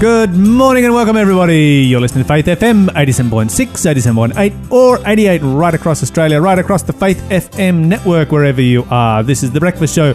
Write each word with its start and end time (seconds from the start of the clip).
Good 0.00 0.34
morning 0.34 0.84
and 0.84 0.92
welcome, 0.92 1.16
everybody. 1.16 1.84
You're 1.88 2.00
listening 2.00 2.24
to 2.24 2.28
Faith 2.28 2.44
FM 2.46 2.88
87.6, 2.88 3.48
87.8, 3.48 4.70
or 4.70 4.98
88 5.06 5.38
right 5.38 5.72
across 5.72 6.02
Australia, 6.02 6.40
right 6.40 6.58
across 6.58 6.82
the 6.82 6.92
Faith 6.92 7.22
FM 7.30 7.86
network, 7.86 8.30
wherever 8.30 8.60
you 8.60 8.84
are. 8.90 9.22
This 9.22 9.42
is 9.42 9.52
The 9.52 9.60
Breakfast 9.60 9.94
Show, 9.94 10.12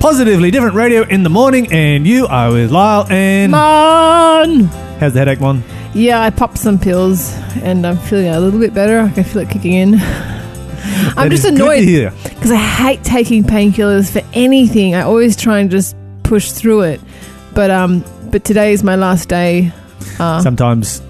positively 0.00 0.50
different 0.50 0.74
radio 0.74 1.02
in 1.02 1.22
the 1.22 1.30
morning, 1.30 1.72
and 1.72 2.06
you 2.06 2.26
are 2.26 2.50
with 2.52 2.72
Lyle 2.72 3.06
and. 3.10 3.52
Mon! 3.52 4.64
How's 4.98 5.14
the 5.14 5.20
headache, 5.20 5.40
Mon? 5.40 5.62
Yeah, 5.94 6.20
I 6.20 6.28
popped 6.30 6.58
some 6.58 6.78
pills 6.78 7.32
and 7.62 7.86
I'm 7.86 7.96
feeling 7.96 8.28
a 8.28 8.40
little 8.40 8.60
bit 8.60 8.74
better. 8.74 9.00
I 9.00 9.10
can 9.10 9.24
feel 9.24 9.42
it 9.42 9.50
kicking 9.50 9.72
in. 9.72 9.94
I'm 11.16 11.30
just 11.30 11.44
is 11.44 11.52
good 11.52 11.58
to 11.58 11.64
annoyed 11.64 12.12
because 12.24 12.50
I 12.50 12.56
hate 12.56 13.04
taking 13.04 13.44
painkillers 13.44 14.10
for 14.12 14.22
anything. 14.34 14.94
I 14.94 15.02
always 15.02 15.36
try 15.36 15.60
and 15.60 15.70
just 15.70 15.96
push 16.22 16.50
through 16.50 16.82
it. 16.82 17.00
But 17.54 17.70
um, 17.70 18.04
but 18.32 18.44
today 18.44 18.72
is 18.72 18.82
my 18.82 18.96
last 18.96 19.28
day. 19.28 19.70
Uh, 20.18 20.40
Sometimes, 20.42 21.00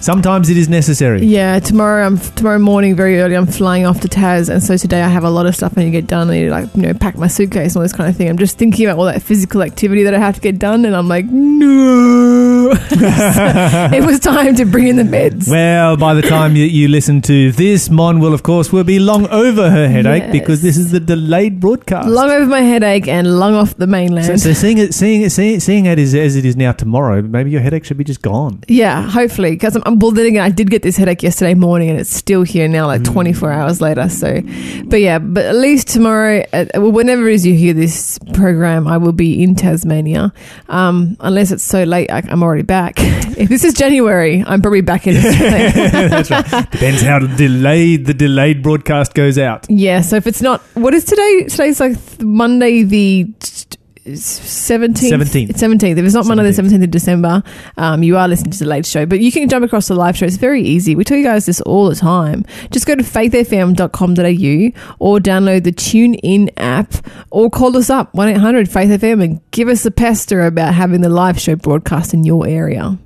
sometimes 0.00 0.48
it 0.50 0.56
is 0.56 0.68
necessary. 0.68 1.24
yeah, 1.24 1.58
tomorrow 1.58 2.06
I'm 2.06 2.18
tomorrow 2.18 2.58
morning 2.60 2.94
very 2.94 3.18
early. 3.20 3.34
I'm 3.34 3.46
flying 3.46 3.84
off 3.86 4.00
to 4.02 4.08
Tas, 4.08 4.48
and 4.48 4.62
so 4.62 4.76
today 4.76 5.02
I 5.02 5.08
have 5.08 5.24
a 5.24 5.30
lot 5.30 5.46
of 5.46 5.56
stuff 5.56 5.72
I 5.76 5.80
need 5.80 5.86
to 5.86 5.90
get 5.90 6.06
done. 6.06 6.30
I 6.30 6.34
need 6.34 6.44
to 6.44 6.50
like 6.50 6.68
you 6.76 6.82
know 6.82 6.94
pack 6.94 7.16
my 7.18 7.26
suitcase 7.26 7.72
and 7.74 7.78
all 7.78 7.82
this 7.82 7.92
kind 7.92 8.08
of 8.08 8.16
thing. 8.16 8.28
I'm 8.28 8.38
just 8.38 8.56
thinking 8.58 8.86
about 8.86 8.98
all 8.98 9.06
that 9.06 9.22
physical 9.22 9.62
activity 9.62 10.04
that 10.04 10.14
I 10.14 10.18
have 10.18 10.36
to 10.36 10.40
get 10.40 10.58
done, 10.60 10.84
and 10.84 10.94
I'm 10.94 11.08
like, 11.08 11.24
no. 11.26 12.49
it 13.92 14.04
was 14.04 14.18
time 14.20 14.54
to 14.56 14.64
bring 14.64 14.88
in 14.88 14.96
the 14.96 15.02
meds. 15.02 15.48
Well, 15.48 15.96
by 15.96 16.14
the 16.14 16.22
time 16.22 16.56
you, 16.56 16.64
you 16.64 16.88
listen 16.88 17.20
to 17.22 17.52
this, 17.52 17.90
Mon 17.90 18.20
will, 18.20 18.34
of 18.34 18.42
course, 18.42 18.72
will 18.72 18.84
be 18.84 18.98
long 18.98 19.26
over 19.28 19.70
her 19.70 19.88
headache 19.88 20.24
Yes. 20.24 20.32
because 20.32 20.62
this 20.62 20.76
is 20.76 20.90
the 20.90 21.00
delayed 21.00 21.60
broadcast. 21.60 22.08
Long 22.08 22.30
over 22.30 22.46
my 22.46 22.60
headache 22.60 23.08
and 23.08 23.38
long 23.38 23.54
off 23.54 23.76
the 23.76 23.86
mainland. 23.86 24.40
so 24.40 24.52
seeing 24.52 24.78
it, 24.78 24.94
seeing 24.94 25.22
it, 25.22 25.30
seeing, 25.30 25.60
seeing 25.60 25.86
it 25.86 25.98
as, 25.98 26.14
as 26.14 26.36
it 26.36 26.44
is 26.44 26.56
now 26.56 26.72
tomorrow, 26.72 27.22
maybe 27.22 27.50
your 27.50 27.60
headache 27.60 27.84
should 27.84 27.96
be 27.96 28.04
just 28.04 28.22
gone. 28.22 28.62
yeah, 28.68 29.02
hopefully, 29.08 29.50
because 29.52 29.76
I'm 29.84 29.98
well. 29.98 30.10
Then 30.10 30.26
again, 30.26 30.42
I 30.42 30.50
did 30.50 30.70
get 30.70 30.82
this 30.82 30.96
headache 30.96 31.22
yesterday 31.22 31.54
morning, 31.54 31.88
and 31.90 31.98
it's 32.00 32.10
still 32.14 32.42
here 32.42 32.68
now, 32.68 32.86
like 32.86 33.00
Mm. 33.02 33.12
24 33.12 33.52
hours 33.52 33.80
later. 33.80 34.08
So, 34.08 34.40
but 34.84 35.00
yeah, 35.00 35.18
but 35.18 35.44
at 35.46 35.54
least 35.56 35.88
tomorrow, 35.88 36.44
uh, 36.52 36.66
whenever 36.76 37.28
it 37.28 37.34
is 37.34 37.46
you 37.46 37.54
hear 37.54 37.72
this 37.72 38.18
program, 38.34 38.86
I 38.88 38.96
will 38.98 39.12
be 39.12 39.42
in 39.42 39.54
Tasmania. 39.54 40.32
Um, 40.68 41.16
unless 41.20 41.50
it's 41.50 41.62
so 41.62 41.84
late, 41.84 42.10
I, 42.10 42.22
I'm 42.28 42.42
already 42.42 42.59
back. 42.62 42.94
if 42.98 43.48
this 43.48 43.64
is 43.64 43.74
January, 43.74 44.42
I'm 44.46 44.60
probably 44.62 44.80
back 44.80 45.06
in 45.06 45.16
Australia. 45.16 45.70
That's 46.08 46.30
right. 46.30 46.44
Depends 46.70 47.02
how 47.02 47.18
delayed 47.20 48.06
the 48.06 48.14
delayed 48.14 48.62
broadcast 48.62 49.14
goes 49.14 49.38
out. 49.38 49.66
yeah. 49.68 50.00
So 50.00 50.16
if 50.16 50.26
it's 50.26 50.42
not, 50.42 50.60
what 50.74 50.94
is 50.94 51.04
today? 51.04 51.44
Today's 51.48 51.80
like 51.80 51.92
th- 52.04 52.20
Monday 52.20 52.82
the. 52.82 53.32
17th 54.06 55.10
17th. 55.10 55.48
17th 55.50 55.98
if 55.98 56.04
it's 56.04 56.14
not 56.14 56.26
Monday 56.26 56.50
the 56.50 56.62
17th. 56.62 56.70
17th 56.70 56.84
of 56.84 56.90
December 56.90 57.42
um, 57.76 58.02
you 58.02 58.16
are 58.16 58.26
listening 58.26 58.50
to 58.52 58.58
the 58.58 58.66
late 58.66 58.86
show 58.86 59.06
but 59.06 59.20
you 59.20 59.30
can 59.30 59.48
jump 59.48 59.64
across 59.64 59.88
the 59.88 59.94
live 59.94 60.16
show. 60.16 60.26
It's 60.26 60.36
very 60.36 60.62
easy. 60.62 60.94
We 60.94 61.04
tell 61.04 61.18
you 61.18 61.24
guys 61.24 61.46
this 61.46 61.60
all 61.62 61.88
the 61.88 61.96
time. 61.96 62.44
Just 62.70 62.86
go 62.86 62.94
to 62.94 63.02
faithfm.com.au 63.02 64.94
or 64.98 65.18
download 65.18 65.64
the 65.64 65.72
TuneIn 65.72 66.50
app 66.56 66.94
or 67.30 67.50
call 67.50 67.76
us 67.76 67.90
up 67.90 68.12
1-800-FAITH-FM 68.14 69.22
and 69.22 69.50
give 69.50 69.68
us 69.68 69.84
a 69.84 69.90
pester 69.90 70.42
about 70.46 70.74
having 70.74 71.00
the 71.00 71.08
live 71.08 71.38
show 71.40 71.56
broadcast 71.56 72.14
in 72.14 72.24
your 72.24 72.46
area 72.46 72.98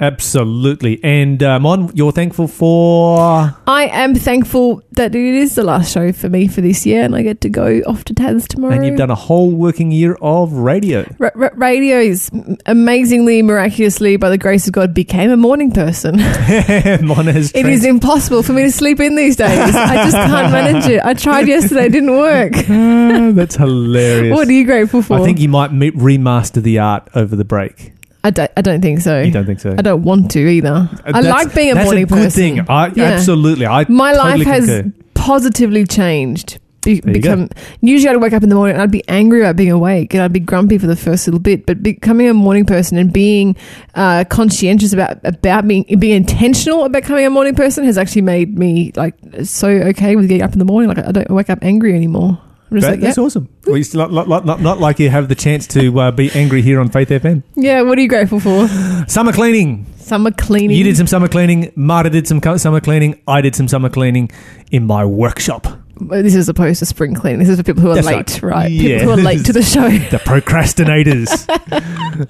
Absolutely. 0.00 1.02
And 1.02 1.42
uh, 1.42 1.58
Mon, 1.58 1.90
you're 1.94 2.12
thankful 2.12 2.48
for. 2.48 3.18
I 3.66 3.88
am 3.92 4.14
thankful 4.14 4.82
that 4.92 5.14
it 5.14 5.34
is 5.34 5.54
the 5.54 5.64
last 5.64 5.92
show 5.92 6.12
for 6.12 6.28
me 6.28 6.48
for 6.48 6.60
this 6.60 6.86
year 6.86 7.02
and 7.02 7.14
I 7.16 7.22
get 7.22 7.40
to 7.42 7.48
go 7.48 7.80
off 7.86 8.04
to 8.04 8.14
Tas 8.14 8.46
tomorrow 8.48 8.74
And 8.74 8.86
you've 8.86 8.96
done 8.96 9.10
a 9.10 9.14
whole 9.16 9.50
working 9.50 9.90
year 9.90 10.16
of 10.22 10.52
radio. 10.52 11.04
Ra- 11.18 11.30
ra- 11.34 11.50
radio 11.54 11.98
is 11.98 12.30
amazingly, 12.66 13.42
miraculously, 13.42 14.16
by 14.16 14.30
the 14.30 14.38
grace 14.38 14.66
of 14.66 14.72
God, 14.72 14.94
became 14.94 15.30
a 15.30 15.36
morning 15.36 15.72
person. 15.72 16.16
Mon 17.02 17.26
has. 17.26 17.52
It 17.54 17.66
is 17.66 17.84
impossible 17.84 18.42
for 18.42 18.52
me 18.52 18.62
to 18.62 18.72
sleep 18.72 19.00
in 19.00 19.16
these 19.16 19.36
days. 19.36 19.74
I 19.74 19.96
just 20.04 20.16
can't 20.16 20.52
manage 20.52 20.86
it. 20.86 21.00
I 21.04 21.14
tried 21.14 21.48
yesterday, 21.48 21.86
it 21.86 21.92
didn't 21.92 22.16
work. 22.16 22.52
trans- 22.52 23.34
That's 23.36 23.56
hilarious. 23.56 24.34
What 24.36 24.48
are 24.48 24.52
you 24.52 24.64
grateful 24.64 25.02
for? 25.02 25.14
I 25.18 25.24
think 25.24 25.38
you 25.40 25.48
might 25.48 25.70
remaster 25.70 26.62
the 26.62 26.78
art 26.78 27.08
over 27.14 27.36
the 27.36 27.44
break. 27.44 27.92
I 28.24 28.30
don't, 28.30 28.50
I 28.56 28.62
don't 28.62 28.80
think 28.82 29.00
so. 29.00 29.20
You 29.22 29.30
don't 29.30 29.46
think 29.46 29.60
so? 29.60 29.74
I 29.78 29.82
don't 29.82 30.02
want 30.02 30.30
to 30.32 30.40
either. 30.40 30.88
I 31.04 31.20
like 31.20 31.54
being 31.54 31.70
a 31.70 31.74
that's 31.74 31.84
morning 31.86 32.04
a 32.04 32.06
good 32.06 32.14
person. 32.16 32.30
thing. 32.30 32.60
I, 32.68 32.88
Yeah. 32.88 33.04
Absolutely. 33.12 33.66
I 33.66 33.86
My 33.88 34.12
totally 34.12 34.38
life 34.44 34.46
has 34.46 34.66
concur. 34.66 34.92
positively 35.14 35.84
changed. 35.86 36.58
Be- 36.82 37.00
become 37.00 37.48
usually 37.80 38.08
I'd 38.14 38.20
wake 38.22 38.32
up 38.32 38.42
in 38.44 38.48
the 38.48 38.54
morning 38.54 38.74
and 38.74 38.82
I'd 38.82 38.90
be 38.92 39.06
angry 39.08 39.40
about 39.40 39.56
being 39.56 39.72
awake 39.72 40.14
and 40.14 40.22
I'd 40.22 40.32
be 40.32 40.38
grumpy 40.40 40.78
for 40.78 40.86
the 40.86 40.94
first 40.96 41.26
little 41.26 41.40
bit. 41.40 41.66
But 41.66 41.82
becoming 41.82 42.28
a 42.28 42.34
morning 42.34 42.64
person 42.66 42.96
and 42.98 43.12
being 43.12 43.56
uh, 43.96 44.24
conscientious 44.28 44.92
about 44.92 45.18
about 45.24 45.66
being 45.66 45.84
being 45.98 46.14
intentional 46.16 46.84
about 46.84 47.02
becoming 47.02 47.26
a 47.26 47.30
morning 47.30 47.56
person 47.56 47.84
has 47.84 47.98
actually 47.98 48.22
made 48.22 48.56
me 48.58 48.92
like 48.94 49.14
so 49.42 49.68
okay 49.68 50.14
with 50.14 50.28
getting 50.28 50.42
up 50.44 50.52
in 50.52 50.60
the 50.60 50.64
morning. 50.64 50.88
Like 50.88 50.98
I 51.04 51.10
don't 51.12 51.30
wake 51.30 51.50
up 51.50 51.58
angry 51.62 51.94
anymore. 51.94 52.40
That- 52.70 52.82
like, 52.82 53.00
yeah, 53.00 53.06
that's 53.06 53.18
awesome. 53.18 53.48
Well, 53.66 53.76
it's 53.76 53.94
not, 53.94 54.12
not, 54.12 54.28
not, 54.44 54.60
not 54.60 54.78
like 54.78 54.98
you 54.98 55.10
have 55.10 55.28
the 55.28 55.34
chance 55.34 55.66
to 55.68 56.00
uh, 56.00 56.10
be 56.10 56.30
angry 56.32 56.62
here 56.62 56.80
on 56.80 56.88
Faith 56.90 57.08
FM. 57.08 57.42
yeah. 57.56 57.82
What 57.82 57.98
are 57.98 58.00
you 58.00 58.08
grateful 58.08 58.40
for? 58.40 58.68
Summer 59.08 59.32
cleaning. 59.32 59.86
Summer 59.96 60.30
cleaning. 60.30 60.76
You 60.76 60.84
did 60.84 60.96
some 60.96 61.06
summer 61.06 61.28
cleaning. 61.28 61.72
Marta 61.76 62.08
did 62.10 62.26
some 62.26 62.40
summer 62.58 62.80
cleaning. 62.80 63.20
I 63.28 63.40
did 63.42 63.54
some 63.54 63.68
summer 63.68 63.88
cleaning 63.90 64.30
in 64.70 64.86
my 64.86 65.04
workshop. 65.04 65.66
This 66.00 66.36
is 66.36 66.48
opposed 66.48 66.78
to 66.78 66.86
spring 66.86 67.12
cleaning. 67.14 67.40
This 67.40 67.48
is 67.48 67.56
for 67.56 67.64
people 67.64 67.82
who 67.82 67.90
are 67.90 67.96
That's 67.96 68.06
late, 68.06 68.42
right. 68.42 68.54
right? 68.54 68.70
Yeah. 68.70 69.00
Who 69.00 69.10
are 69.10 69.16
late 69.16 69.44
to 69.46 69.52
the 69.52 69.62
show. 69.64 69.88
The 70.10 70.18
procrastinators. 70.18 71.46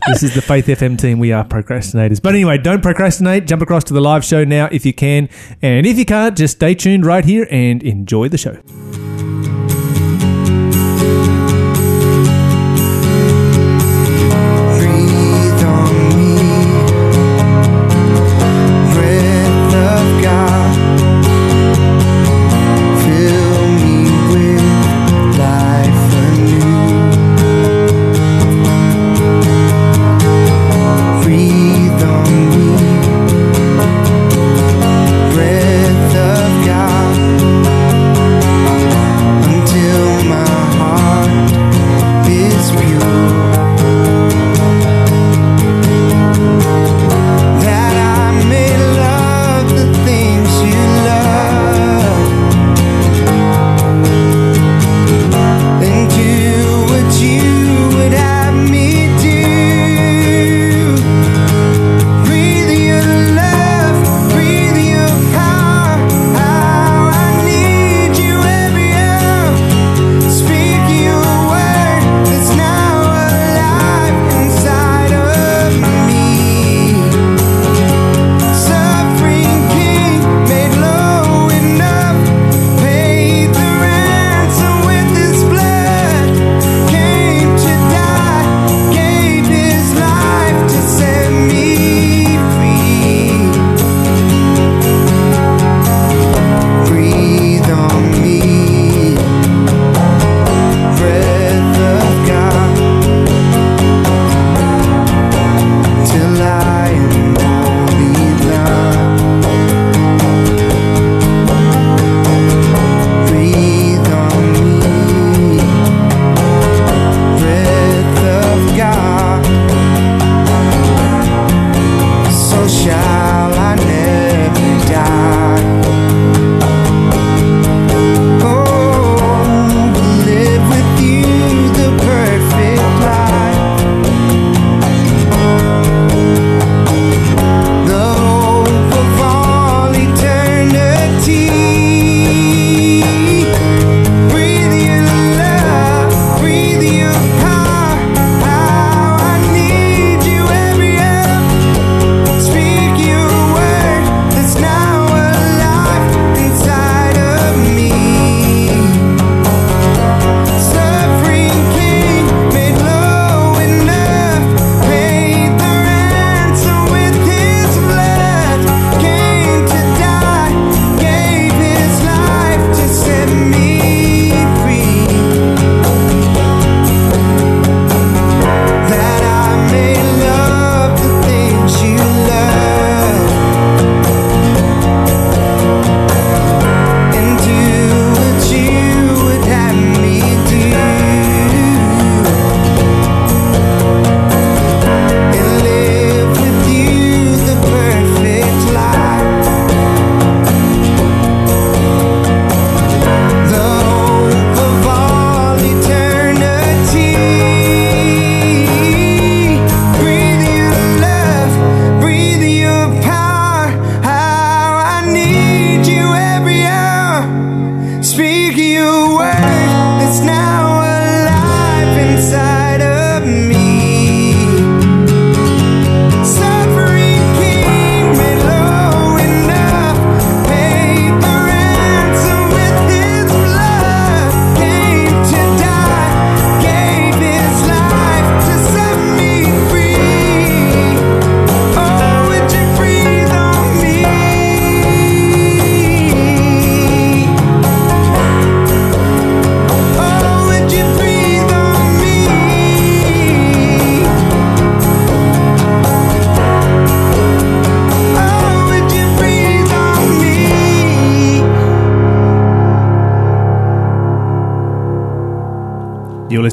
this 0.06 0.22
is 0.22 0.34
the 0.34 0.40
Faith 0.40 0.66
FM 0.66 0.98
team. 0.98 1.18
We 1.18 1.32
are 1.32 1.44
procrastinators. 1.44 2.20
But 2.22 2.34
anyway, 2.34 2.56
don't 2.58 2.82
procrastinate. 2.82 3.46
Jump 3.46 3.60
across 3.62 3.84
to 3.84 3.94
the 3.94 4.00
live 4.00 4.24
show 4.24 4.42
now 4.44 4.68
if 4.72 4.86
you 4.86 4.94
can. 4.94 5.28
And 5.60 5.86
if 5.86 5.98
you 5.98 6.06
can't, 6.06 6.36
just 6.36 6.56
stay 6.56 6.74
tuned 6.74 7.04
right 7.04 7.24
here 7.26 7.46
and 7.50 7.82
enjoy 7.82 8.28
the 8.30 8.38
show. 8.38 8.56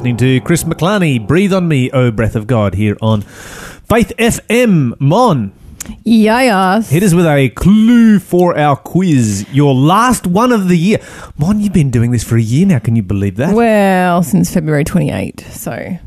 Listening 0.06 0.40
to 0.40 0.40
Chris 0.46 0.62
McClarney, 0.62 1.26
Breathe 1.26 1.52
on 1.52 1.66
Me, 1.66 1.90
O 1.90 2.12
Breath 2.12 2.36
of 2.36 2.46
God, 2.46 2.74
here 2.76 2.96
on 3.02 3.22
Faith 3.22 4.12
FM. 4.18 4.94
Mon, 5.00 5.52
Yeah, 6.04 6.42
yes. 6.42 6.90
hit 6.90 7.02
us 7.02 7.12
with 7.12 7.26
a 7.26 7.48
clue 7.48 8.20
for 8.20 8.56
our 8.56 8.76
quiz. 8.76 9.46
Your 9.52 9.74
last 9.74 10.24
one 10.24 10.52
of 10.52 10.68
the 10.68 10.78
year. 10.78 10.98
Mon, 11.38 11.58
you've 11.58 11.72
been 11.72 11.90
doing 11.90 12.12
this 12.12 12.22
for 12.22 12.36
a 12.36 12.40
year 12.40 12.66
now. 12.66 12.78
Can 12.78 12.94
you 12.94 13.02
believe 13.02 13.34
that? 13.36 13.52
Well, 13.52 14.22
since 14.22 14.54
February 14.54 14.84
28. 14.84 15.40
So 15.50 15.98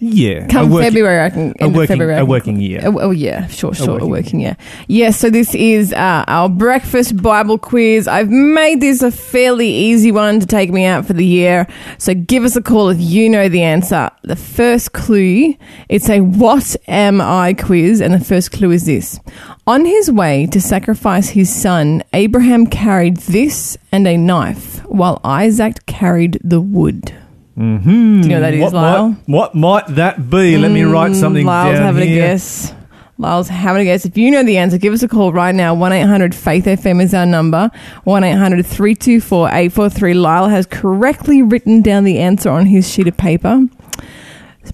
yeah. 0.00 0.46
come 0.46 0.70
A 0.70 0.74
working- 0.74 0.90
February, 0.92 1.24
I 1.26 1.30
can. 1.30 1.52
a 1.58 1.64
end 1.64 1.74
working- 1.74 1.96
February, 1.98 2.20
a 2.20 2.24
working 2.24 2.60
year. 2.60 2.80
Oh, 2.84 2.98
oh, 3.00 3.10
yeah, 3.10 3.46
sure, 3.48 3.74
sure, 3.74 3.88
a 3.90 3.92
working 3.94 4.10
working, 4.10 4.40
year. 4.40 4.56
Yeah, 4.86 5.10
so 5.10 5.30
this 5.30 5.54
is 5.54 5.92
uh, 5.92 6.24
our 6.26 6.48
breakfast 6.48 7.20
Bible 7.22 7.58
quiz. 7.58 8.06
I've 8.08 8.30
made 8.30 8.80
this 8.80 9.02
a 9.02 9.10
fairly 9.10 9.68
easy 9.68 10.12
one 10.12 10.40
to 10.40 10.46
take 10.46 10.70
me 10.70 10.84
out 10.84 11.06
for 11.06 11.12
the 11.14 11.24
year. 11.26 11.66
So 11.98 12.14
give 12.14 12.44
us 12.44 12.56
a 12.56 12.62
call 12.62 12.88
if 12.90 13.00
you 13.00 13.28
know 13.28 13.48
the 13.48 13.62
answer. 13.62 14.10
The 14.22 14.36
first 14.36 14.92
clue, 14.92 15.54
it's 15.88 16.08
a 16.08 16.20
What 16.20 16.76
Am 16.86 17.20
I 17.20 17.54
quiz, 17.54 18.00
and 18.00 18.14
the 18.14 18.24
first 18.24 18.52
clue 18.52 18.70
is 18.70 18.86
this. 18.86 19.18
On 19.66 19.84
his 19.84 20.10
way 20.10 20.46
to 20.52 20.60
sacrifice 20.60 21.28
his 21.30 21.54
son, 21.54 22.02
Abraham 22.12 22.66
carried 22.66 23.18
this 23.18 23.76
and 23.92 24.06
a 24.06 24.16
knife, 24.16 24.78
while 24.86 25.20
Isaac 25.24 25.84
carried 25.86 26.38
the 26.42 26.60
wood. 26.60 27.12
Mhm. 27.58 28.22
Do 28.22 28.28
you 28.28 28.28
know 28.28 28.34
what 28.36 28.40
that 28.40 28.54
is, 28.54 28.60
what 28.62 28.72
Lyle? 28.74 29.08
Might, 29.08 29.16
what 29.26 29.54
might 29.54 29.86
that 29.96 30.30
be? 30.30 30.56
Let 30.56 30.70
me 30.70 30.82
write 30.84 31.14
something 31.16 31.44
Mm, 31.44 31.48
Lyle's 31.48 31.74
down 31.74 31.82
having 31.82 32.08
here. 32.08 32.24
a 32.24 32.28
guess. 32.28 32.72
Lyle's 33.20 33.48
having 33.48 33.82
a 33.82 33.84
guess. 33.84 34.04
If 34.04 34.16
you 34.16 34.30
know 34.30 34.44
the 34.44 34.58
answer, 34.58 34.78
give 34.78 34.92
us 34.92 35.02
a 35.02 35.08
call 35.08 35.32
right 35.32 35.52
now. 35.54 35.74
1 35.74 35.92
800 35.92 36.36
Faith 36.36 36.66
FM 36.66 37.00
is 37.00 37.12
our 37.14 37.26
number. 37.26 37.68
1 38.04 38.22
800 38.22 38.64
324 38.64 39.48
843. 39.48 40.14
Lyle 40.14 40.46
has 40.48 40.66
correctly 40.66 41.42
written 41.42 41.82
down 41.82 42.04
the 42.04 42.18
answer 42.20 42.48
on 42.48 42.66
his 42.66 42.88
sheet 42.88 43.08
of 43.08 43.16
paper. 43.16 43.66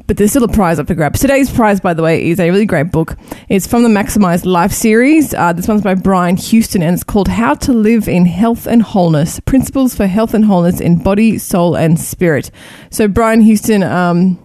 But 0.07 0.17
there's 0.17 0.31
still 0.31 0.45
a 0.45 0.49
prize 0.49 0.79
up 0.79 0.87
for 0.87 0.95
grabs. 0.95 1.21
Today's 1.21 1.51
prize, 1.51 1.81
by 1.81 1.95
the 1.95 2.03
way, 2.03 2.29
is 2.29 2.41
a 2.41 2.51
really 2.51 2.67
great 2.67 2.91
book. 2.93 3.17
It's 3.49 3.67
from 3.67 3.83
the 3.83 3.89
Maximized 3.89 4.45
Life 4.45 4.73
series. 4.73 5.33
Uh, 5.35 5.53
this 5.53 5.69
one's 5.69 5.83
by 5.83 5.95
Brian 5.95 6.37
Houston, 6.37 6.83
and 6.83 6.95
it's 6.95 7.05
called 7.05 7.29
How 7.29 7.55
to 7.55 7.73
Live 7.73 8.09
in 8.09 8.27
Health 8.27 8.67
and 8.67 8.83
Wholeness 8.83 9.41
Principles 9.41 9.95
for 9.95 10.07
Health 10.07 10.35
and 10.35 10.45
Wholeness 10.45 10.81
in 10.81 11.03
Body, 11.03 11.39
Soul, 11.39 11.77
and 11.77 11.99
Spirit. 11.99 12.51
So, 12.91 13.09
Brian 13.09 13.41
Houston, 13.41 13.83
um, 13.83 14.39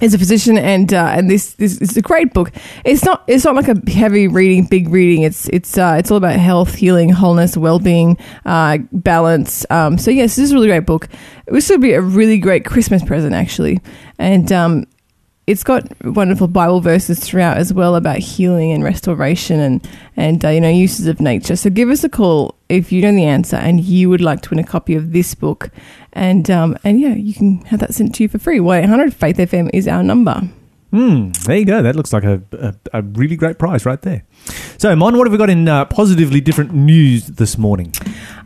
is 0.00 0.14
a 0.14 0.18
physician 0.18 0.58
and 0.58 0.92
uh, 0.92 1.12
and 1.16 1.30
this 1.30 1.54
this 1.54 1.80
is 1.80 1.96
a 1.96 2.02
great 2.02 2.32
book. 2.32 2.52
It's 2.84 3.04
not 3.04 3.24
it's 3.26 3.44
not 3.44 3.54
like 3.54 3.68
a 3.68 3.90
heavy 3.90 4.28
reading, 4.28 4.64
big 4.66 4.88
reading. 4.88 5.22
It's 5.22 5.48
it's 5.48 5.76
uh, 5.76 5.96
it's 5.98 6.10
all 6.10 6.16
about 6.16 6.36
health, 6.36 6.74
healing, 6.74 7.10
wholeness, 7.10 7.56
well 7.56 7.78
being, 7.78 8.16
uh, 8.44 8.78
balance. 8.92 9.66
Um, 9.70 9.98
so 9.98 10.10
yes, 10.10 10.36
this 10.36 10.44
is 10.44 10.52
a 10.52 10.54
really 10.54 10.68
great 10.68 10.86
book. 10.86 11.08
This 11.46 11.68
would 11.70 11.80
be 11.80 11.92
a 11.92 12.00
really 12.00 12.38
great 12.38 12.64
Christmas 12.64 13.02
present 13.02 13.34
actually, 13.34 13.80
and 14.18 14.50
um, 14.52 14.84
it's 15.48 15.64
got 15.64 15.88
wonderful 16.04 16.46
Bible 16.46 16.82
verses 16.82 17.18
throughout 17.18 17.56
as 17.56 17.72
well 17.72 17.96
about 17.96 18.18
healing 18.18 18.70
and 18.70 18.84
restoration 18.84 19.58
and 19.58 19.88
and 20.14 20.44
uh, 20.44 20.48
you 20.48 20.60
know 20.60 20.68
uses 20.68 21.06
of 21.06 21.20
nature. 21.20 21.56
So 21.56 21.70
give 21.70 21.88
us 21.88 22.04
a 22.04 22.08
call 22.10 22.54
if 22.68 22.92
you 22.92 23.00
know 23.00 23.12
the 23.12 23.24
answer 23.24 23.56
and 23.56 23.80
you 23.80 24.10
would 24.10 24.20
like 24.20 24.42
to 24.42 24.50
win 24.50 24.58
a 24.58 24.64
copy 24.64 24.94
of 24.94 25.12
this 25.12 25.34
book, 25.34 25.70
and 26.12 26.50
um, 26.50 26.76
and 26.84 27.00
yeah, 27.00 27.14
you 27.14 27.32
can 27.32 27.64
have 27.64 27.80
that 27.80 27.94
sent 27.94 28.14
to 28.16 28.24
you 28.24 28.28
for 28.28 28.38
free. 28.38 28.60
One 28.60 28.78
eight 28.78 28.88
hundred 28.88 29.14
Faith 29.14 29.38
FM 29.38 29.70
is 29.72 29.88
our 29.88 30.02
number. 30.02 30.42
Hmm, 30.90 31.30
there 31.44 31.56
you 31.56 31.64
go. 31.64 31.82
That 31.82 31.96
looks 31.96 32.12
like 32.12 32.24
a, 32.24 32.42
a, 32.52 32.74
a 32.94 33.02
really 33.02 33.36
great 33.36 33.58
prize 33.58 33.84
right 33.84 34.00
there. 34.00 34.24
So, 34.78 34.94
Mon, 34.96 35.16
what 35.18 35.26
have 35.26 35.32
we 35.32 35.38
got 35.38 35.50
in 35.50 35.68
uh, 35.68 35.84
positively 35.84 36.40
different 36.40 36.72
news 36.72 37.26
this 37.26 37.58
morning? 37.58 37.92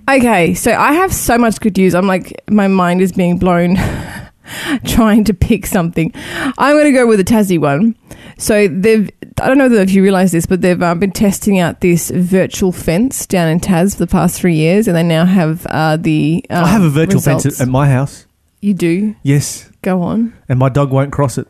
Okay, 0.09 0.55
so 0.55 0.73
I 0.73 0.93
have 0.95 1.13
so 1.13 1.39
much 1.39 1.61
good 1.61 1.77
news. 1.77 1.95
I'm 1.95 2.07
like 2.07 2.43
my 2.49 2.69
mind 2.69 3.01
is 3.01 3.13
being 3.13 3.39
blown. 3.39 3.77
trying 4.85 5.25
to 5.25 5.35
pick 5.35 5.67
something. 5.67 6.13
I'm 6.15 6.75
going 6.77 6.85
to 6.85 6.93
go 6.93 7.07
with 7.07 7.21
a 7.21 7.25
Tassie 7.25 7.61
one. 7.61 7.97
So 8.39 8.69
they've, 8.69 9.11
I 9.41 9.47
don't 9.49 9.59
know 9.59 9.71
if 9.73 9.93
you 9.93 10.03
realize 10.03 10.33
this, 10.33 10.47
but 10.47 10.63
they've 10.63 10.83
uh, 10.83 10.95
been 10.95 11.13
testing 11.13 11.59
out 11.59 11.81
this 11.81 12.11
virtual 12.11 12.73
fence 12.73 13.27
down 13.27 13.49
in 13.49 13.61
Tas 13.61 13.95
for 13.95 14.01
the 14.01 14.07
past 14.07 14.39
three 14.41 14.55
years, 14.55 14.89
and 14.89 14.97
they 14.97 15.03
now 15.03 15.25
have 15.25 15.67
uh, 15.67 15.97
the. 15.97 16.45
Um, 16.51 16.65
I 16.65 16.69
have 16.69 16.83
a 16.83 16.91
virtual 16.91 17.17
results. 17.17 17.45
fence 17.45 17.61
at, 17.61 17.69
my 17.69 17.89
house. 17.89 18.27
You 18.61 18.75
do. 18.75 19.15
Yes, 19.23 19.71
Go 19.83 20.03
on. 20.03 20.33
and 20.49 20.59
my 20.59 20.69
dog 20.69 20.91
won't 20.91 21.13
cross 21.13 21.39
it. 21.39 21.47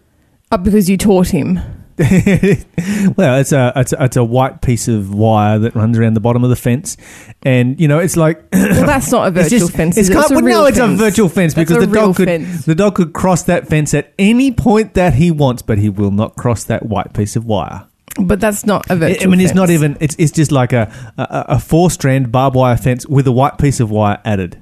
Oh, 0.51 0.57
because 0.59 0.89
you 0.91 0.97
taught 0.97 1.29
him. 1.29 1.61
well, 3.17 3.39
it's 3.41 3.53
a, 3.53 3.73
it's 3.77 3.93
a 3.93 4.05
it's 4.05 4.17
a 4.17 4.25
white 4.25 4.63
piece 4.63 4.89
of 4.89 5.13
wire 5.15 5.59
that 5.59 5.75
runs 5.75 5.99
around 5.99 6.15
the 6.15 6.21
bottom 6.21 6.43
of 6.45 6.51
the 6.51 6.57
fence, 6.57 6.97
and 7.43 7.79
you 7.81 7.89
know 7.89 7.99
it's 7.99 8.17
like 8.17 8.43
Well, 8.53 8.87
that's 8.87 9.11
not 9.13 9.25
a 9.25 9.41
it's 9.41 9.51
virtual 9.51 9.67
just- 9.69 9.77
fence. 9.77 9.97
It's 9.99 10.09
kind 10.09 10.23
It's 10.23 10.31
a 10.31 10.35
well, 10.35 10.45
no, 10.45 10.65
it's 10.67 10.79
a 10.79 10.89
virtual 10.89 11.29
fence 11.29 11.55
That's 11.55 11.69
because 11.71 11.87
the 11.87 11.93
dog 11.95 12.17
could 12.17 12.29
fence. 12.29 12.65
the 12.65 12.75
dog 12.75 12.95
could 12.95 13.13
cross 13.13 13.43
that 13.45 13.69
fence 13.69 13.95
at 13.95 14.13
any 14.19 14.53
point 14.53 14.95
that 14.95 15.15
he 15.15 15.31
wants, 15.31 15.63
but 15.63 15.79
he 15.79 15.89
will 15.89 16.11
not 16.11 16.37
cross 16.37 16.65
that 16.65 16.87
white 16.87 17.13
piece 17.15 17.37
of 17.37 17.45
wire. 17.45 17.87
But 18.21 18.41
that's 18.41 18.67
not 18.67 18.91
a 18.91 18.97
virtual 18.97 19.23
I 19.23 19.27
mean, 19.31 19.41
it's 19.41 19.55
not 19.55 19.71
even. 19.71 19.97
It's 20.01 20.15
it's 20.19 20.33
just 20.33 20.53
like 20.53 20.73
a 20.73 20.93
a, 21.17 21.45
a 21.57 21.59
four 21.59 21.91
strand 21.91 22.31
barbed 22.31 22.57
wire 22.57 22.77
fence 22.77 23.07
with 23.07 23.27
a 23.27 23.33
white 23.33 23.57
piece 23.59 23.81
of 23.81 23.91
wire 23.91 24.21
added, 24.25 24.61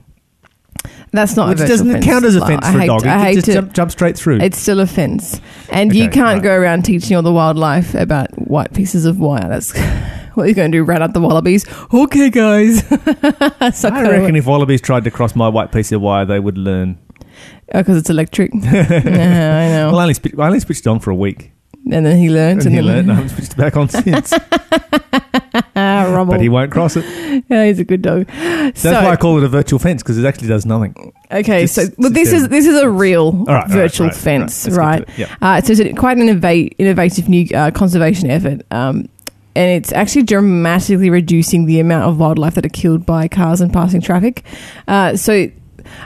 That's 1.12 1.34
not 1.37 1.49
which 1.49 1.58
doesn't 1.58 1.90
fence. 1.90 2.04
count 2.04 2.25
as 2.25 2.37
a 2.37 2.46
fence 2.46 2.64
I 2.64 2.72
for 2.72 2.78
a 2.78 2.80
hate- 2.82 2.87
dog. 2.87 3.06
I 3.06 3.16
It 3.16 3.25
hate 3.25 3.34
just 3.34 3.46
to- 3.46 3.52
jump, 3.54 3.72
jump 3.72 3.90
straight 3.90 4.16
through. 4.16 4.38
It's 4.40 4.58
still 4.58 4.78
a 4.80 4.87
fence, 4.87 5.40
and 5.70 5.94
you 5.94 6.04
can't 6.08 6.34
right. 6.34 6.42
go 6.42 6.54
around 6.54 6.84
teaching 6.84 7.16
all 7.16 7.22
the 7.22 7.32
wildlife 7.32 7.94
about 7.94 8.30
white 8.49 8.72
pieces 8.72 9.04
of 9.06 9.18
wire. 9.18 9.49
That's 9.49 9.76
what 10.34 10.44
you're 10.44 10.54
going 10.54 10.70
to 10.70 10.78
do. 10.78 10.84
Rat 10.84 11.02
out 11.02 11.12
the 11.12 11.20
wallabies. 11.20 11.64
Okay, 11.92 12.30
guys. 12.30 12.87
so 13.76 13.88
I 13.88 14.02
reckon 14.02 14.37
if 14.37 14.46
wallabies 14.46 14.80
tried 14.80 15.02
to 15.04 15.10
cross 15.10 15.34
my 15.34 15.49
white 15.49 15.72
piece 15.72 15.90
of 15.90 16.00
wire, 16.00 16.25
they 16.25 16.38
would 16.38 16.56
learn. 16.58 16.99
Oh, 17.75 17.78
because 17.80 17.96
it's 17.96 18.10
electric. 18.10 18.52
yeah, 18.54 18.70
I 18.70 19.68
know. 19.72 19.88
Well, 19.90 19.99
I 19.99 20.02
only, 20.02 20.14
spi- 20.14 20.32
I 20.38 20.46
only 20.46 20.60
switched 20.60 20.87
it 20.87 20.88
on 20.88 21.00
for 21.00 21.10
a 21.10 21.14
week, 21.16 21.52
and 21.90 22.04
then 22.06 22.18
he 22.18 22.28
learned. 22.30 22.62
and 22.62 22.70
he 22.70 22.76
then- 22.76 22.87
learned. 22.87 22.99
and 23.00 23.12
I 23.12 23.14
haven't 23.16 23.30
switched 23.30 23.52
it 23.52 23.56
back 23.56 23.76
on 23.76 23.88
since, 23.88 24.32
but 25.75 26.40
he 26.40 26.49
won't 26.49 26.70
cross 26.70 26.96
it. 26.96 27.44
yeah, 27.49 27.66
he's 27.66 27.78
a 27.78 27.84
good 27.84 28.02
dog. 28.02 28.26
That's 28.26 28.80
so, 28.82 28.92
why 28.92 29.10
I 29.10 29.16
call 29.16 29.38
it 29.38 29.44
a 29.44 29.49
virtual 29.49 29.78
fence 29.78 30.02
because 30.02 30.18
it 30.18 30.25
actually 30.26 30.49
does 30.49 30.66
nothing. 30.66 31.12
okay, 31.30 31.62
just 31.62 31.75
so 31.75 31.84
well, 31.99 32.10
this 32.10 32.32
is 32.32 32.49
this 32.49 32.66
is 32.66 32.76
a 32.80 32.88
real 32.88 33.32
right, 33.32 33.49
all 33.49 33.54
right, 33.62 33.70
virtual 33.70 34.08
right, 34.08 34.16
fence, 34.16 34.68
right. 34.68 35.00
Let's 35.06 35.16
get 35.18 35.30
Uh, 35.42 35.60
so 35.60 35.72
it's 35.72 35.99
quite 35.99 36.18
an 36.18 36.28
innova- 36.28 36.72
innovative 36.78 37.28
new 37.28 37.46
uh, 37.54 37.70
conservation 37.70 38.30
effort. 38.30 38.62
Um, 38.70 39.08
and 39.56 39.68
it's 39.68 39.92
actually 39.92 40.22
dramatically 40.22 41.10
reducing 41.10 41.66
the 41.66 41.80
amount 41.80 42.04
of 42.04 42.18
wildlife 42.20 42.54
that 42.54 42.64
are 42.64 42.68
killed 42.70 43.04
by 43.04 43.26
cars 43.26 43.60
and 43.60 43.72
passing 43.72 44.00
traffic. 44.00 44.44
Uh, 44.87 45.16
so 45.16 45.50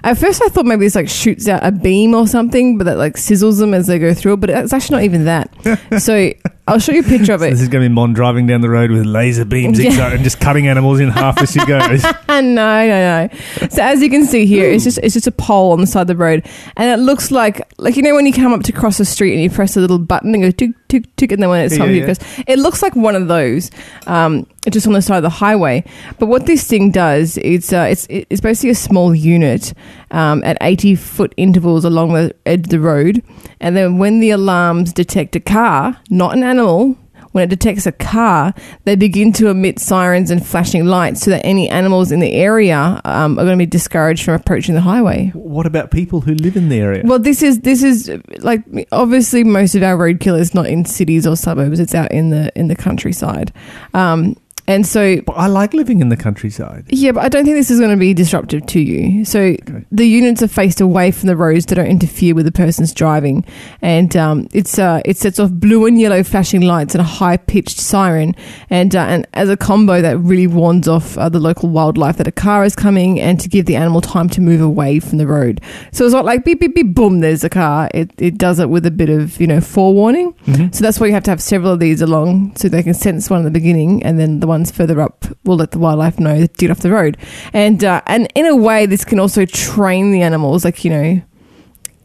at 0.03 0.19
first 0.19 0.43
I 0.43 0.49
thought 0.49 0.67
maybe 0.67 0.87
this 0.87 0.95
like 0.95 1.09
shoots 1.09 1.49
out 1.49 1.65
a 1.65 1.73
beam 1.73 2.15
or 2.15 2.27
something, 2.27 2.79
but 2.79 2.85
that 2.85 2.99
like 2.99 3.15
sizzles 3.15 3.59
them 3.59 3.75
as 3.75 3.87
they 3.87 3.99
go 3.99 4.15
through. 4.15 4.37
But 4.39 4.51
it's 4.51 4.73
actually 4.73 4.97
not 4.97 5.05
even 5.05 5.25
that. 5.25 5.51
so 6.01 6.33
I'll 6.67 6.79
show 6.79 6.93
you 6.93 7.01
a 7.01 7.03
picture 7.03 7.35
of 7.35 7.41
So 7.41 7.47
it. 7.47 7.51
this 7.51 7.61
is 7.61 7.69
going 7.69 7.83
to 7.83 7.89
be 7.91 7.95
Mon 7.95 8.15
driving 8.15 8.47
down 8.47 8.63
the 8.63 8.71
road 8.71 8.91
with 8.91 9.05
laser 9.05 9.45
beams 9.45 9.79
Yeah. 9.79 10.13
and 10.15 10.25
just 10.25 10.41
cutting 10.41 10.67
animals 10.67 10.99
in 10.99 11.11
half 11.11 11.39
as 11.43 11.53
she 11.53 11.59
goes. 11.67 12.03
no, 12.03 12.41
no, 12.41 12.49
no. 12.87 13.29
So 13.69 13.83
as 13.83 14.01
you 14.01 14.09
can 14.09 14.25
see 14.25 14.47
here, 14.47 14.71
it's 14.71 14.85
just 14.85 14.99
it's 15.03 15.13
just 15.13 15.27
a 15.27 15.33
pole 15.33 15.73
on 15.73 15.81
the 15.83 15.87
side 15.87 16.03
of 16.03 16.07
the 16.07 16.17
road, 16.17 16.47
and 16.79 16.89
it 16.91 17.03
looks 17.05 17.31
like 17.31 17.61
like 17.79 17.97
you 17.97 18.03
know 18.03 18.15
when 18.15 18.25
you 18.25 18.33
come 18.33 18.53
up 18.55 18.63
to 18.63 18.73
cross 18.73 18.97
the 18.99 19.05
street 19.05 19.35
and 19.35 19.43
you 19.43 19.51
press 19.51 19.77
a 19.77 19.81
little 19.81 19.99
button 19.99 20.33
and 20.35 20.43
go 20.43 20.51
tick 20.51 20.71
tick 20.89 21.15
tick, 21.17 21.33
and 21.33 21.43
then 21.43 21.51
when 21.51 21.65
it's 21.67 21.77
time 21.77 21.89
Yeah, 21.91 21.95
to 21.95 21.99
yeah. 21.99 22.05
press, 22.15 22.45
it 22.47 22.59
looks 22.59 22.81
like 22.83 22.97
one 22.97 23.15
of 23.15 23.29
those, 23.29 23.71
um, 24.07 24.47
just 24.71 24.87
on 24.87 24.95
the 24.95 25.03
side 25.03 25.19
of 25.19 25.23
the 25.23 25.29
highway. 25.31 25.85
But 26.19 26.27
what 26.27 26.47
this 26.47 26.67
thing 26.67 26.91
does, 26.91 27.37
it's 27.39 27.75
uh, 27.75 27.89
it's 27.91 28.07
it's 28.09 28.41
basically 28.41 28.71
a 28.71 28.75
small 28.75 29.15
unit 29.15 29.75
um, 30.13 30.43
at 30.45 30.57
eighty 30.63 30.95
foot 30.95 31.35
intervals 31.37 31.85
along 31.85 32.15
the 32.15 32.35
edge 32.47 32.61
of 32.61 32.69
the 32.69 32.81
road, 32.81 33.23
and 33.61 33.77
then 33.77 33.99
when 33.99 34.21
the 34.21 34.31
alarms 34.31 34.93
detect 34.93 35.37
a 35.37 35.41
car, 35.41 35.99
not 36.11 36.37
an 36.37 36.43
animal. 36.43 36.97
when 37.35 37.43
it 37.43 37.51
detects 37.51 37.85
a 37.85 37.91
car, 37.91 38.55
they 38.85 38.95
begin 38.95 39.33
to 39.33 39.49
emit 39.49 39.81
sirens 39.81 40.31
and 40.31 40.47
flashing 40.47 40.85
lights 40.85 41.23
so 41.23 41.33
that 41.33 41.45
any 41.45 41.69
animals 41.69 42.13
in 42.13 42.21
the 42.21 42.33
area 42.33 43.01
um, 43.05 43.37
are 43.37 43.45
going 43.45 43.59
to 43.59 43.63
be 43.63 43.67
discouraged 43.67 44.25
from 44.25 44.35
approaching 44.35 44.77
the 44.77 44.81
highway. 44.81 45.33
What 45.35 45.67
about 45.67 45.91
people 45.91 46.21
who 46.21 46.35
live 46.35 46.57
in 46.57 46.69
the 46.69 46.79
area? 46.79 47.03
Well, 47.05 47.19
this 47.19 47.43
is 47.43 47.59
this 47.61 47.83
is 47.83 48.09
like 48.39 48.63
obviously 48.93 49.43
most 49.43 49.75
of 49.75 49.83
our 49.83 49.97
roadkill 49.97 50.39
is 50.39 50.55
not 50.55 50.67
in 50.67 50.85
cities 50.85 51.27
or 51.27 51.37
suburbs; 51.37 51.81
it's 51.81 51.95
out 51.95 52.13
in 52.13 52.31
the 52.31 52.53
in 52.57 52.69
the 52.69 52.77
countryside, 52.77 53.53
um, 53.95 54.37
and 54.67 54.87
so 54.87 55.21
But 55.23 55.33
I 55.33 55.47
like 55.47 55.75
living 55.75 56.01
in 56.01 56.09
the 56.09 56.17
countryside. 56.17 56.85
yeah, 56.89 57.13
but 57.13 57.25
I 57.25 57.29
don't 57.29 57.45
think 57.45 57.57
this 57.57 57.71
is 57.71 57.79
going 57.79 57.91
to 57.91 57.97
be 57.97 58.15
disruptive 58.15 58.65
to 58.67 58.81
you. 58.81 59.25
So 59.25 59.57
the 59.93 60.07
units 60.07 60.43
are 60.43 60.49
faced 60.49 60.81
away 60.81 61.11
from 61.11 61.27
the 61.29 61.37
roads 61.37 61.67
that 61.67 61.75
don't 61.77 61.87
interfere 61.87 62.35
with 62.35 62.45
the 62.47 62.53
person's 62.53 62.93
driving, 62.95 63.45
and 63.83 64.17
um, 64.17 64.49
it's 64.53 64.79
uh, 64.79 65.01
it 65.05 65.17
sets 65.17 65.39
off 65.39 65.51
blue 65.53 65.87
and 65.87 66.01
yellow 66.01 66.23
flashing 66.23 66.63
lights 66.63 66.95
and 66.95 67.01
a 67.01 67.05
high 67.05 67.37
pitched 67.37 67.79
siren, 67.79 68.35
and 68.71 68.95
uh, 68.97 69.01
and 69.01 69.27
as 69.35 69.49
a 69.49 69.57
combo 69.57 70.01
that 70.01 70.19
really 70.19 70.47
warns 70.47 70.89
off 70.89 71.17
uh, 71.19 71.29
the 71.29 71.39
local 71.41 71.69
wildlife 71.69 72.17
that 72.17 72.27
a 72.29 72.33
car 72.33 72.65
is 72.65 72.75
coming, 72.77 73.21
and 73.21 73.41
to 73.41 73.49
give 73.49 73.67
the 73.67 73.77
animal 73.77 74.01
time 74.01 74.29
to 74.31 74.41
move 74.41 74.61
away 74.61 74.99
from 75.01 75.19
the 75.19 75.27
road. 75.27 75.61
So 75.93 76.05
it's 76.05 76.15
not 76.15 76.25
like 76.25 76.45
beep 76.45 76.61
beep 76.61 76.75
beep 76.75 76.95
boom, 76.95 77.21
there's 77.21 77.45
a 77.45 77.51
car. 77.51 77.91
It 77.95 78.11
it 78.19 78.39
does 78.39 78.59
it 78.59 78.71
with 78.71 78.87
a 78.87 78.91
bit 78.91 79.09
of 79.11 79.41
you 79.41 79.47
know 79.47 79.61
forewarning. 79.61 80.33
Mhm. 80.47 80.75
So 80.75 80.83
that's 80.83 80.99
why 81.01 81.07
you 81.07 81.13
have 81.13 81.25
to 81.25 81.31
have 81.31 81.43
several 81.43 81.73
of 81.73 81.81
these 81.81 82.01
along 82.01 82.55
so 82.57 82.69
they 82.69 82.83
can 82.83 82.95
sense 82.95 83.29
one 83.31 83.41
in 83.41 83.45
the 83.45 83.51
beginning 83.51 84.03
and 84.03 84.19
then 84.19 84.41
the 84.41 84.47
ones 84.55 84.71
further 84.71 85.01
up 85.01 85.25
will 85.45 85.57
let 85.57 85.73
the 85.73 85.79
wildlife 85.79 86.19
know 86.19 86.47
to 86.47 86.49
get 86.55 86.71
off 86.71 86.81
the 86.81 86.91
road. 86.91 87.17
And 87.53 87.83
uh, 87.85 88.01
and 88.07 88.31
in 88.35 88.47
a 88.47 88.57
way 88.57 88.87
this 88.87 89.05
can 89.05 89.19
also 89.19 89.45
train 89.45 90.13
the 90.13 90.23
animals 90.23 90.65
like 90.65 90.85
you 90.85 90.91
know 90.91 91.23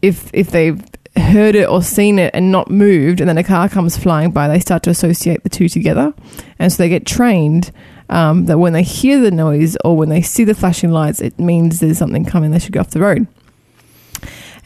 if 0.02 0.30
if 0.32 0.50
they've 0.50 0.82
heard 1.16 1.54
it 1.54 1.68
or 1.68 1.82
seen 1.82 2.18
it 2.18 2.30
and 2.34 2.52
not 2.52 2.70
moved 2.70 3.20
and 3.20 3.28
then 3.28 3.38
a 3.38 3.44
car 3.44 3.68
comes 3.68 3.96
flying 3.96 4.30
by 4.30 4.46
they 4.46 4.60
start 4.60 4.82
to 4.82 4.90
associate 4.90 5.42
the 5.42 5.48
two 5.48 5.68
together 5.68 6.14
and 6.58 6.72
so 6.72 6.76
they 6.82 6.88
get 6.88 7.04
trained 7.04 7.72
um, 8.08 8.46
that 8.46 8.58
when 8.58 8.72
they 8.72 8.82
hear 8.84 9.20
the 9.20 9.30
noise 9.30 9.76
or 9.84 9.96
when 9.96 10.08
they 10.08 10.22
see 10.22 10.44
the 10.44 10.54
flashing 10.54 10.92
lights 10.92 11.20
it 11.20 11.36
means 11.38 11.80
there's 11.80 11.98
something 11.98 12.24
coming 12.24 12.52
they 12.52 12.60
should 12.60 12.72
go 12.72 12.80
off 12.80 12.90
the 12.90 13.00
road 13.00 13.26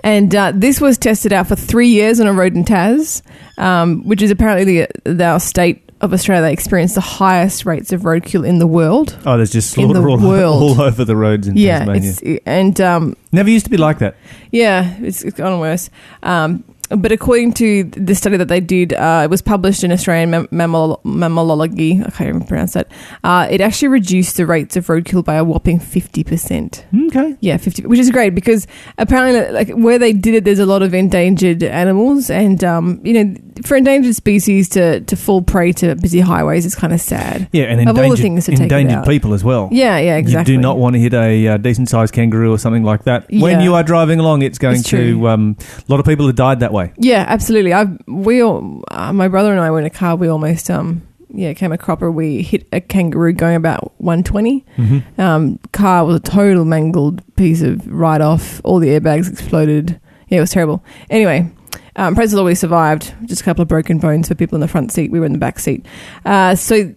and 0.04 0.34
uh, 0.34 0.52
this 0.54 0.82
was 0.82 0.98
tested 0.98 1.32
out 1.32 1.48
for 1.48 1.56
three 1.56 1.88
years 1.88 2.20
on 2.20 2.26
a 2.26 2.32
road 2.34 2.54
in 2.54 2.62
Tas, 2.62 3.22
um, 3.56 4.06
which 4.06 4.20
is 4.20 4.30
apparently 4.30 4.64
the, 4.64 4.88
the 5.04 5.24
our 5.24 5.40
state 5.40 5.83
of 6.04 6.12
Australia 6.12 6.42
that 6.42 6.52
experienced 6.52 6.94
the 6.94 7.00
highest 7.00 7.66
rates 7.66 7.92
of 7.92 8.02
roadkill 8.02 8.46
in 8.46 8.58
the 8.58 8.66
world. 8.66 9.18
Oh, 9.26 9.37
there's 9.37 9.50
just 9.52 9.76
In 9.76 9.88
the 9.88 9.94
slaughter 9.94 10.08
all, 10.11 10.18
world. 10.18 10.62
all 10.78 10.80
over 10.82 11.04
the 11.04 11.16
roads 11.16 11.49
in 11.49 11.56
yeah, 11.56 11.84
Tasmania. 11.84 12.38
and 12.46 12.80
um, 12.80 13.16
Never 13.32 13.50
used 13.50 13.64
to 13.66 13.70
be 13.70 13.76
like 13.78 13.99
that. 13.99 14.16
yeah, 14.52 14.94
it's, 15.00 15.23
it's 15.25 15.37
gotten 15.37 15.58
worse. 15.58 15.90
Um, 16.23 16.62
but 16.90 17.11
according 17.12 17.54
to 17.54 17.84
the 17.84 18.14
study 18.14 18.37
that 18.37 18.49
they 18.49 18.61
did, 18.61 18.92
uh, 18.92 19.23
it 19.25 19.30
was 19.30 19.40
published 19.40 19.82
in 19.84 19.90
Australian 19.90 20.30
Mem- 20.30 20.49
Mammal- 20.50 21.00
Mammalogy. 21.04 22.06
I 22.06 22.11
can't 22.11 22.28
even 22.28 22.44
pronounce 22.44 22.75
that. 22.75 22.88
Uh, 23.25 23.49
it 23.50 23.62
actually 23.62 23.88
reduced 23.88 24.37
the 24.37 24.44
rates 24.44 24.76
of 24.76 24.87
roadkill 24.87 25.25
by 25.25 25.37
a 25.37 25.44
whopping 25.44 25.80
fifty 25.80 26.23
percent. 26.23 26.84
Okay. 27.06 27.37
Yeah, 27.40 27.56
50, 27.56 27.87
which 27.87 27.99
is 27.99 28.11
great 28.11 28.34
because 28.34 28.66
apparently, 28.99 29.50
like 29.50 29.70
where 29.70 29.99
they 29.99 30.12
did 30.12 30.34
it, 30.34 30.44
there's 30.44 30.58
a 30.58 30.66
lot 30.66 30.82
of 30.82 30.92
endangered 30.92 31.62
animals, 31.62 32.28
and 32.28 32.62
um, 32.62 33.00
you 33.02 33.14
know, 33.14 33.34
for 33.62 33.76
endangered 33.76 34.14
species 34.14 34.68
to 34.70 35.00
to 35.00 35.16
fall 35.16 35.42
prey 35.42 35.73
to 35.73 35.94
busy 35.96 36.20
highways 36.20 36.66
is 36.66 36.75
kind 36.75 36.92
of 36.92 37.00
sad. 37.00 37.49
Yeah, 37.52 37.64
and 37.64 37.80
Of 37.80 37.88
all 37.88 37.94
the 37.94 38.02
endangered, 38.02 38.23
things 38.23 38.46
to 38.46 38.52
endangered 38.52 39.04
people 39.04 39.34
as 39.34 39.44
well. 39.44 39.68
Yeah, 39.70 39.99
yeah, 39.99 40.16
exactly. 40.16 40.54
You 40.54 40.58
do 40.58 40.62
not 40.62 40.78
want 40.78 40.94
to 40.94 41.00
hit 41.00 41.14
a 41.14 41.49
uh, 41.49 41.56
decent 41.58 41.88
sized 41.88 42.12
kangaroo 42.14 42.52
or 42.52 42.58
something 42.58 42.84
like 42.84 43.04
that. 43.04 43.26
When 43.30 43.61
you 43.61 43.75
are 43.75 43.82
driving 43.82 44.20
along, 44.20 44.42
it's 44.42 44.58
going 44.58 44.80
It's 44.80 44.90
to. 44.90 45.28
Um, 45.28 45.56
a 45.61 45.92
lot 45.92 46.00
of 46.00 46.06
people 46.06 46.26
have 46.26 46.37
died 46.37 46.61
that 46.61 46.73
way. 46.73 46.92
Yeah, 46.96 47.25
absolutely. 47.28 47.73
I 47.73 47.87
we 48.06 48.42
all, 48.42 48.82
uh, 48.90 49.12
my 49.12 49.28
brother 49.28 49.52
and 49.52 49.61
I 49.61 49.70
were 49.70 49.78
in 49.78 49.87
a 49.87 49.90
car. 49.90 50.16
We 50.16 50.28
almost 50.28 50.70
um 50.70 51.02
yeah 51.30 51.52
came 51.52 51.73
a 51.73 51.78
cropper. 51.78 52.11
We 52.11 52.42
hit 52.42 52.66
a 52.73 52.80
kangaroo 52.80 53.32
going 53.32 53.56
about 53.56 53.92
one 53.99 54.23
twenty. 54.23 54.64
Mm-hmm. 54.76 55.20
Um, 55.20 55.58
car 55.73 56.04
was 56.04 56.16
a 56.16 56.20
total 56.20 56.64
mangled 56.64 57.23
piece 57.37 57.62
of 57.62 57.87
write 57.87 58.20
off. 58.20 58.61
All 58.64 58.78
the 58.78 58.88
airbags 58.88 59.30
exploded. 59.30 60.00
Yeah, 60.28 60.38
it 60.38 60.40
was 60.40 60.50
terrible. 60.50 60.84
Anyway. 61.11 61.50
Um, 61.96 62.14
praise 62.14 62.30
the 62.30 62.36
Lord, 62.36 62.46
we 62.46 62.54
survived. 62.54 63.14
Just 63.24 63.40
a 63.40 63.44
couple 63.44 63.62
of 63.62 63.68
broken 63.68 63.98
bones 63.98 64.28
for 64.28 64.34
people 64.34 64.56
in 64.56 64.60
the 64.60 64.68
front 64.68 64.92
seat. 64.92 65.10
We 65.10 65.20
were 65.20 65.26
in 65.26 65.32
the 65.32 65.38
back 65.38 65.58
seat. 65.58 65.86
Uh, 66.24 66.54
so 66.54 66.94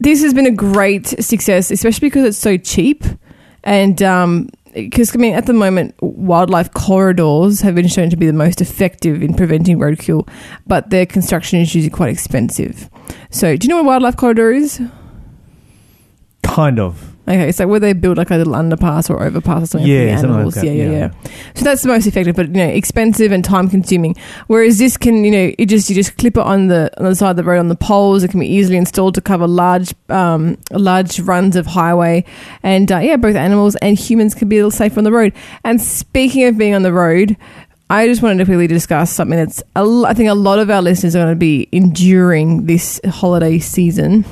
this 0.00 0.22
has 0.22 0.32
been 0.32 0.46
a 0.46 0.52
great 0.52 1.06
success, 1.22 1.70
especially 1.70 2.08
because 2.08 2.24
it's 2.24 2.38
so 2.38 2.56
cheap. 2.56 3.04
And 3.64 4.02
um, 4.02 4.48
because 4.72 5.14
I 5.14 5.18
mean, 5.18 5.34
at 5.34 5.46
the 5.46 5.52
moment, 5.52 5.94
wildlife 6.00 6.72
corridors 6.72 7.60
have 7.62 7.74
been 7.74 7.88
shown 7.88 8.10
to 8.10 8.16
be 8.16 8.26
the 8.26 8.32
most 8.32 8.60
effective 8.60 9.22
in 9.22 9.34
preventing 9.34 9.78
roadkill, 9.78 10.28
but 10.66 10.90
their 10.90 11.06
construction 11.06 11.60
is 11.60 11.74
usually 11.74 11.90
quite 11.90 12.10
expensive. 12.10 12.88
So, 13.30 13.56
do 13.56 13.64
you 13.64 13.68
know 13.68 13.76
what 13.76 13.82
a 13.82 13.86
wildlife 13.86 14.16
corridor 14.16 14.52
is? 14.52 14.80
Kind 16.42 16.78
of. 16.78 17.16
Okay, 17.28 17.52
so 17.52 17.64
like 17.64 17.70
where 17.70 17.80
they 17.80 17.92
build 17.92 18.16
like 18.16 18.30
a 18.30 18.36
little 18.36 18.54
underpass 18.54 19.10
or 19.10 19.22
overpass 19.22 19.64
or 19.64 19.66
something 19.66 19.86
Yeah, 19.90 20.16
for 20.16 20.22
the 20.22 20.28
like 20.28 20.34
animals. 20.36 20.54
that, 20.54 20.64
yeah, 20.64 20.72
yeah, 20.72 20.90
yeah. 20.90 20.98
yeah, 21.24 21.30
So 21.54 21.64
that's 21.64 21.82
the 21.82 21.88
most 21.88 22.06
effective, 22.06 22.34
but 22.34 22.46
you 22.46 22.54
know, 22.54 22.68
expensive 22.68 23.32
and 23.32 23.44
time 23.44 23.68
consuming. 23.68 24.16
Whereas 24.46 24.78
this 24.78 24.96
can, 24.96 25.24
you 25.24 25.30
know, 25.30 25.52
it 25.58 25.66
just 25.66 25.90
you 25.90 25.94
just 25.94 26.16
clip 26.16 26.38
it 26.38 26.42
on 26.42 26.68
the 26.68 26.90
on 26.98 27.04
the 27.04 27.14
side 27.14 27.30
of 27.30 27.36
the 27.36 27.44
road 27.44 27.58
on 27.58 27.68
the 27.68 27.76
poles. 27.76 28.24
It 28.24 28.30
can 28.30 28.40
be 28.40 28.46
easily 28.46 28.78
installed 28.78 29.14
to 29.16 29.20
cover 29.20 29.46
large 29.46 29.94
um 30.08 30.56
large 30.72 31.20
runs 31.20 31.54
of 31.54 31.66
highway, 31.66 32.24
and 32.62 32.90
uh, 32.90 32.98
yeah, 32.98 33.16
both 33.16 33.36
animals 33.36 33.76
and 33.76 33.98
humans 33.98 34.34
can 34.34 34.48
be 34.48 34.56
a 34.56 34.60
little 34.60 34.70
safer 34.70 34.98
on 34.98 35.04
the 35.04 35.12
road. 35.12 35.34
And 35.64 35.80
speaking 35.82 36.44
of 36.44 36.56
being 36.56 36.74
on 36.74 36.82
the 36.82 36.92
road. 36.94 37.36
I 37.90 38.06
just 38.06 38.20
wanted 38.20 38.36
to 38.40 38.44
quickly 38.44 38.66
discuss 38.66 39.10
something 39.10 39.38
that's 39.38 39.62
l- 39.74 40.04
I 40.04 40.12
think 40.12 40.28
a 40.28 40.34
lot 40.34 40.58
of 40.58 40.68
our 40.68 40.82
listeners 40.82 41.16
are 41.16 41.20
going 41.20 41.30
to 41.32 41.36
be 41.36 41.70
enduring 41.72 42.66
this 42.66 43.00
holiday 43.06 43.58
season, 43.58 44.26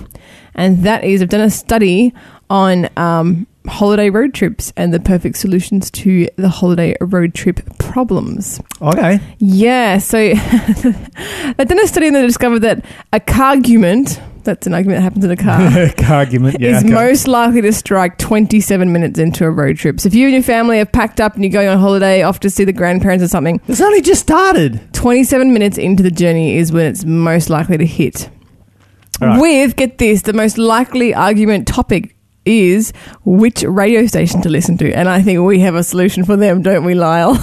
and 0.55 0.83
that 0.85 1.05
is 1.05 1.23
I've 1.23 1.31
done 1.31 1.41
a 1.41 1.49
study 1.49 2.13
on 2.51 2.89
um, 2.97 3.47
holiday 3.67 4.11
road 4.11 4.33
trips 4.35 4.73
and 4.77 4.95
the 4.95 5.01
perfect 5.01 5.37
solutions 5.37 5.91
to 5.91 6.29
the 6.37 6.49
holiday 6.49 6.97
road 7.01 7.35
trip 7.35 7.61
problems. 7.79 8.61
Okay. 8.81 9.19
Yeah, 9.39 9.99
so 9.99 10.17
they've 10.35 11.69
done 11.69 11.81
a 11.81 11.87
study 11.87 12.07
and 12.09 12.17
they 12.17 12.23
discovered 12.23 12.61
that 12.61 12.85
a 13.13 13.21
cargument, 13.21 14.21
that's 14.45 14.67
an 14.67 14.75
argument 14.75 14.99
that 14.99 15.03
happens 15.03 15.25
in 15.25 15.31
a 15.33 15.37
car, 15.37 15.61
Argument. 16.17 16.61
Yeah. 16.61 16.77
is 16.79 16.85
okay. 16.85 16.93
most 16.93 17.27
likely 17.27 17.63
to 17.63 17.73
strike 17.73 18.19
27 18.19 18.93
minutes 18.93 19.19
into 19.19 19.45
a 19.45 19.51
road 19.51 19.77
trip. 19.77 19.99
So 19.99 20.07
if 20.07 20.15
you 20.15 20.27
and 20.27 20.35
your 20.35 20.43
family 20.45 20.79
have 20.79 20.93
packed 20.93 21.21
up 21.21 21.35
and 21.35 21.43
you're 21.43 21.53
going 21.53 21.69
on 21.69 21.79
holiday 21.79 22.23
off 22.23 22.39
to 22.41 22.51
see 22.51 22.63
the 22.65 22.73
grandparents 22.73 23.25
or 23.25 23.29
something, 23.29 23.61
It's 23.67 23.81
only 23.81 24.01
just 24.03 24.21
started. 24.23 24.81
27 24.93 25.53
minutes 25.53 25.79
into 25.79 26.03
the 26.05 26.13
journey 26.13 26.57
is 26.59 26.71
when 26.71 26.87
it's 26.87 27.05
most 27.05 27.51
likely 27.51 27.77
to 27.79 27.87
hit. 27.87 28.31
Right. 29.21 29.41
With, 29.41 29.77
get 29.77 29.99
this, 29.99 30.23
the 30.23 30.33
most 30.35 30.59
likely 30.59 31.15
argument 31.15 31.67
topic 31.67 32.16
is 32.47 32.93
which 33.25 33.63
radio 33.65 34.07
station 34.07 34.41
to 34.43 34.49
listen 34.49 34.77
to. 34.79 34.93
And 34.93 35.09
I 35.09 35.23
think 35.23 35.41
we 35.43 35.61
have 35.61 35.75
a 35.75 35.83
solution 35.85 36.25
for 36.25 36.37
them, 36.37 36.63
don't 36.63 36.85
we, 36.85 36.95
Lyle? 36.95 37.37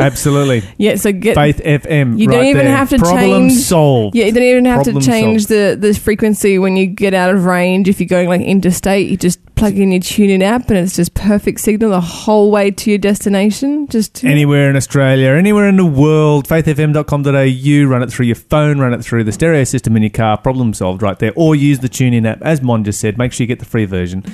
Absolutely. 0.00 0.62
yeah, 0.78 0.96
so 0.96 1.12
get. 1.12 1.34
Faith 1.34 1.60
FM. 1.64 2.18
You 2.18 2.28
don't 2.28 2.44
even 2.44 2.66
there. 2.66 2.76
have 2.76 2.90
to 2.90 2.98
Problem 2.98 3.48
change- 3.48 3.60
solved. 3.60 4.14
Yeah, 4.16 4.26
you 4.26 4.32
don't 4.32 4.42
even 4.42 4.64
have 4.66 4.84
Problem 4.84 5.02
to 5.02 5.06
change 5.08 5.46
the, 5.46 5.76
the 5.78 5.94
frequency 5.94 6.58
when 6.58 6.76
you 6.76 6.86
get 6.86 7.14
out 7.14 7.34
of 7.34 7.44
range. 7.44 7.88
If 7.88 8.00
you're 8.00 8.08
going 8.08 8.28
like 8.28 8.40
interstate, 8.42 9.08
you 9.08 9.16
just 9.16 9.40
plug 9.62 9.78
in 9.78 9.92
your 9.92 10.00
TuneIn 10.00 10.42
app 10.42 10.70
and 10.70 10.78
it's 10.80 10.96
just 10.96 11.14
perfect 11.14 11.60
signal 11.60 11.90
the 11.90 12.00
whole 12.00 12.50
way 12.50 12.68
to 12.68 12.90
your 12.90 12.98
destination. 12.98 13.86
Just 13.86 14.24
Anywhere 14.24 14.68
in 14.68 14.74
Australia, 14.74 15.28
anywhere 15.28 15.68
in 15.68 15.76
the 15.76 15.86
world, 15.86 16.48
faithfm.com.au, 16.48 17.88
run 17.88 18.02
it 18.02 18.10
through 18.10 18.26
your 18.26 18.34
phone, 18.34 18.80
run 18.80 18.92
it 18.92 19.04
through 19.04 19.22
the 19.22 19.30
stereo 19.30 19.62
system 19.62 19.96
in 19.96 20.02
your 20.02 20.10
car, 20.10 20.36
problem 20.36 20.74
solved 20.74 21.00
right 21.00 21.16
there. 21.20 21.32
Or 21.36 21.54
use 21.54 21.78
the 21.78 21.88
TuneIn 21.88 22.26
app, 22.26 22.42
as 22.42 22.60
Mon 22.60 22.82
just 22.82 22.98
said. 22.98 23.16
Make 23.16 23.32
sure 23.32 23.44
you 23.44 23.46
get 23.46 23.60
the 23.60 23.64
free 23.64 23.84
version. 23.84 24.24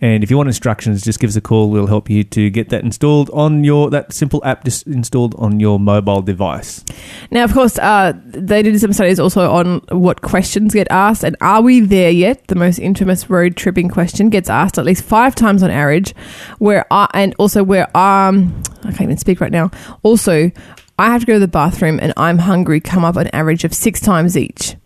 And 0.00 0.24
if 0.24 0.30
you 0.30 0.38
want 0.38 0.48
instructions, 0.48 1.02
just 1.02 1.20
give 1.20 1.28
us 1.28 1.36
a 1.36 1.42
call. 1.42 1.68
We'll 1.68 1.86
help 1.86 2.08
you 2.08 2.24
to 2.24 2.48
get 2.48 2.70
that 2.70 2.82
installed 2.82 3.28
on 3.34 3.64
your, 3.64 3.90
that 3.90 4.14
simple 4.14 4.42
app 4.42 4.64
just 4.64 4.86
installed 4.86 5.34
on 5.34 5.60
your 5.60 5.78
mobile 5.78 6.22
device. 6.22 6.82
Now, 7.30 7.44
of 7.44 7.52
course, 7.52 7.78
uh, 7.78 8.14
they 8.24 8.62
did 8.62 8.80
some 8.80 8.94
studies 8.94 9.20
also 9.20 9.50
on 9.50 9.82
what 9.90 10.22
questions 10.22 10.72
get 10.72 10.86
asked, 10.90 11.24
and 11.24 11.36
are 11.42 11.60
we 11.60 11.80
there 11.80 12.10
yet? 12.10 12.46
The 12.46 12.54
most 12.54 12.78
infamous 12.78 13.28
road 13.28 13.54
tripping 13.54 13.90
question 13.90 14.30
gets 14.30 14.48
asked 14.48 14.77
at 14.78 14.86
least 14.86 15.04
five 15.04 15.34
times 15.34 15.62
on 15.62 15.70
average. 15.70 16.14
Where 16.58 16.86
I, 16.90 17.08
and 17.14 17.34
also 17.38 17.62
where 17.62 17.84
um, 17.96 18.62
I 18.84 18.90
can't 18.90 19.02
even 19.02 19.18
speak 19.18 19.40
right 19.40 19.52
now. 19.52 19.70
Also, 20.02 20.50
I 20.98 21.12
have 21.12 21.20
to 21.20 21.26
go 21.26 21.34
to 21.34 21.38
the 21.38 21.48
bathroom 21.48 21.98
and 22.00 22.12
I'm 22.16 22.38
hungry. 22.38 22.80
Come 22.80 23.04
up 23.04 23.16
an 23.16 23.28
average 23.34 23.64
of 23.64 23.72
six 23.74 24.00
times 24.00 24.36
each. 24.36 24.76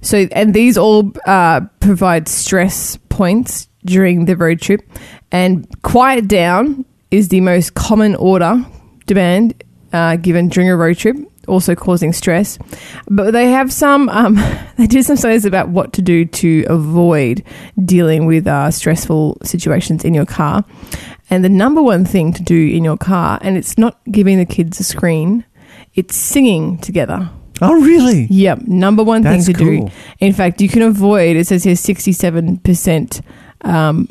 So, 0.00 0.26
and 0.32 0.54
these 0.54 0.76
all 0.76 1.12
uh, 1.26 1.60
provide 1.80 2.28
stress 2.28 2.96
points 3.08 3.68
during 3.84 4.24
the 4.24 4.36
road 4.36 4.60
trip. 4.60 4.82
And 5.30 5.66
quiet 5.82 6.26
down 6.28 6.84
is 7.10 7.28
the 7.28 7.40
most 7.40 7.74
common 7.74 8.14
order 8.16 8.64
demand 9.06 9.62
uh, 9.92 10.16
given 10.16 10.48
during 10.48 10.70
a 10.70 10.76
road 10.76 10.96
trip, 10.96 11.16
also 11.50 11.74
causing 11.74 12.12
stress. 12.12 12.58
But 13.08 13.32
they 13.32 13.50
have 13.50 13.72
some, 13.72 14.08
um, 14.08 14.34
they 14.76 14.86
did 14.86 15.04
some 15.04 15.16
studies 15.16 15.44
about 15.44 15.68
what 15.68 15.92
to 15.94 16.02
do 16.02 16.24
to 16.24 16.64
avoid 16.68 17.44
dealing 17.84 18.26
with 18.26 18.46
uh, 18.46 18.70
stressful 18.70 19.38
situations 19.42 20.04
in 20.04 20.14
your 20.14 20.26
car. 20.26 20.64
And 21.28 21.44
the 21.44 21.48
number 21.48 21.82
one 21.82 22.04
thing 22.04 22.32
to 22.32 22.42
do 22.42 22.68
in 22.68 22.84
your 22.84 22.96
car, 22.96 23.38
and 23.42 23.56
it's 23.56 23.76
not 23.76 24.00
giving 24.10 24.38
the 24.38 24.46
kids 24.46 24.80
a 24.80 24.84
screen, 24.84 25.44
it's 25.94 26.16
singing 26.16 26.78
together. 26.78 27.30
Oh, 27.62 27.80
really? 27.80 28.26
Yep, 28.30 28.62
number 28.62 29.04
one 29.04 29.22
That's 29.22 29.46
thing 29.46 29.54
to 29.54 29.60
cool. 29.60 29.86
do. 29.86 29.92
In 30.18 30.32
fact, 30.32 30.60
you 30.60 30.68
can 30.68 30.82
avoid. 30.82 31.36
It 31.36 31.46
says 31.46 31.62
here 31.64 31.76
sixty-seven 31.76 32.58
percent 32.60 33.20
um, 33.60 34.08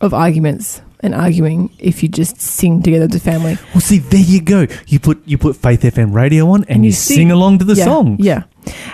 of 0.00 0.12
arguments 0.12 0.82
and 1.00 1.14
arguing 1.14 1.70
if 1.78 2.02
you 2.02 2.08
just 2.08 2.40
sing 2.40 2.82
together 2.82 3.06
as 3.06 3.14
a 3.14 3.20
family 3.20 3.56
Well, 3.74 3.80
see, 3.80 3.98
there 3.98 4.20
you 4.20 4.40
go. 4.40 4.66
You 4.86 5.00
put 5.00 5.22
you 5.26 5.38
put 5.38 5.56
Faith 5.56 5.82
FM 5.82 6.14
radio 6.14 6.48
on, 6.50 6.64
and, 6.64 6.84
you, 6.84 6.92
sing, 6.92 7.30
along 7.30 7.58
to 7.58 7.64
the 7.64 7.74
yeah, 7.74 7.84
song. 7.84 8.16
Yeah. 8.18 8.44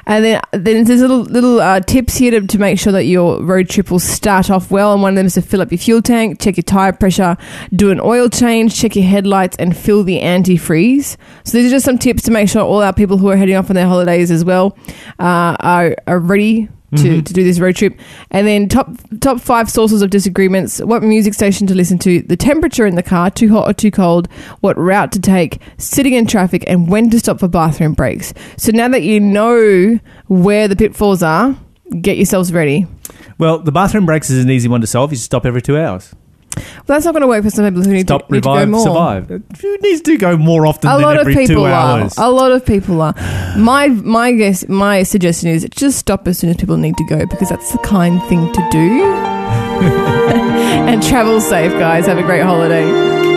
And 0.07 0.25
then, 0.25 0.41
then 0.53 0.85
there's 0.85 1.01
little 1.01 1.23
little 1.23 1.61
uh, 1.61 1.81
tips 1.81 2.17
here 2.17 2.31
to, 2.33 2.47
to 2.47 2.59
make 2.59 2.79
sure 2.79 2.93
that 2.93 3.05
your 3.05 3.43
road 3.43 3.69
trip 3.69 3.91
will 3.91 3.99
start 3.99 4.51
off 4.51 4.71
well. 4.71 4.93
And 4.93 5.03
one 5.03 5.13
of 5.13 5.17
them 5.17 5.27
is 5.27 5.35
to 5.35 5.43
fill 5.43 5.63
up 5.63 5.71
your 5.71 5.79
fuel 5.79 6.03
tank, 6.03 6.41
check 6.41 6.57
your 6.57 6.63
tire 6.63 6.93
pressure, 6.93 7.37
do 7.75 7.91
an 7.91 8.01
oil 8.01 8.29
change, 8.29 8.79
check 8.79 8.95
your 8.97 9.05
headlights, 9.05 9.57
and 9.59 9.77
fill 9.77 10.05
the 10.05 10.21
antifreeze. 10.21 11.17
So 11.45 11.59
these 11.59 11.67
are 11.67 11.75
just 11.75 11.85
some 11.85 11.99
tips 11.99 12.23
to 12.25 12.31
make 12.31 12.49
sure 12.49 12.63
all 12.63 12.83
our 12.83 12.93
people 12.93 13.19
who 13.19 13.29
are 13.29 13.37
heading 13.37 13.57
off 13.57 13.71
on 13.71 13.75
their 13.75 13.89
holidays 13.89 14.31
as 14.31 14.45
well 14.45 14.77
uh, 15.19 15.57
are 15.61 15.97
are 16.07 16.19
ready. 16.19 16.69
To, 16.95 16.99
mm-hmm. 16.99 17.21
to 17.23 17.33
do 17.33 17.43
this 17.43 17.59
road 17.59 17.75
trip, 17.75 17.99
and 18.31 18.47
then 18.47 18.69
top 18.69 18.89
top 19.21 19.41
five 19.41 19.69
sources 19.69 20.01
of 20.01 20.11
disagreements: 20.11 20.79
what 20.81 21.03
music 21.03 21.35
station 21.35 21.67
to 21.67 21.75
listen 21.75 21.99
to, 21.99 22.23
the 22.23 22.37
temperature 22.37 22.87
in 22.87 22.95
the 22.95 23.03
car, 23.03 23.31
too 23.31 23.49
hot 23.53 23.69
or 23.69 23.73
too 23.73 23.91
cold, 23.91 24.29
what 24.61 24.79
route 24.79 25.11
to 25.13 25.21
take, 25.21 25.61
sitting 25.77 26.13
in 26.13 26.27
traffic, 26.27 26.63
and 26.69 26.89
when 26.89 27.11
to 27.11 27.19
stop 27.19 27.41
for 27.41 27.49
bathroom 27.49 27.95
breaks. 27.95 28.33
So 28.57 28.71
now 28.71 28.89
that 28.89 29.03
you 29.03 29.19
know 29.19 29.99
where 30.29 30.69
the 30.69 30.77
pitfalls 30.77 31.23
are, 31.23 31.57
get 32.01 32.17
yourselves 32.17 32.53
ready. 32.53 32.87
Well, 33.39 33.59
the 33.59 33.73
bathroom 33.73 34.07
breaks 34.07 34.31
is 34.31 34.45
an 34.45 34.51
easy 34.51 34.69
one 34.69 34.81
to 34.81 34.87
solve. 34.87 35.11
You 35.11 35.19
stop 35.19 35.45
every 35.45 35.63
two 35.63 35.77
hours. 35.77 36.15
But 36.55 36.87
that's 36.87 37.05
not 37.05 37.13
going 37.13 37.23
to 37.23 37.27
work 37.29 37.43
for 37.45 37.51
some 37.51 37.65
people 37.65 37.83
who 37.83 37.93
need, 37.93 38.07
Stop, 38.07 38.29
to, 38.29 38.35
need 38.35 38.43
to 38.43 38.49
go 38.49 38.67
more. 38.67 38.81
survive. 38.85 39.29
Who 39.29 39.79
needs 39.79 40.01
to 40.03 40.17
go 40.19 40.37
more 40.37 40.67
often 40.67 40.89
A 40.91 40.95
than 40.95 41.03
lot 41.03 41.17
of 41.17 41.21
every 41.23 41.35
people 41.47 41.65
are. 41.65 41.71
hours? 42.01 42.15
A 42.19 42.31
lot 42.31 42.53
of 42.53 42.65
people 42.65 43.01
are. 43.03 43.15
My 43.57 43.89
my 43.89 44.33
guess, 44.33 44.69
my 44.69 45.03
suggestion 45.03 45.49
is 45.51 45.67
just 45.71 45.99
stop 45.99 46.29
as 46.29 46.39
soon 46.39 46.51
as 46.51 46.57
people 46.57 46.77
need 46.77 46.97
to 46.97 47.07
go 47.07 47.25
because 47.27 47.49
that's 47.49 47.73
the 47.73 47.79
kind 47.79 48.23
thing 48.25 48.53
to 48.53 48.69
do. 48.71 49.03
and 49.85 51.03
travel 51.03 51.41
safe, 51.41 51.73
guys. 51.73 52.07
Have 52.07 52.19
a 52.19 52.23
great 52.23 52.43
holiday. 52.43 53.34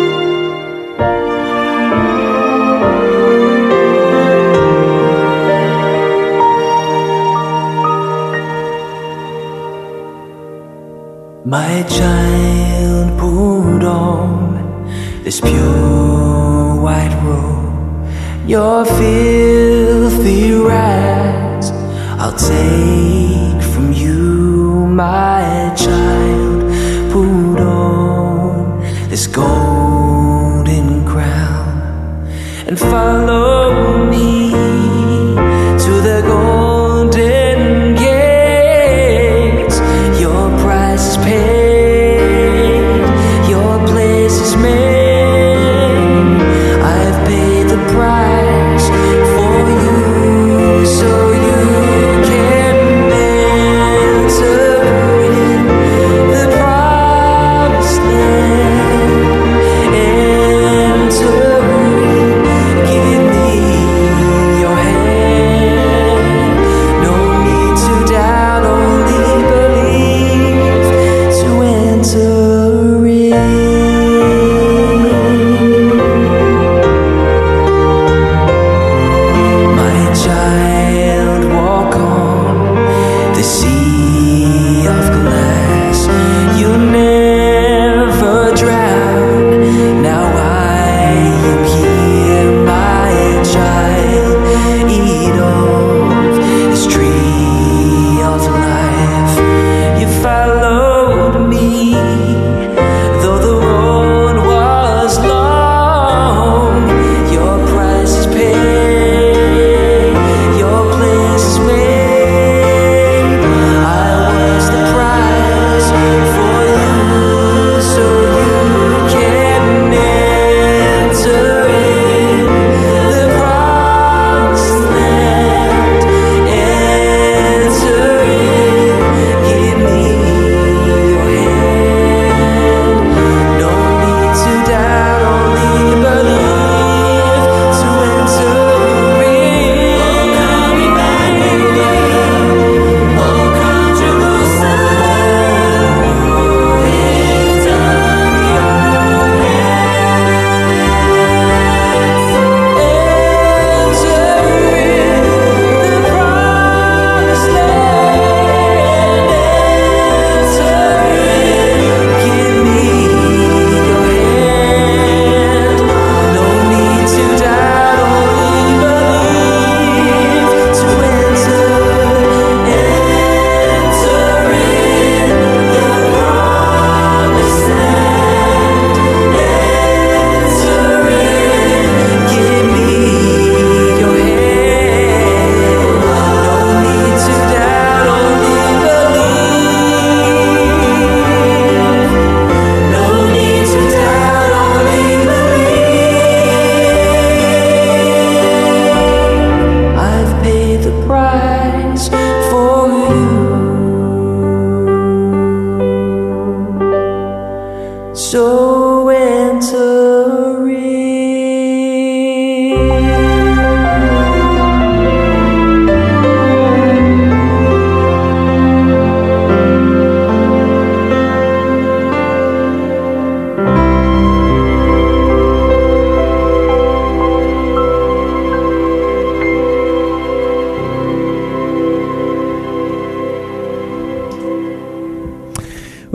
My 11.45 11.84
child 11.84 13.19
put 13.19 13.84
on 13.84 15.23
this 15.23 15.39
pure 15.39 16.82
white 16.82 17.15
robe. 17.23 18.50
Your 18.50 18.84
filthy 18.86 20.52
rags 20.52 21.71
I'll 22.19 22.34
take 22.34 23.62
from 23.71 23.93
you, 23.93 24.88
my 24.88 25.73
child. 25.78 26.63
Put 27.12 27.60
on 27.62 28.82
this 29.10 29.28
golden 29.28 31.06
crown 31.06 32.28
and 32.67 32.78
follow 32.78 33.57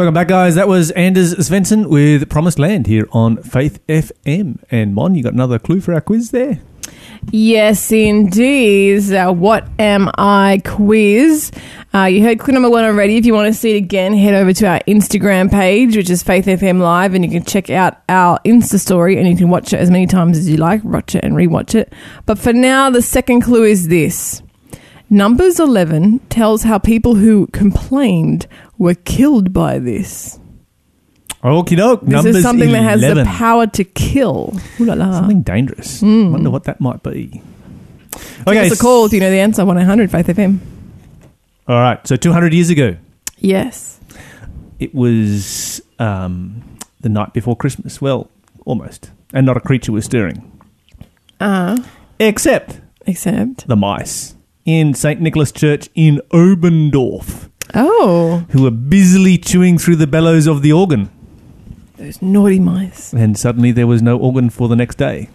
Welcome 0.02 0.14
back, 0.14 0.26
guys. 0.26 0.56
That 0.56 0.66
was 0.66 0.90
Anders 0.90 1.32
Svensson 1.36 1.86
with 1.86 2.28
Promised 2.28 2.58
Land 2.58 2.88
here 2.88 3.06
on 3.12 3.36
Faith 3.36 3.78
FM. 3.86 4.58
And 4.68 4.96
Mon, 4.96 5.14
you 5.14 5.22
got 5.22 5.32
another 5.32 5.60
clue 5.60 5.80
for 5.80 5.94
our 5.94 6.00
quiz 6.00 6.32
there? 6.32 6.58
Yes, 7.30 7.92
indeed. 7.92 9.12
Our 9.12 9.32
What 9.32 9.68
Am 9.78 10.10
I 10.18 10.60
quiz. 10.64 11.52
Uh, 11.94 12.06
you 12.06 12.20
heard 12.20 12.40
clue 12.40 12.52
number 12.52 12.68
one 12.68 12.82
already. 12.82 13.16
If 13.16 13.24
you 13.24 13.32
want 13.32 13.46
to 13.46 13.56
see 13.56 13.74
it 13.74 13.76
again, 13.76 14.12
head 14.12 14.34
over 14.34 14.52
to 14.52 14.66
our 14.66 14.80
Instagram 14.88 15.48
page, 15.48 15.96
which 15.96 16.10
is 16.10 16.24
Faith 16.24 16.46
FM 16.46 16.80
Live, 16.80 17.14
and 17.14 17.24
you 17.24 17.30
can 17.30 17.44
check 17.44 17.70
out 17.70 18.02
our 18.08 18.40
Insta 18.44 18.80
story 18.80 19.18
and 19.18 19.28
you 19.28 19.36
can 19.36 19.50
watch 19.50 19.72
it 19.72 19.78
as 19.78 19.88
many 19.88 20.08
times 20.08 20.36
as 20.36 20.48
you 20.48 20.56
like, 20.56 20.82
watch 20.82 21.14
it 21.14 21.22
and 21.22 21.36
rewatch 21.36 21.76
it. 21.76 21.92
But 22.26 22.40
for 22.40 22.52
now, 22.52 22.90
the 22.90 23.02
second 23.02 23.42
clue 23.42 23.62
is 23.62 23.86
this 23.86 24.42
Numbers 25.12 25.60
11 25.60 26.20
tells 26.30 26.62
how 26.62 26.78
people 26.78 27.16
who 27.16 27.46
complained 27.48 28.46
were 28.78 28.94
killed 28.94 29.52
by 29.52 29.78
this. 29.78 30.40
Okie 31.44 31.76
doke. 31.76 32.00
This 32.00 32.08
Numbers 32.08 32.36
is 32.36 32.42
something 32.42 32.72
that 32.72 32.82
has 32.82 33.02
the 33.02 33.22
power 33.26 33.66
to 33.66 33.84
kill. 33.84 34.58
Ooh 34.80 34.86
la 34.86 34.94
la. 34.94 35.12
Something 35.12 35.42
dangerous. 35.42 36.00
Hmm. 36.00 36.32
Wonder 36.32 36.48
what 36.50 36.64
that 36.64 36.80
might 36.80 37.02
be. 37.02 37.42
Give 38.46 38.56
us 38.56 38.72
a 38.72 38.82
call 38.82 39.04
if 39.04 39.12
you 39.12 39.20
know 39.20 39.28
the 39.30 39.36
answer. 39.40 39.66
1 39.66 39.76
800 39.76 40.10
Faith 40.10 40.28
FM. 40.28 40.60
All 41.68 41.76
right. 41.78 42.06
So 42.06 42.16
200 42.16 42.54
years 42.54 42.70
ago, 42.70 42.96
Yes. 43.36 44.00
it 44.78 44.94
was 44.94 45.82
um, 45.98 46.62
the 47.02 47.10
night 47.10 47.34
before 47.34 47.54
Christmas. 47.54 48.00
Well, 48.00 48.30
almost. 48.64 49.10
And 49.34 49.44
not 49.44 49.58
a 49.58 49.60
creature 49.60 49.92
was 49.92 50.06
stirring. 50.06 50.50
Uh, 51.38 51.82
Except 52.18 52.80
except. 53.06 53.68
the 53.68 53.76
mice 53.76 54.36
in 54.64 54.94
St. 54.94 55.20
Nicholas 55.20 55.52
Church 55.52 55.88
in 55.94 56.20
Oberndorf, 56.30 57.48
Oh, 57.74 58.44
who 58.50 58.62
were 58.62 58.70
busily 58.70 59.38
chewing 59.38 59.78
through 59.78 59.96
the 59.96 60.06
bellows 60.06 60.46
of 60.46 60.62
the 60.62 60.72
organ. 60.72 61.10
those 61.96 62.20
naughty 62.20 62.58
mice. 62.58 63.12
And 63.14 63.38
suddenly 63.38 63.72
there 63.72 63.86
was 63.86 64.02
no 64.02 64.18
organ 64.18 64.50
for 64.50 64.68
the 64.68 64.76
next 64.76 64.96
day. 64.98 65.28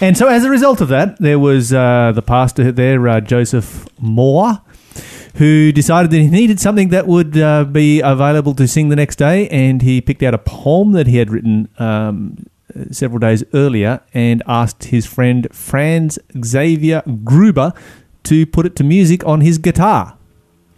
And 0.00 0.16
so, 0.16 0.28
as 0.28 0.44
a 0.44 0.50
result 0.50 0.80
of 0.80 0.88
that, 0.88 1.18
there 1.20 1.38
was 1.38 1.72
uh, 1.72 2.12
the 2.14 2.22
pastor 2.22 2.72
there, 2.72 3.06
uh, 3.06 3.20
Joseph 3.20 3.86
Mohr, 4.02 4.62
who 5.36 5.72
decided 5.72 6.10
that 6.10 6.18
he 6.18 6.28
needed 6.28 6.58
something 6.58 6.88
that 6.88 7.06
would 7.06 7.36
uh, 7.36 7.64
be 7.64 8.00
available 8.00 8.54
to 8.54 8.66
sing 8.66 8.88
the 8.88 8.96
next 8.96 9.16
day. 9.16 9.46
And 9.50 9.82
he 9.82 10.00
picked 10.00 10.22
out 10.22 10.32
a 10.34 10.38
poem 10.38 10.92
that 10.92 11.06
he 11.06 11.18
had 11.18 11.30
written 11.30 11.68
um, 11.78 12.46
several 12.90 13.18
days 13.20 13.44
earlier 13.52 14.00
and 14.14 14.42
asked 14.46 14.84
his 14.84 15.06
friend 15.06 15.46
Franz 15.52 16.18
Xavier 16.44 17.02
Gruber 17.22 17.72
to 18.28 18.46
put 18.46 18.66
it 18.66 18.76
to 18.76 18.84
music 18.84 19.26
on 19.26 19.40
his 19.40 19.58
guitar. 19.58 20.16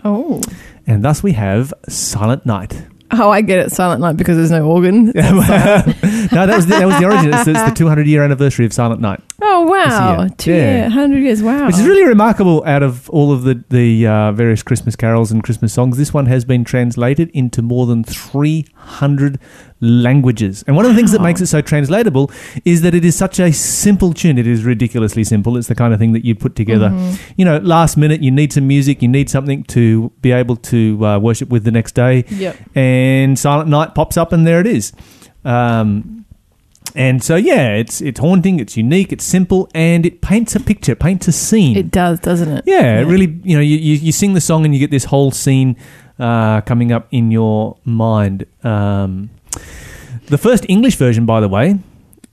Oh. 0.05 0.41
And 0.87 1.05
thus 1.05 1.23
we 1.23 1.33
have 1.33 1.73
Silent 1.89 2.47
Night. 2.47 2.87
Oh, 3.13 3.29
I 3.29 3.41
get 3.41 3.59
it. 3.59 3.73
Silent 3.73 4.01
Night 4.01 4.17
because 4.17 4.37
there's 4.37 4.53
no 4.53 4.65
organ. 4.71 5.07
no, 5.07 5.13
that 5.13 5.85
was 6.55 6.67
the, 6.67 6.77
that 6.79 6.87
was 6.87 6.97
the 7.01 7.05
origin. 7.07 7.35
It's, 7.35 7.49
it's 7.49 7.63
the 7.69 7.73
200 7.75 8.07
year 8.07 8.23
anniversary 8.23 8.67
of 8.67 8.73
Silent 8.73 9.01
Night, 9.01 9.21
Oh, 9.43 9.67
wow. 9.67 10.21
year. 10.21 10.29
Two 10.39 10.53
Yeah. 10.55 10.83
100 10.85 11.19
years. 11.19 11.43
Wow. 11.43 11.67
which 11.67 11.75
is 11.75 11.85
really 11.87 12.05
remarkable. 12.07 12.63
Out 12.65 12.85
of 12.85 13.11
all 13.11 13.33
of 13.33 13.43
the 13.43 13.65
the 13.69 14.07
uh, 14.07 14.31
various 14.33 14.63
Christmas 14.63 14.95
carols 14.95 15.33
and 15.33 15.43
Christmas 15.43 15.73
songs, 15.73 15.97
this 15.97 16.15
one 16.15 16.27
has 16.27 16.45
been 16.45 16.63
translated 16.63 17.31
into 17.35 17.63
more 17.63 17.85
than 17.87 18.05
300 18.05 19.41
languages. 19.81 20.63
And 20.67 20.77
one 20.77 20.85
of 20.85 20.91
the 20.91 20.97
things 20.97 21.13
that 21.13 21.21
makes 21.23 21.41
it 21.41 21.47
so 21.47 21.61
translatable 21.63 22.31
is 22.65 22.83
that 22.83 22.95
it 22.95 23.05
is 23.05 23.17
such 23.17 23.39
a 23.41 23.53
simple 23.53 24.13
tune. 24.13 24.39
It 24.39 24.47
is 24.47 24.63
ridiculously 24.65 25.25
simple. 25.25 25.57
It's 25.57 25.69
the 25.69 25.75
kind 25.75 25.93
of 25.95 25.99
thing 25.99 26.13
that 26.13 26.25
you 26.25 26.35
put 26.35 26.55
together. 26.55 26.91
Mm-hmm. 26.91 27.33
You 27.37 27.45
know, 27.47 27.59
last 27.59 27.97
minute, 27.97 28.23
you 28.23 28.31
need 28.31 28.53
some 28.53 28.67
music, 28.67 29.01
you 29.03 29.09
need 29.09 29.31
something 29.31 29.65
to 29.65 30.11
be 30.21 30.33
able 30.33 30.57
to 30.57 31.07
uh, 31.07 31.19
worship 31.19 31.49
with 31.49 31.65
the 31.65 31.71
next 31.71 31.93
day 31.95 32.25
Yep. 32.29 32.57
and 32.77 33.39
Silent 33.39 33.69
Night 33.71 33.95
pops 33.95 34.17
up, 34.17 34.33
and 34.33 34.47
there 34.47 34.61
it 34.61 34.67
is. 34.67 34.93
Um, 35.45 36.27
and 36.97 37.23
so, 37.23 37.37
yeah, 37.37 37.75
it's 37.75 38.01
it's 38.01 38.19
haunting, 38.19 38.59
it's 38.59 38.77
unique, 38.77 39.13
it's 39.13 39.25
simple, 39.25 39.69
and 39.75 40.05
it 40.05 40.21
paints 40.21 40.57
a 40.57 40.61
picture, 40.61 40.95
paints 40.97 41.29
a 41.29 41.33
scene. 41.33 41.77
It 41.77 41.91
does, 41.91 42.19
doesn't 42.21 42.49
it? 42.51 42.65
yeah, 42.67 42.99
it 43.01 43.05
really, 43.05 43.41
you 43.45 43.57
know, 43.57 43.63
you, 43.63 43.77
you, 43.77 43.95
you 43.95 44.13
sing 44.13 44.35
the 44.35 44.41
song 44.41 44.65
and 44.65 44.75
you 44.75 44.81
get 44.81 44.91
this 44.91 45.05
whole 45.05 45.31
scene 45.31 45.77
uh, 46.19 46.61
coming 46.63 46.91
up 46.91 47.07
in 47.13 47.31
your 47.31 47.77
mind. 47.85 48.45
Um, 48.65 49.31
the 50.27 50.39
first 50.39 50.65
English 50.69 50.97
version, 50.97 51.27
by 51.27 51.41
the 51.41 51.49
way, 51.49 51.79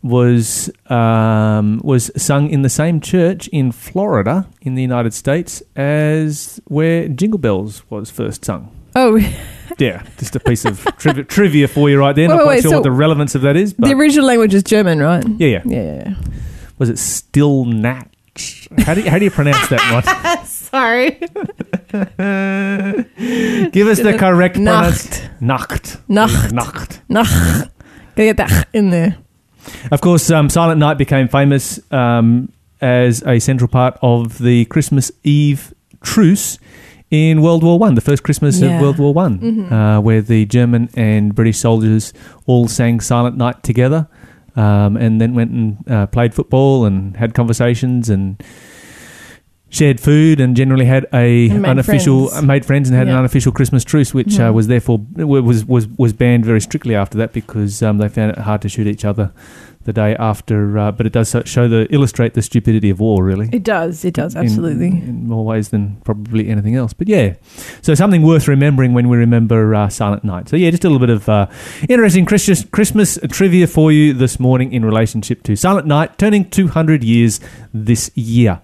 was 0.03 0.69
um, 0.89 1.81
was 1.83 2.11
sung 2.15 2.49
in 2.49 2.61
the 2.61 2.69
same 2.69 3.01
church 3.01 3.47
in 3.49 3.71
Florida, 3.71 4.47
in 4.61 4.75
the 4.75 4.81
United 4.81 5.13
States, 5.13 5.61
as 5.75 6.61
where 6.65 7.07
Jingle 7.07 7.39
Bells 7.39 7.83
was 7.89 8.09
first 8.09 8.45
sung. 8.45 8.71
Oh, 8.95 9.17
Yeah, 9.79 10.01
just 10.17 10.35
a 10.35 10.39
piece 10.39 10.65
of 10.65 10.83
trivia, 10.97 11.23
trivia 11.23 11.67
for 11.67 11.87
you 11.87 11.99
right 11.99 12.15
there. 12.15 12.27
Wait, 12.27 12.33
Not 12.35 12.37
wait, 12.39 12.43
quite 12.45 12.55
wait, 12.55 12.61
sure 12.63 12.71
so 12.71 12.77
what 12.77 12.83
the 12.83 12.91
relevance 12.91 13.35
of 13.35 13.41
that 13.43 13.55
is, 13.55 13.73
but 13.73 13.87
the 13.89 13.93
original 13.93 14.25
language 14.25 14.55
is 14.55 14.63
German, 14.63 14.99
right? 14.99 15.23
yeah, 15.37 15.47
yeah. 15.47 15.61
Yeah, 15.65 15.83
yeah, 15.83 16.15
Was 16.79 16.89
it 16.89 16.97
still 16.97 17.65
Natch? 17.65 18.67
How 18.79 18.95
do 18.95 19.01
you, 19.01 19.09
how 19.09 19.19
do 19.19 19.25
you 19.25 19.29
pronounce 19.31 19.67
that 19.69 19.81
yeah. 20.05 20.41
Sorry. 20.71 21.11
Give 23.71 23.87
us 23.87 23.99
the 23.99 24.15
correct 24.17 24.55
pronunciation. 24.55 25.29
Nacht. 25.39 25.99
Nacht. 26.09 26.09
Nacht. 26.09 26.51
Nacht. 26.53 27.01
Nacht. 27.09 27.69
Gotta 28.15 28.23
get 28.33 28.37
that 28.37 28.67
in 28.73 28.89
there. 28.89 29.17
Of 29.91 30.01
course, 30.01 30.29
um, 30.31 30.49
Silent 30.49 30.79
Night 30.79 30.97
became 30.97 31.27
famous 31.27 31.79
um, 31.91 32.49
as 32.81 33.21
a 33.25 33.39
central 33.39 33.67
part 33.67 33.97
of 34.01 34.37
the 34.39 34.65
Christmas 34.65 35.11
Eve 35.23 35.73
truce 36.03 36.57
in 37.11 37.41
World 37.41 37.63
War 37.63 37.79
One, 37.79 37.95
the 37.95 38.01
first 38.01 38.23
Christmas 38.23 38.59
Yeah. 38.59 38.75
of 38.75 38.81
World 38.81 38.97
War 38.99 39.13
One, 39.13 39.39
Mhm. 39.39 39.71
uh, 39.71 40.01
where 40.01 40.21
the 40.21 40.45
German 40.45 40.89
and 40.95 41.33
British 41.35 41.57
soldiers 41.59 42.13
all 42.45 42.67
sang 42.67 42.99
Silent 42.99 43.37
Night 43.37 43.63
together, 43.63 44.07
um, 44.55 44.97
and 44.97 45.19
then 45.21 45.33
went 45.33 45.51
and 45.51 45.77
uh, 45.89 46.07
played 46.07 46.33
football 46.33 46.85
and 46.85 47.15
had 47.17 47.33
conversations 47.33 48.09
and 48.09 48.41
shared 49.69 49.99
food 49.99 50.39
and 50.39 50.55
generally 50.55 50.85
had 50.85 51.05
a 51.13 51.49
made 51.49 51.65
unofficial 51.65 52.29
friends. 52.29 52.45
made 52.45 52.65
friends 52.65 52.89
and 52.89 52.97
had 52.97 53.07
an 53.07 53.15
unofficial 53.15 53.51
Christmas 53.51 53.83
truce, 53.83 54.13
which 54.13 54.39
uh, 54.39 54.49
Mhm. 54.49 54.53
was 54.53 54.67
therefore 54.67 54.99
was 55.15 55.65
was 55.65 55.87
was 55.97 56.13
banned 56.13 56.45
very 56.45 56.61
strictly 56.61 56.95
after 56.95 57.17
that 57.17 57.33
because 57.33 57.83
um, 57.83 57.97
they 57.97 58.07
found 58.07 58.31
it 58.31 58.37
hard 58.39 58.61
to 58.61 58.69
shoot 58.69 58.87
each 58.87 59.03
other 59.03 59.31
the 59.83 59.91
day 59.93 60.15
after. 60.19 60.77
Uh, 60.77 60.91
but 60.91 61.05
it 61.05 61.11
does 61.13 61.35
show 61.45 61.67
the 61.67 61.85
illustrate 61.93 62.33
the 62.33 62.41
stupidity 62.41 62.89
of 62.89 62.99
war, 63.01 63.23
really. 63.23 63.49
It 63.51 63.63
does. 63.63 64.03
It 64.05 64.13
does. 64.13 64.35
in- 64.35 64.41
Absolutely. 64.41 64.87
in, 64.87 65.27
more 65.27 65.45
ways 65.45 65.69
than 65.69 65.97
probably 66.05 66.47
anything 66.49 66.75
else. 66.75 66.93
But 66.93 67.07
yeah, 67.09 67.33
so 67.81 67.93
something 67.93 68.21
worth 68.21 68.47
remembering 68.47 68.93
when 68.93 69.07
we 69.09 69.17
remember 69.17 69.75
uh, 69.75 69.89
Silent 69.89 70.23
Night. 70.23 70.47
So 70.49 70.55
yeah, 70.55 70.71
just 70.71 70.83
a 70.85 70.89
little 70.89 71.05
bit 71.05 71.13
of 71.13 71.27
uh, 71.29 71.47
interesting 71.89 72.25
Christmas, 72.25 72.63
Christmas 72.71 73.17
trivia 73.31 73.67
for 73.67 73.91
you 73.91 74.13
this 74.13 74.39
morning 74.39 74.71
in 74.73 74.83
relationship 74.85 75.43
to 75.43 75.55
Silent 75.57 75.87
Night 75.87 76.17
turning 76.17 76.49
200 76.49 77.03
years 77.03 77.39
this 77.73 78.11
year. 78.15 78.59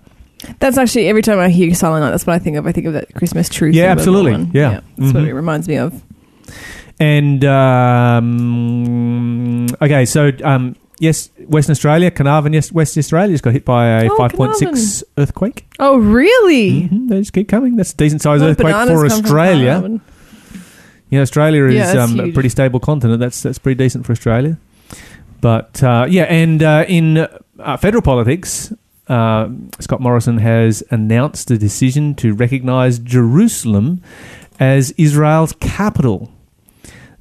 That's 0.60 0.78
actually 0.78 1.08
every 1.08 1.22
time 1.22 1.40
I 1.40 1.50
hear 1.50 1.74
Silent 1.74 2.04
Night, 2.04 2.12
that's 2.12 2.26
what 2.28 2.34
I 2.34 2.40
think 2.40 2.58
of. 2.58 2.68
I 2.68 2.72
think 2.72 2.88
of 2.88 2.94
that 2.94 3.14
Christmas 3.16 3.50
truth. 3.50 3.76
Yeah, 3.76 3.92
in 3.94 3.98
World 3.98 3.98
War 3.98 4.02
absolutely. 4.02 4.32
One. 4.34 4.52
Yeah. 4.54 4.80
that's 4.98 5.14
what 5.14 5.24
Mhm. 5.24 5.28
it 5.28 5.34
reminds 5.34 5.68
me 5.68 5.76
of. 5.78 6.02
And 7.00 7.44
um, 8.34 9.68
okay, 9.82 10.06
so 10.06 10.32
um, 10.44 10.76
yes, 11.00 11.30
Western 11.48 11.72
Australia, 11.72 12.12
Carnarvon, 12.12 12.54
yes, 12.54 12.72
West 12.72 12.98
Australia 12.98 13.34
just 13.34 13.44
got 13.44 13.54
hit 13.54 13.66
by 13.66 14.04
a 14.04 14.10
Oh, 14.12 14.18
5.6 14.18 15.04
earthquake. 15.18 15.66
Oh, 15.80 15.98
really? 15.98 16.84
hmm 16.88 17.08
They 17.08 17.20
just 17.20 17.34
keep 17.34 17.48
coming. 17.50 17.76
That's 17.76 17.94
a 17.94 17.98
decent 17.98 18.22
sized 18.22 18.44
earthquake 18.44 18.74
for 18.74 19.06
Australia. 19.06 20.00
Yeah, 21.10 21.22
Australia 21.22 21.66
is 21.66 21.76
Yeah, 21.76 22.04
um, 22.04 22.20
a 22.20 22.32
pretty 22.32 22.50
stable 22.50 22.80
continent. 22.80 23.20
That's 23.20 23.42
that's 23.44 23.60
pretty 23.60 23.78
decent 23.78 24.06
for 24.06 24.12
Australia. 24.14 24.58
But 25.42 25.84
uh, 25.84 26.06
yeah, 26.10 26.24
and 26.24 26.64
uh, 26.64 26.86
in 26.88 27.18
uh, 27.60 27.78
federal 27.78 28.02
politics, 28.02 28.72
uh, 29.08 29.50
Scott 29.80 30.02
Morrison 30.02 30.38
has 30.38 30.84
announced 30.92 31.52
a 31.52 31.58
decision 31.58 32.16
to 32.16 32.34
recognise 32.34 33.00
Jerusalem 33.00 34.02
as 34.60 34.92
Israel's 34.98 35.54
capital. 35.60 36.32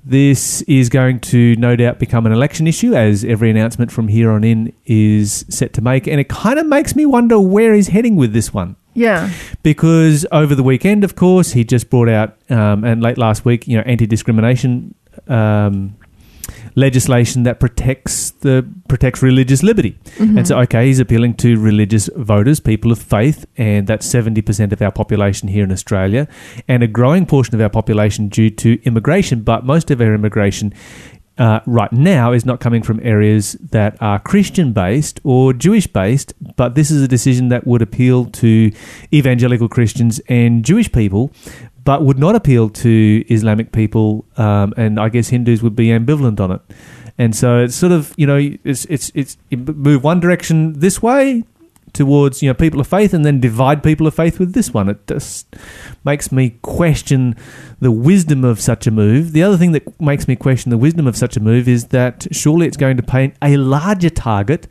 This 0.05 0.63
is 0.63 0.89
going 0.89 1.21
to 1.21 1.55
no 1.57 1.77
doubt 1.77 2.01
become 2.01 2.27
an 2.27 2.33
election 2.33 2.67
issue, 2.67 2.93
as 2.93 3.25
every 3.25 3.51
announcement 3.51 3.93
from 3.93 4.09
here 4.09 4.33
on 4.33 4.43
in 4.43 4.73
is 4.85 5.45
set 5.49 5.73
to 5.75 5.81
make. 5.81 6.09
And 6.09 6.19
it 6.19 6.29
kind 6.29 6.59
of 6.59 6.67
makes 6.67 6.97
me 6.97 7.07
wonder 7.07 7.39
where 7.39 7.73
he's 7.73 7.87
heading 7.89 8.17
with 8.17 8.33
this 8.33 8.53
one 8.53 8.75
Yeah. 8.95 9.31
because 9.63 10.27
over 10.33 10.57
the 10.57 10.63
weekend, 10.65 11.05
of 11.05 11.15
course, 11.15 11.53
he 11.53 11.63
just 11.63 11.89
brought 11.89 12.09
out 12.09 12.37
um, 12.51 12.83
and 12.83 13.01
late 13.01 13.17
last 13.17 13.45
week, 13.45 13.69
you 13.69 13.77
know, 13.77 13.85
anti-discrimination 13.87 14.93
um, 15.29 15.95
legislation 16.75 17.43
that 17.43 17.61
protects 17.61 18.31
the 18.31 18.67
protects 18.89 19.23
religious 19.23 19.63
liberty. 19.63 19.99
Mm-hmm. 20.17 20.39
And 20.39 20.49
so, 20.49 20.59
okay, 20.61 20.87
he's 20.87 21.01
appealing 21.01 21.35
to 21.37 21.59
religious 21.59 22.09
voters, 22.17 22.61
people 22.61 22.93
of 22.93 22.99
faith, 22.99 23.47
and 23.57 23.87
that's 23.87 24.07
seventy 24.07 24.43
percent 24.43 24.73
of 24.73 24.83
our 24.83 24.93
population 24.93 25.49
here 25.49 25.65
in 25.65 25.73
Australia, 25.73 26.29
and 26.69 26.83
a 26.83 26.87
growing 26.87 27.27
portion 27.27 27.55
of 27.55 27.61
our 27.61 27.71
population 27.71 28.29
due 28.29 28.51
to 28.51 28.83
immigration. 28.85 29.43
But 29.43 29.65
most 29.65 29.91
of 29.91 30.01
our 30.01 30.15
immigration. 30.15 30.73
Uh, 31.39 31.61
right 31.65 31.93
now 31.95 32.33
is 32.33 32.45
not 32.45 32.61
coming 32.61 32.83
from 32.83 33.01
areas 33.03 33.57
that 33.71 33.97
are 34.03 34.19
Christian 34.19 34.75
based 34.75 35.19
or 35.25 35.55
Jewish 35.55 35.87
based, 35.87 36.35
but 36.57 36.75
this 36.75 36.91
is 36.91 37.03
a 37.03 37.09
decision 37.09 37.49
that 37.49 37.67
would 37.67 37.81
appeal 37.81 38.27
to 38.27 38.71
evangelical 39.15 39.67
Christians 39.67 40.21
and 40.29 40.63
Jewish 40.63 40.93
people 40.93 41.33
but 41.85 42.03
would 42.03 42.19
not 42.19 42.35
appeal 42.35 42.69
to 42.69 43.25
Islamic 43.29 43.73
people, 43.73 44.25
um, 44.37 44.73
and 44.77 44.99
I 45.01 45.09
guess 45.09 45.29
Hindus 45.29 45.63
would 45.63 45.77
be 45.77 45.89
ambivalent 45.89 46.41
on 46.41 46.53
it. 46.53 46.61
And 47.19 47.37
so 47.37 47.59
it's 47.59 47.75
sort 47.75 47.93
of 47.93 48.15
you 48.17 48.27
know 48.27 48.39
it's 48.65 48.85
it's 48.87 49.11
it's 49.15 49.37
move 49.51 50.03
one 50.03 50.21
direction 50.21 50.79
this 50.79 51.03
way 51.03 51.45
towards 51.93 52.43
you 52.43 52.49
know 52.49 52.55
people 52.55 52.81
of 52.81 52.87
faith, 52.87 53.13
and 53.13 53.25
then 53.25 53.41
divide 53.41 53.83
people 53.83 54.07
of 54.07 54.15
faith 54.15 54.39
with 54.39 54.55
this 54.55 54.73
one. 54.73 54.89
It 54.89 55.07
just 55.07 55.47
makes 56.05 56.33
me 56.33 56.51
question 56.63 57.37
the 57.81 57.91
wisdom 57.91 58.45
of 58.45 58.61
such 58.61 58.87
a 58.87 58.91
move. 58.91 59.33
The 59.33 59.43
other 59.43 59.57
thing 59.57 59.73
that 59.73 60.01
makes 60.01 60.27
me 60.27 60.37
question 60.37 60.71
the 60.71 60.79
wisdom 60.79 61.07
of 61.07 61.17
such 61.17 61.37
a 61.37 61.41
move 61.41 61.69
is 61.69 61.89
that 61.89 62.27
surely 62.33 62.67
it's 62.67 62.77
going 62.77 62.97
to 62.97 63.03
paint 63.03 63.35
a 63.43 63.57
larger 63.57 64.11
target 64.11 64.67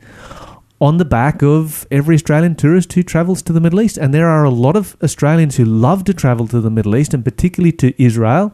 on 0.82 0.96
the 0.96 1.04
back 1.04 1.44
of 1.44 1.86
every 1.92 2.16
Australian 2.16 2.56
tourist 2.56 2.92
who 2.94 3.04
travels 3.04 3.40
to 3.40 3.52
the 3.52 3.60
Middle 3.60 3.80
East. 3.80 3.96
And 3.96 4.12
there 4.12 4.28
are 4.28 4.42
a 4.42 4.50
lot 4.50 4.74
of 4.74 4.96
Australians 5.00 5.56
who 5.56 5.64
love 5.64 6.02
to 6.04 6.12
travel 6.12 6.48
to 6.48 6.60
the 6.60 6.70
Middle 6.70 6.96
East 6.96 7.14
and 7.14 7.24
particularly 7.24 7.70
to 7.74 8.02
Israel. 8.02 8.52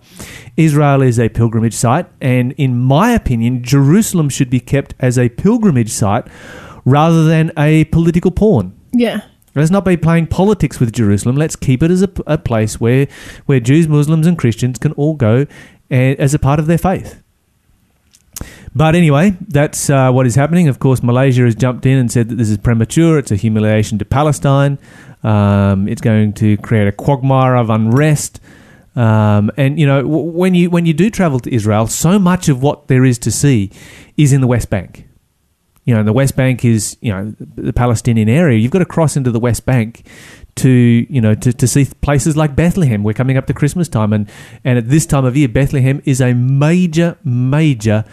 Israel 0.55 1.01
is 1.01 1.19
a 1.19 1.31
pilgrimage 1.31 1.73
site, 1.73 2.05
and 2.21 2.53
in 2.59 2.79
my 2.79 3.13
opinion, 3.13 3.63
Jerusalem 3.63 4.29
should 4.29 4.51
be 4.51 4.61
kept 4.61 4.95
as 5.01 5.19
a 5.19 5.31
pilgrimage 5.31 5.89
site 5.89 6.27
rather 6.85 7.25
than 7.25 7.51
a 7.57 7.87
political 7.87 8.31
pawn. 8.31 8.79
Yeah. 8.93 9.23
Let's 9.55 9.71
not 9.71 9.87
be 9.87 9.97
playing 9.97 10.27
politics 10.27 10.79
with 10.79 10.93
Jerusalem. 10.93 11.37
Let's 11.37 11.57
keep 11.57 11.83
it 11.83 11.91
as 11.91 12.03
a, 12.03 12.11
a 12.27 12.37
place 12.37 12.79
where, 12.79 13.09
where 13.47 13.59
Jews, 13.59 13.89
Muslims, 13.89 14.27
and 14.27 14.37
Christians 14.37 14.79
can 14.79 14.93
all 14.93 15.15
go 15.15 15.47
eh, 15.91 16.15
as 16.19 16.35
a 16.35 16.39
part 16.39 16.61
of 16.61 16.67
their 16.67 16.77
faith. 16.77 17.23
But 18.79 18.95
anyway, 18.95 19.37
that's 19.41 19.91
uh, 19.91 20.13
what 20.13 20.25
is 20.25 20.37
happening. 20.37 20.69
Of 20.69 20.79
course, 20.79 21.03
Malaysia 21.03 21.43
has 21.43 21.57
jumped 21.57 21.85
in 21.85 21.99
and 21.99 22.13
said 22.13 22.29
that 22.29 22.37
this 22.37 22.49
is 22.49 22.59
premature. 22.59 23.19
It's 23.19 23.33
a 23.33 23.35
humiliation 23.35 23.99
to 23.99 24.05
Palestine. 24.05 24.79
Um, 25.25 25.89
it's 25.89 26.01
going 26.01 26.33
to 26.35 26.57
create 26.59 26.87
a 26.87 26.93
quagmire 26.93 27.57
of 27.57 27.71
unrest. 27.71 28.41
Um, 28.95 29.51
and 29.57 29.81
you 29.81 29.87
know, 29.87 30.03
w- 30.03 30.31
when 30.31 30.55
you 30.55 30.71
when 30.71 30.87
you 30.87 30.95
do 30.95 31.11
travel 31.11 31.41
to 31.41 31.53
Israel, 31.53 31.89
so 31.89 32.21
much 32.21 32.49
of 32.49 32.63
what 32.63 32.87
there 32.87 33.05
is 33.05 33.19
to 33.21 33.33
see 33.33 33.73
is 34.17 34.33
in 34.33 34.41
the 34.41 34.47
West 34.47 34.71
Bank. 34.71 35.09
You 35.85 35.97
know, 35.97 36.05
the 36.05 36.13
West 36.13 36.37
Bank 36.37 36.65
is 36.65 36.97
you 37.01 37.11
know 37.11 37.35
the 37.57 37.73
Palestinian 37.73 38.29
area. 38.29 38.59
You've 38.59 38.71
got 38.71 38.79
to 38.79 38.87
cross 38.87 39.17
into 39.17 39.33
the 39.33 39.41
West 39.41 39.67
Bank 39.67 40.07
to 40.55 40.69
you 40.71 41.21
know 41.21 41.35
to, 41.35 41.53
to 41.53 41.67
see 41.67 41.85
places 42.01 42.37
like 42.37 42.55
Bethlehem. 42.55 43.03
We're 43.03 43.13
coming 43.13 43.37
up 43.37 43.49
to 43.49 43.55
Christmas 43.55 43.89
time, 43.89 44.13
and 44.13 44.31
and 44.63 44.79
at 44.79 44.89
this 44.89 45.05
time 45.05 45.25
of 45.25 45.37
year, 45.37 45.49
Bethlehem 45.49 46.01
is 46.05 46.21
a 46.21 46.33
major 46.33 47.19
major 47.25 48.05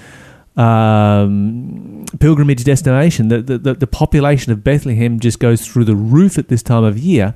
um, 0.57 2.05
pilgrimage 2.19 2.63
destination. 2.63 3.27
The, 3.27 3.41
the 3.41 3.73
the 3.73 3.87
population 3.87 4.51
of 4.51 4.63
Bethlehem 4.63 5.19
just 5.19 5.39
goes 5.39 5.65
through 5.65 5.85
the 5.85 5.95
roof 5.95 6.37
at 6.37 6.47
this 6.47 6.63
time 6.63 6.83
of 6.83 6.97
year. 6.97 7.35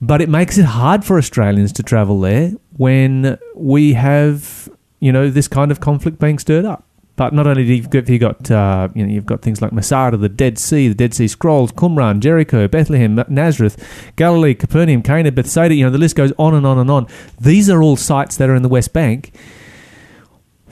But 0.00 0.20
it 0.20 0.28
makes 0.28 0.58
it 0.58 0.64
hard 0.64 1.04
for 1.04 1.18
Australians 1.18 1.72
to 1.72 1.82
travel 1.82 2.20
there 2.20 2.52
when 2.76 3.38
we 3.54 3.94
have, 3.94 4.68
you 5.00 5.10
know, 5.10 5.30
this 5.30 5.48
kind 5.48 5.70
of 5.72 5.80
conflict 5.80 6.18
being 6.18 6.38
stirred 6.38 6.64
up. 6.64 6.84
But 7.16 7.34
not 7.34 7.48
only 7.48 7.64
do 7.66 7.74
you 7.74 7.82
got, 7.82 8.08
you 8.08 8.18
got 8.20 8.48
uh, 8.48 8.88
you 8.94 9.04
know, 9.04 9.12
you've 9.12 9.26
got 9.26 9.42
things 9.42 9.60
like 9.60 9.72
Masada, 9.72 10.16
the 10.16 10.28
Dead 10.28 10.56
Sea, 10.56 10.86
the 10.86 10.94
Dead 10.94 11.14
Sea 11.14 11.26
Scrolls, 11.26 11.72
Qumran, 11.72 12.20
Jericho, 12.20 12.68
Bethlehem, 12.68 13.20
Nazareth, 13.28 14.12
Galilee, 14.14 14.54
Capernaum, 14.54 15.02
Cana, 15.02 15.32
Bethsaida. 15.32 15.74
You 15.74 15.86
know, 15.86 15.90
the 15.90 15.98
list 15.98 16.14
goes 16.14 16.32
on 16.38 16.54
and 16.54 16.64
on 16.64 16.78
and 16.78 16.88
on. 16.88 17.08
These 17.40 17.68
are 17.68 17.82
all 17.82 17.96
sites 17.96 18.36
that 18.36 18.48
are 18.48 18.54
in 18.54 18.62
the 18.62 18.68
West 18.68 18.92
Bank. 18.92 19.32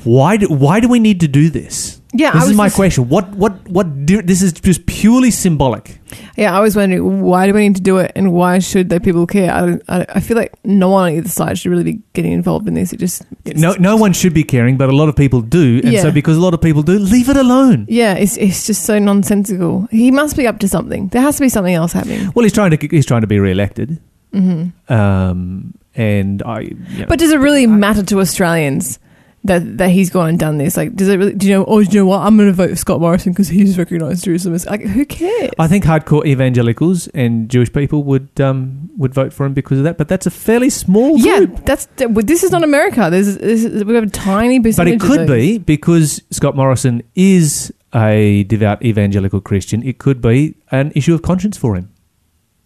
Why 0.06 0.36
do, 0.36 0.46
why 0.48 0.78
do 0.80 0.88
we 0.88 0.98
need 1.00 1.20
to 1.20 1.28
do 1.28 1.50
this? 1.50 2.00
Yeah, 2.14 2.30
I 2.32 2.38
this 2.40 2.50
is 2.50 2.56
my 2.56 2.66
just- 2.66 2.76
question. 2.76 3.08
What 3.10 3.28
what 3.34 3.68
what? 3.68 4.06
Do, 4.06 4.22
this 4.22 4.40
is 4.40 4.52
just 4.54 4.86
purely 4.86 5.30
symbolic. 5.30 6.00
Yeah, 6.36 6.56
I 6.56 6.60
was 6.60 6.76
wondering 6.76 7.20
why 7.20 7.46
do 7.46 7.52
we 7.52 7.60
need 7.68 7.76
to 7.76 7.82
do 7.82 7.98
it 7.98 8.12
and 8.16 8.32
why 8.32 8.60
should 8.60 8.88
the 8.88 9.00
people 9.00 9.26
care? 9.26 9.52
I, 9.52 9.60
don't, 9.66 9.82
I, 9.88 10.06
I 10.08 10.20
feel 10.20 10.36
like 10.36 10.54
no 10.64 10.88
one 10.90 11.10
on 11.10 11.18
either 11.18 11.28
side 11.28 11.58
should 11.58 11.70
really 11.70 11.82
be 11.84 12.00
getting 12.14 12.32
involved 12.32 12.68
in 12.68 12.74
this. 12.74 12.92
It 12.94 13.00
just 13.00 13.22
it's- 13.44 13.60
No, 13.60 13.74
no 13.78 13.96
one 13.96 14.12
should 14.14 14.32
be 14.32 14.44
caring, 14.44 14.78
but 14.78 14.88
a 14.88 14.96
lot 14.96 15.08
of 15.10 15.16
people 15.16 15.42
do, 15.42 15.80
and 15.84 15.92
Yeah. 15.92 16.02
so 16.02 16.10
because 16.12 16.36
a 16.38 16.40
lot 16.40 16.54
of 16.54 16.60
people 16.62 16.82
do, 16.82 16.98
leave 16.98 17.28
it 17.28 17.36
alone. 17.36 17.84
Yeah, 17.88 18.14
it's 18.14 18.36
it's 18.38 18.66
just 18.66 18.84
so 18.84 18.98
nonsensical. 19.00 19.88
He 19.90 20.10
must 20.10 20.36
be 20.36 20.46
up 20.46 20.58
to 20.60 20.68
something. 20.68 21.08
There 21.08 21.20
has 21.22 21.36
to 21.36 21.42
be 21.42 21.48
something 21.50 21.74
else 21.74 21.92
happening. 21.92 22.30
Well, 22.34 22.44
he's 22.44 22.52
trying 22.54 22.70
to 22.78 22.88
he's 22.88 23.04
trying 23.06 23.22
to 23.22 23.26
be 23.26 23.40
re-elected, 23.40 23.98
hmm 24.32 24.68
um, 24.88 25.74
and 25.96 26.42
I. 26.44 26.60
You 26.60 26.76
know, 27.00 27.06
But 27.08 27.18
does 27.18 27.32
it 27.32 27.40
really 27.40 27.66
matter 27.66 28.02
to 28.04 28.20
Australians 28.20 28.98
that 29.46 29.78
that 29.78 29.90
he's 29.90 30.10
gone 30.10 30.28
and 30.28 30.38
done 30.38 30.58
this? 30.58 30.76
Like, 30.76 30.94
does 30.94 31.08
it 31.08 31.16
really? 31.16 31.34
Do 31.34 31.46
you 31.46 31.54
know? 31.54 31.64
Oh, 31.66 31.82
do 31.82 31.90
you 31.90 32.00
know 32.00 32.06
what? 32.06 32.20
I'm 32.20 32.36
going 32.36 32.48
to 32.48 32.54
vote 32.54 32.70
for 32.70 32.76
Scott 32.76 33.00
Morrison 33.00 33.32
because 33.32 33.48
he's 33.48 33.78
recognised 33.78 34.24
Jerusalem 34.24 34.54
as 34.54 34.66
like 34.66 34.82
who 34.82 35.04
cares? 35.04 35.50
I 35.58 35.68
think 35.68 35.84
hardcore 35.84 36.26
evangelicals 36.26 37.08
and 37.08 37.48
Jewish 37.48 37.72
people 37.72 38.04
would 38.04 38.40
um, 38.40 38.90
would 38.96 39.14
vote 39.14 39.32
for 39.32 39.46
him 39.46 39.54
because 39.54 39.78
of 39.78 39.84
that, 39.84 39.98
but 39.98 40.08
that's 40.08 40.26
a 40.26 40.30
fairly 40.30 40.70
small 40.70 41.18
yeah, 41.18 41.38
group. 41.38 41.64
that's 41.64 41.86
this 41.96 42.42
is 42.42 42.50
not 42.50 42.62
America. 42.62 43.08
There's, 43.10 43.38
this 43.38 43.84
we 43.84 43.94
have 43.94 44.04
a 44.04 44.10
tiny 44.10 44.58
business. 44.58 44.84
But 44.84 44.88
it 44.88 45.00
could 45.00 45.26
be 45.26 45.58
because 45.58 46.22
Scott 46.30 46.56
Morrison 46.56 47.02
is 47.14 47.72
a 47.94 48.44
devout 48.44 48.84
evangelical 48.84 49.40
Christian. 49.40 49.82
It 49.82 49.98
could 49.98 50.20
be 50.20 50.56
an 50.70 50.92
issue 50.94 51.14
of 51.14 51.22
conscience 51.22 51.56
for 51.56 51.76
him. 51.76 51.92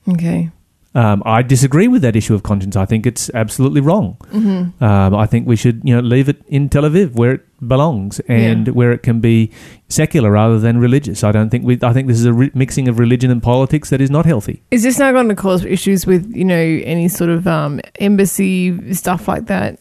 okay. 0.08 0.50
Um, 0.92 1.22
I 1.24 1.42
disagree 1.42 1.86
with 1.86 2.02
that 2.02 2.16
issue 2.16 2.34
of 2.34 2.42
conscience. 2.42 2.74
I 2.74 2.84
think 2.84 3.06
it's 3.06 3.30
absolutely 3.32 3.80
wrong. 3.80 4.16
hmm 4.32 4.62
Um, 4.84 5.14
I 5.14 5.26
think 5.26 5.46
we 5.46 5.54
should, 5.54 5.82
you 5.84 5.94
know, 5.94 6.00
leave 6.00 6.28
it 6.28 6.42
in 6.48 6.68
Tel 6.68 6.82
Aviv 6.82 7.12
where 7.14 7.32
it 7.34 7.42
belongs 7.68 8.20
and 8.26 8.66
Yeah. 8.66 8.72
where 8.72 8.90
it 8.90 9.02
can 9.04 9.20
be 9.20 9.50
secular 9.88 10.32
rather 10.32 10.58
than 10.58 10.78
religious. 10.78 11.22
I 11.22 11.30
don't 11.30 11.48
think 11.50 11.64
we. 11.64 11.78
I 11.82 11.92
think 11.92 12.08
this 12.08 12.18
is 12.18 12.24
a 12.26 12.32
re- 12.32 12.50
mixing 12.54 12.88
of 12.88 12.98
religion 12.98 13.30
and 13.30 13.40
politics 13.40 13.90
that 13.90 14.00
is 14.00 14.10
not 14.10 14.26
healthy. 14.26 14.62
Is 14.72 14.82
this 14.82 14.98
now 14.98 15.12
going 15.12 15.28
to 15.28 15.36
cause 15.36 15.64
issues 15.64 16.06
with 16.06 16.26
you 16.34 16.44
know 16.44 16.56
any 16.94 17.06
sort 17.08 17.30
of 17.30 17.46
um, 17.46 17.80
embassy 18.00 18.92
stuff 18.92 19.28
like 19.28 19.46
that? 19.46 19.78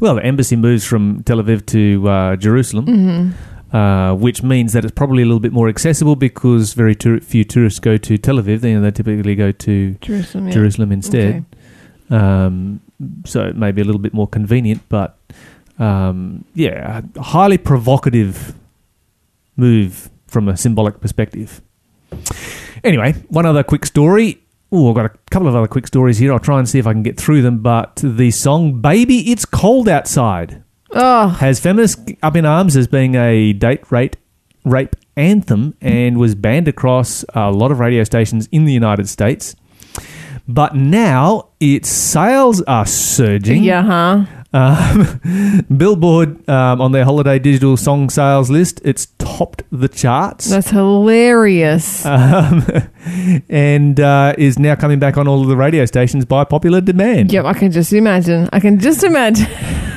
Well, 0.00 0.14
the 0.16 0.24
embassy 0.24 0.56
moves 0.56 0.84
from 0.84 1.22
Tel 1.24 1.38
Aviv 1.42 1.66
to 1.66 2.08
uh, 2.08 2.36
Jerusalem, 2.36 2.86
hmm 2.86 3.30
uh, 3.74 4.14
which 4.14 4.42
means 4.44 4.72
that 4.72 4.84
it's 4.84 4.94
probably 4.94 5.24
a 5.24 5.26
little 5.26 5.40
bit 5.40 5.52
more 5.52 5.68
accessible 5.68 6.14
because 6.14 6.74
very 6.74 6.94
tour- 6.94 7.18
few 7.18 7.42
tourists 7.42 7.80
go 7.80 7.96
to 7.96 8.16
Tel 8.16 8.36
Aviv. 8.36 8.62
You 8.62 8.76
know, 8.76 8.80
they 8.80 8.92
typically 8.92 9.34
go 9.34 9.50
to 9.50 9.94
Jerusalem. 10.00 10.46
Yeah. 10.46 10.52
Jerusalem 10.52 10.92
instead. 10.92 11.44
Um, 12.08 12.80
so 13.24 13.42
it 13.42 13.56
may 13.56 13.72
be 13.72 13.82
a 13.82 13.84
little 13.84 14.00
bit 14.00 14.14
more 14.14 14.28
convenient, 14.28 14.82
but 14.88 15.18
um, 15.80 16.44
yeah, 16.54 17.02
a 17.16 17.20
highly 17.20 17.58
provocative 17.58 18.54
move 19.56 20.08
from 20.28 20.48
a 20.48 20.56
symbolic 20.56 21.00
perspective. 21.00 21.60
Anyway, 22.84 23.14
one 23.28 23.44
other 23.44 23.64
quick 23.64 23.86
story. 23.86 24.40
Oh, 24.70 24.90
I've 24.90 24.94
got 24.94 25.06
a 25.06 25.18
couple 25.30 25.48
of 25.48 25.56
other 25.56 25.66
quick 25.68 25.86
stories 25.86 26.18
here. 26.18 26.32
I'll 26.32 26.38
try 26.38 26.58
and 26.58 26.68
see 26.68 26.78
if 26.78 26.86
I 26.86 26.92
can 26.92 27.02
get 27.02 27.16
through 27.18 27.42
them. 27.42 27.58
But 27.58 28.00
the 28.04 28.30
song 28.30 28.80
"Baby 28.80 29.32
It's 29.32 29.44
Cold 29.44 29.88
Outside" 29.88 30.63
Oh, 30.94 31.28
has 31.28 31.60
feminists 31.60 32.02
up 32.22 32.36
in 32.36 32.46
arms 32.46 32.76
as 32.76 32.86
being 32.86 33.14
a 33.16 33.52
date 33.52 33.90
rape 33.90 34.16
rape 34.64 34.96
anthem 35.16 35.74
and 35.80 36.18
was 36.18 36.34
banned 36.34 36.68
across 36.68 37.24
a 37.34 37.50
lot 37.50 37.70
of 37.70 37.78
radio 37.80 38.04
stations 38.04 38.48
in 38.50 38.64
the 38.64 38.72
United 38.72 39.08
States. 39.08 39.54
But 40.46 40.74
now 40.76 41.48
its 41.60 41.88
sales 41.88 42.60
are 42.62 42.86
surging. 42.86 43.62
yeah, 43.62 43.82
huh? 43.82 44.24
Um, 44.52 45.64
Billboard 45.76 46.48
um, 46.48 46.80
on 46.80 46.92
their 46.92 47.04
holiday 47.04 47.38
digital 47.40 47.76
song 47.76 48.08
sales 48.08 48.50
list, 48.50 48.80
it's 48.84 49.06
topped 49.18 49.62
the 49.72 49.88
charts. 49.88 50.48
That's 50.48 50.70
hilarious. 50.70 52.06
Um, 52.06 52.64
and 53.48 53.98
uh, 53.98 54.34
is 54.38 54.58
now 54.58 54.76
coming 54.76 54.98
back 55.00 55.16
on 55.16 55.26
all 55.26 55.42
of 55.42 55.48
the 55.48 55.56
radio 55.56 55.86
stations 55.86 56.24
by 56.24 56.44
popular 56.44 56.80
demand. 56.80 57.32
Yep, 57.32 57.44
I 57.46 57.54
can 57.54 57.72
just 57.72 57.92
imagine. 57.92 58.48
I 58.52 58.60
can 58.60 58.78
just 58.78 59.02
imagine. 59.02 59.46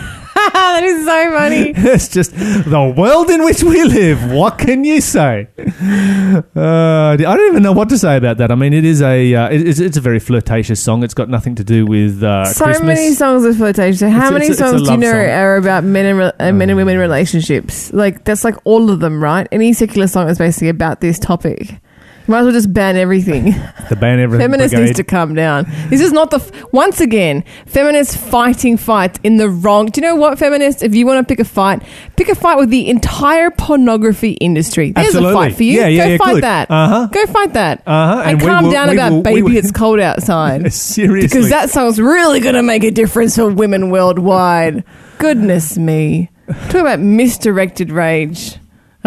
that 0.77 0.83
is 0.83 1.05
so 1.05 1.31
funny. 1.31 1.73
it's 1.93 2.07
just 2.07 2.31
the 2.35 2.93
world 2.95 3.29
in 3.29 3.43
which 3.43 3.63
we 3.63 3.83
live. 3.83 4.31
What 4.31 4.57
can 4.59 4.83
you 4.83 5.01
say? 5.01 5.47
Uh, 5.57 6.41
I 6.55 7.15
don't 7.17 7.47
even 7.51 7.63
know 7.63 7.71
what 7.73 7.89
to 7.89 7.97
say 7.97 8.17
about 8.17 8.37
that. 8.37 8.51
I 8.51 8.55
mean, 8.55 8.73
it 8.73 8.85
is 8.85 9.01
a 9.01 9.33
uh, 9.33 9.49
it- 9.49 9.67
it's, 9.67 9.79
it's 9.79 9.97
a 9.97 10.01
very 10.01 10.19
flirtatious 10.19 10.81
song. 10.81 11.03
It's 11.03 11.13
got 11.13 11.29
nothing 11.29 11.55
to 11.55 11.63
do 11.63 11.85
with 11.85 12.23
uh, 12.23 12.45
so 12.45 12.65
Christmas. 12.65 12.87
many 12.87 13.11
songs 13.13 13.45
of 13.45 13.57
flirtation. 13.57 13.97
So 13.97 14.09
how 14.09 14.25
It's 14.27 14.33
many 14.33 14.47
it's 14.47 14.59
songs 14.59 14.83
do 14.83 14.91
you 14.91 14.97
know 14.97 15.11
song. 15.11 15.29
are 15.29 15.55
about 15.57 15.83
men 15.83 16.05
and 16.05 16.17
re- 16.19 16.31
uh, 16.39 16.51
men 16.51 16.69
and 16.69 16.77
women 16.77 16.97
relationships? 16.97 17.91
Like 17.93 18.23
that's 18.25 18.43
like 18.43 18.55
all 18.63 18.89
of 18.91 18.99
them, 18.99 19.21
right? 19.23 19.47
Any 19.51 19.73
secular 19.73 20.07
song 20.07 20.29
is 20.29 20.37
basically 20.37 20.69
about 20.69 21.01
this 21.01 21.19
topic. 21.19 21.79
Might 22.27 22.39
as 22.39 22.43
well 22.45 22.51
just 22.53 22.73
ban 22.73 22.97
everything. 22.97 23.55
the 23.89 23.95
ban 23.95 24.19
everything 24.19 24.43
Feminist 24.43 24.73
brigade. 24.73 24.85
needs 24.87 24.97
to 24.97 25.03
calm 25.05 25.33
down. 25.33 25.65
This 25.89 26.01
is 26.01 26.11
not 26.11 26.29
the 26.29 26.37
f- 26.37 26.73
once 26.73 26.99
again 26.99 27.43
feminists 27.65 28.17
fighting 28.17 28.75
fights 28.75 29.17
in 29.23 29.37
the 29.37 29.49
wrong. 29.49 29.85
Do 29.85 30.01
you 30.01 30.07
know 30.07 30.15
what, 30.15 30.37
feminists? 30.37 30.83
If 30.83 30.93
you 30.93 31.05
want 31.05 31.25
to 31.25 31.31
pick 31.31 31.39
a 31.39 31.45
fight, 31.47 31.83
pick 32.17 32.27
a 32.27 32.35
fight 32.35 32.57
with 32.57 32.69
the 32.69 32.89
entire 32.89 33.49
pornography 33.51 34.31
industry. 34.33 34.91
There's 34.91 35.07
Absolutely. 35.07 35.31
a 35.31 35.35
fight 35.35 35.55
for 35.55 35.63
you. 35.63 35.79
Yeah, 35.79 35.87
yeah, 35.87 36.03
Go 36.05 36.11
yeah, 36.11 36.17
fight 36.17 36.33
good. 36.33 36.43
that. 36.43 36.71
Uh-huh. 36.71 37.07
Go 37.07 37.25
fight 37.27 37.53
that. 37.53 37.83
Uh-huh. 37.87 38.21
And, 38.25 38.31
And 38.31 38.41
calm 38.41 38.65
will- 38.65 38.71
down 38.71 38.89
about 38.89 39.11
will- 39.13 39.21
baby. 39.21 39.41
will- 39.43 39.55
it's 39.55 39.71
cold 39.71 39.99
outside. 40.01 40.73
Seriously, 40.73 41.27
Because 41.29 41.49
that 41.49 41.69
song's 41.69 41.99
really 41.99 42.41
going 42.41 42.55
to 42.55 42.63
make 42.63 42.83
a 42.83 42.91
difference 42.91 43.35
for 43.37 43.49
women 43.49 43.89
worldwide. 43.89 44.83
Goodness 45.17 45.77
me. 45.77 46.29
Talk 46.69 46.75
about 46.81 46.99
misdirected 46.99 47.89
rage. 47.91 48.57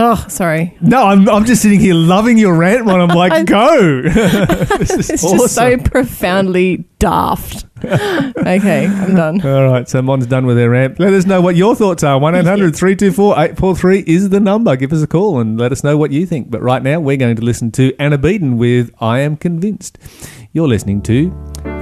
Oh, 0.02 0.24
sorry. 0.28 0.74
No, 0.80 1.04
I'm, 1.08 1.28
I'm 1.28 1.44
just 1.44 1.60
sitting 1.60 1.78
here 1.78 1.92
loving 1.92 2.38
your 2.38 2.54
rant 2.56 2.86
one. 2.86 3.02
I'm 3.02 3.08
like, 3.14 3.44
go. 3.46 4.00
this 4.78 4.90
is 4.92 5.10
It's 5.10 5.22
awesome. 5.22 5.38
just 5.38 5.54
so 5.54 5.76
profoundly 5.76 6.86
daft. 6.98 7.66
okay, 7.84 8.86
I'm 8.86 9.14
done. 9.14 9.42
All 9.46 9.70
right, 9.70 9.86
so 9.86 10.00
Mon's 10.00 10.26
done 10.26 10.46
with 10.46 10.56
their 10.56 10.70
rant. 10.70 10.98
Let 10.98 11.12
us 11.12 11.26
know 11.26 11.42
what 11.42 11.54
your 11.54 11.74
thoughts 11.76 12.02
are. 12.02 12.18
1 12.18 12.34
800 12.34 12.74
324 12.74 13.32
843 13.34 14.04
is 14.06 14.30
the 14.30 14.40
number. 14.40 14.74
Give 14.74 14.90
us 14.92 15.02
a 15.02 15.06
call 15.06 15.38
and 15.38 15.60
let 15.60 15.70
us 15.70 15.84
know 15.84 15.98
what 15.98 16.12
you 16.12 16.24
think. 16.24 16.50
But 16.50 16.62
right 16.62 16.82
now, 16.82 16.98
we're 16.98 17.18
going 17.18 17.36
to 17.36 17.42
listen 17.42 17.70
to 17.72 17.94
Anna 17.98 18.16
Beaton 18.16 18.56
with 18.56 18.90
I 19.00 19.20
Am 19.20 19.36
Convinced. 19.36 19.98
You're 20.52 20.68
listening 20.68 21.02
to 21.02 21.30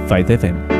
Faith 0.09 0.27
FM. 0.27 0.78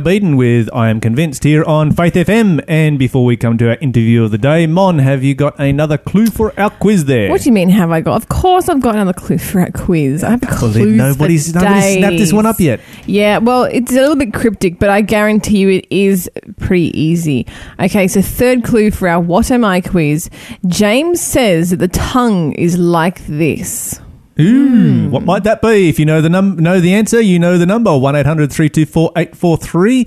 Beaton 0.03 0.37
with 0.37 0.69
I 0.75 0.91
Am 0.91 1.01
Convinced 1.01 1.45
here 1.45 1.65
on 1.65 1.93
Faith 1.93 2.15
FM. 2.15 2.63
And 2.67 2.99
before 2.99 3.25
we 3.25 3.37
come 3.37 3.57
to 3.59 3.71
our 3.71 3.77
interview 3.77 4.25
of 4.25 4.31
the 4.31 4.39
day, 4.39 4.67
Mon, 4.67 4.99
have 4.99 5.23
you 5.23 5.35
got 5.35 5.59
another 5.59 5.97
clue 5.97 6.27
for 6.27 6.59
our 6.59 6.71
quiz 6.71 7.05
there? 7.05 7.31
What 7.31 7.43
do 7.43 7.49
you 7.49 7.53
mean, 7.53 7.69
have 7.69 7.91
I 7.91 8.01
got? 8.01 8.17
Of 8.17 8.29
course, 8.29 8.69
I've 8.69 8.81
got 8.81 8.97
another 8.97 9.13
clue 9.13 9.39
for 9.39 9.61
our 9.61 9.71
quiz. 9.71 10.25
I 10.25 10.31
have 10.31 10.41
clues 10.41 10.75
Believe 10.75 10.97
nobody's, 10.97 11.55
nobody's 11.55 11.99
snapped 11.99 12.19
this 12.19 12.33
one 12.33 12.47
up 12.47 12.59
yet. 12.59 12.81
Yeah, 13.07 13.39
well, 13.39 13.65
it's 13.65 13.93
a 13.93 13.95
little 13.95 14.17
bit 14.17 14.35
cryptic, 14.35 14.79
but 14.79 14.91
I 14.91 15.01
guarantee 15.01 15.59
you 15.59 15.71
it 15.71 15.87
is 15.91 16.31
pretty 16.59 16.99
easy. 16.99 17.47
Okay, 17.81 18.09
so 18.09 18.21
third 18.21 18.65
clue 18.65 18.91
for 18.91 19.09
our 19.09 19.21
What 19.21 19.51
Am 19.51 19.65
I 19.65 19.81
quiz. 19.81 20.29
James 20.67 21.21
says 21.21 21.71
that 21.71 21.77
the 21.77 21.89
tongue 21.89 22.53
is 22.53 22.77
like 22.77 23.25
this. 23.27 24.01
Ooh, 24.41 25.09
what 25.11 25.25
might 25.25 25.45
that 25.45 25.61
be? 25.61 25.89
If 25.89 25.99
you 25.99 26.07
know 26.07 26.21
the 26.21 26.31
num- 26.31 26.57
know 26.57 26.81
the 26.81 26.95
answer, 26.95 27.21
you 27.21 27.39
know 27.39 27.59
the 27.59 27.67
number 27.67 27.97
one 27.97 28.17
843 28.17 30.07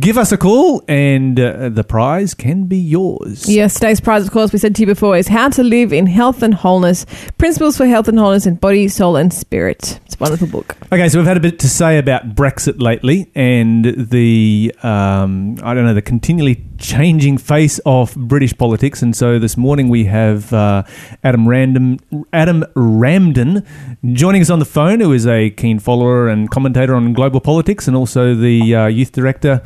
Give 0.00 0.18
us 0.18 0.32
a 0.32 0.36
call, 0.36 0.82
and 0.88 1.38
uh, 1.38 1.68
the 1.68 1.84
prize 1.84 2.34
can 2.34 2.64
be 2.64 2.76
yours. 2.76 3.48
Yes, 3.48 3.74
today's 3.74 4.00
prize, 4.00 4.26
of 4.26 4.32
course, 4.32 4.52
we 4.52 4.58
said 4.58 4.74
to 4.74 4.82
you 4.82 4.86
before, 4.86 5.16
is 5.16 5.28
How 5.28 5.48
to 5.50 5.62
Live 5.62 5.92
in 5.92 6.06
Health 6.06 6.42
and 6.42 6.52
Wholeness 6.52 7.06
Principles 7.38 7.76
for 7.76 7.86
Health 7.86 8.08
and 8.08 8.18
Wholeness 8.18 8.46
in 8.46 8.56
Body, 8.56 8.88
Soul, 8.88 9.14
and 9.14 9.32
Spirit. 9.32 10.00
It's 10.04 10.16
a 10.16 10.18
wonderful 10.18 10.48
book. 10.48 10.76
Okay, 10.90 11.08
so 11.08 11.18
we've 11.18 11.26
had 11.28 11.36
a 11.36 11.40
bit 11.40 11.60
to 11.60 11.68
say 11.68 11.98
about 11.98 12.34
Brexit 12.34 12.82
lately, 12.82 13.30
and 13.36 13.84
the 13.84 14.74
um, 14.82 15.56
I 15.62 15.72
don't 15.72 15.84
know 15.84 15.94
the 15.94 16.02
continually 16.02 16.56
changing 16.78 17.38
face 17.38 17.78
of 17.86 18.14
British 18.16 18.56
politics. 18.56 19.02
And 19.02 19.14
so 19.14 19.38
this 19.38 19.56
morning 19.56 19.88
we 19.88 20.04
have 20.04 20.52
uh, 20.52 20.82
Adam 21.24 21.48
Random, 21.48 21.98
Adam 22.32 22.64
Ramdin, 22.74 23.66
joining 24.12 24.42
us 24.42 24.50
on 24.50 24.58
the 24.58 24.64
phone, 24.64 25.00
who 25.00 25.12
is 25.12 25.26
a 25.26 25.50
keen 25.50 25.78
follower 25.78 26.28
and 26.28 26.50
commentator 26.50 26.94
on 26.94 27.12
global 27.12 27.40
politics, 27.40 27.86
and 27.88 27.96
also 27.96 28.34
the 28.34 28.74
uh, 28.74 28.86
youth 28.86 29.12
director 29.12 29.62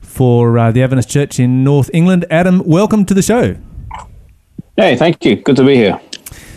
for 0.00 0.58
uh, 0.58 0.70
the 0.72 0.82
Adventist 0.82 1.08
Church 1.08 1.40
in 1.40 1.64
North 1.64 1.90
England. 1.92 2.24
Adam, 2.30 2.62
welcome 2.64 3.04
to 3.06 3.14
the 3.14 3.22
show. 3.22 3.56
Hey, 4.76 4.96
thank 4.96 5.24
you. 5.24 5.36
Good 5.36 5.56
to 5.56 5.64
be 5.64 5.76
here. 5.76 6.00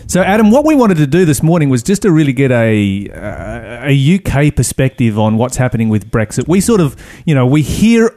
So, 0.08 0.22
Adam, 0.22 0.52
what 0.52 0.64
we 0.64 0.76
wanted 0.76 0.98
to 0.98 1.06
do 1.06 1.24
this 1.24 1.42
morning 1.42 1.68
was 1.68 1.82
just 1.82 2.02
to 2.02 2.12
really 2.12 2.32
get 2.32 2.52
a 2.52 3.10
uh, 3.10 3.90
a 3.90 4.14
UK 4.16 4.54
perspective 4.54 5.18
on 5.18 5.36
what's 5.36 5.56
happening 5.56 5.88
with 5.88 6.10
Brexit. 6.12 6.46
We 6.46 6.60
sort 6.60 6.80
of, 6.80 6.96
you 7.24 7.34
know, 7.34 7.44
we 7.44 7.62
hear 7.62 8.16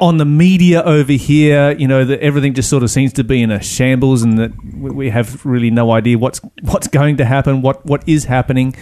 on 0.00 0.16
the 0.18 0.24
media 0.24 0.82
over 0.82 1.12
here, 1.12 1.70
you 1.72 1.86
know, 1.88 2.04
that 2.04 2.20
everything 2.20 2.54
just 2.54 2.68
sort 2.68 2.82
of 2.82 2.90
seems 2.90 3.12
to 3.14 3.24
be 3.24 3.42
in 3.42 3.50
a 3.50 3.62
shambles, 3.62 4.22
and 4.22 4.38
that 4.38 4.52
we- 4.74 5.10
have 5.10 5.44
really 5.46 5.70
no 5.70 5.92
idea 5.92 6.18
what's 6.18 6.40
what's 6.62 6.88
going 6.88 7.16
to 7.18 7.24
happen, 7.24 7.62
what 7.62 7.84
what 7.86 8.02
is 8.08 8.24
happening. 8.24 8.74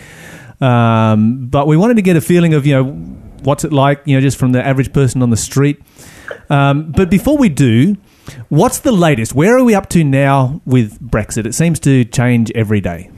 Um, 0.61 1.47
but 1.49 1.67
we 1.67 1.77
wanted 1.77 1.97
to 1.97 2.03
get 2.03 2.17
a 2.17 2.21
feeling 2.21 2.55
of, 2.55 2.67
you 2.67 2.75
know, 2.75 2.85
what's 3.43 3.65
it 3.65 3.73
like, 3.73 4.01
you 4.07 4.17
know, 4.17 4.21
just 4.21 4.39
from 4.39 4.53
the 4.53 4.65
average 4.65 4.93
person 4.93 5.23
on 5.23 5.31
the 5.31 5.37
street. 5.37 5.83
Um, 6.49 6.93
but 6.93 7.11
before 7.11 7.37
we 7.37 7.49
do, 7.49 7.97
what's 8.49 8.79
the 8.79 8.93
latest? 8.93 9.35
Where 9.35 9.59
are 9.59 9.65
we 9.65 9.75
up 9.75 9.89
to 9.91 10.05
now 10.05 10.63
with 10.65 11.01
Brexit? 11.01 11.45
It 11.45 11.55
seems 11.55 11.79
to 11.81 12.05
change 12.05 12.51
every 12.55 12.81
day. 12.81 13.11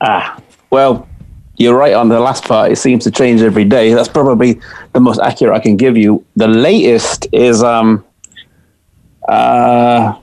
Ah, 0.00 0.40
well, 0.70 1.08
you're 1.62 1.76
right 1.76 1.94
on 1.94 2.08
the 2.08 2.18
last 2.18 2.44
part. 2.44 2.72
It 2.72 2.76
seems 2.76 3.04
to 3.04 3.10
change 3.10 3.40
every 3.40 3.64
day. 3.64 3.94
That's 3.94 4.08
probably 4.08 4.60
the 4.92 5.00
most 5.00 5.20
accurate 5.20 5.54
I 5.54 5.60
can 5.60 5.76
give 5.76 5.96
you. 5.96 6.24
The 6.34 6.48
latest 6.48 7.28
is 7.32 7.62
um, 7.62 8.04
uh, 9.28 10.18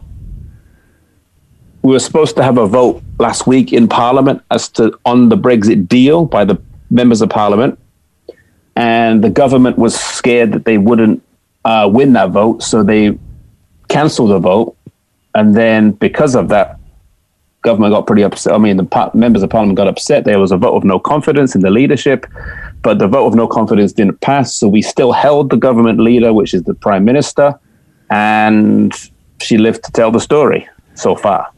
we 1.82 1.94
were 1.94 2.00
supposed 2.00 2.36
to 2.36 2.44
have 2.44 2.58
a 2.58 2.68
vote 2.68 3.02
last 3.20 3.48
week 3.48 3.72
in 3.72 3.88
Parliament 3.88 4.42
as 4.52 4.68
to 4.70 5.00
on 5.06 5.30
the 5.30 5.38
Brexit 5.38 5.88
deal 5.88 6.26
by 6.26 6.44
the 6.44 6.62
members 6.90 7.22
of 7.22 7.30
Parliament, 7.30 7.80
and 8.76 9.24
the 9.24 9.30
government 9.30 9.78
was 9.78 9.98
scared 9.98 10.52
that 10.52 10.66
they 10.66 10.78
wouldn't 10.78 11.24
uh, 11.64 11.90
win 11.92 12.14
that 12.14 12.32
vote, 12.32 12.64
so 12.64 12.84
they 12.84 13.18
cancelled 13.88 14.32
the 14.32 14.40
vote. 14.40 14.76
And 15.36 15.56
then 15.56 15.92
because 15.92 16.36
of 16.36 16.50
that, 16.50 16.79
government 17.62 17.94
got 17.94 18.08
pretty 18.08 18.24
upset. 18.24 18.54
I 18.54 18.58
mean, 18.58 18.78
the 18.78 18.86
par- 18.86 19.12
members 19.14 19.44
of 19.44 19.50
parliament 19.50 19.78
got 19.78 19.88
upset. 19.88 20.24
There 20.26 20.40
was 20.40 20.52
a 20.52 20.58
vote 20.58 20.76
of 20.76 20.84
no 20.84 21.00
confidence 21.00 21.56
in 21.56 21.62
the 21.62 21.70
leadership, 21.70 22.26
but 22.82 23.00
the 23.00 23.08
vote 23.08 23.28
of 23.28 23.36
no 23.36 23.48
confidence 23.48 23.94
didn't 23.94 24.22
pass. 24.22 24.56
So 24.56 24.68
we 24.68 24.82
still 24.82 25.12
held 25.12 25.50
the 25.50 25.58
government 25.58 26.00
leader, 26.00 26.34
which 26.34 26.54
is 26.54 26.64
the 26.64 26.74
prime 26.74 27.06
minister, 27.06 27.60
and 28.10 28.94
she 29.42 29.58
lived 29.58 29.84
to 29.86 29.92
tell 29.92 30.12
the 30.12 30.20
story 30.20 30.68
so 30.96 31.16
far. 31.16 31.52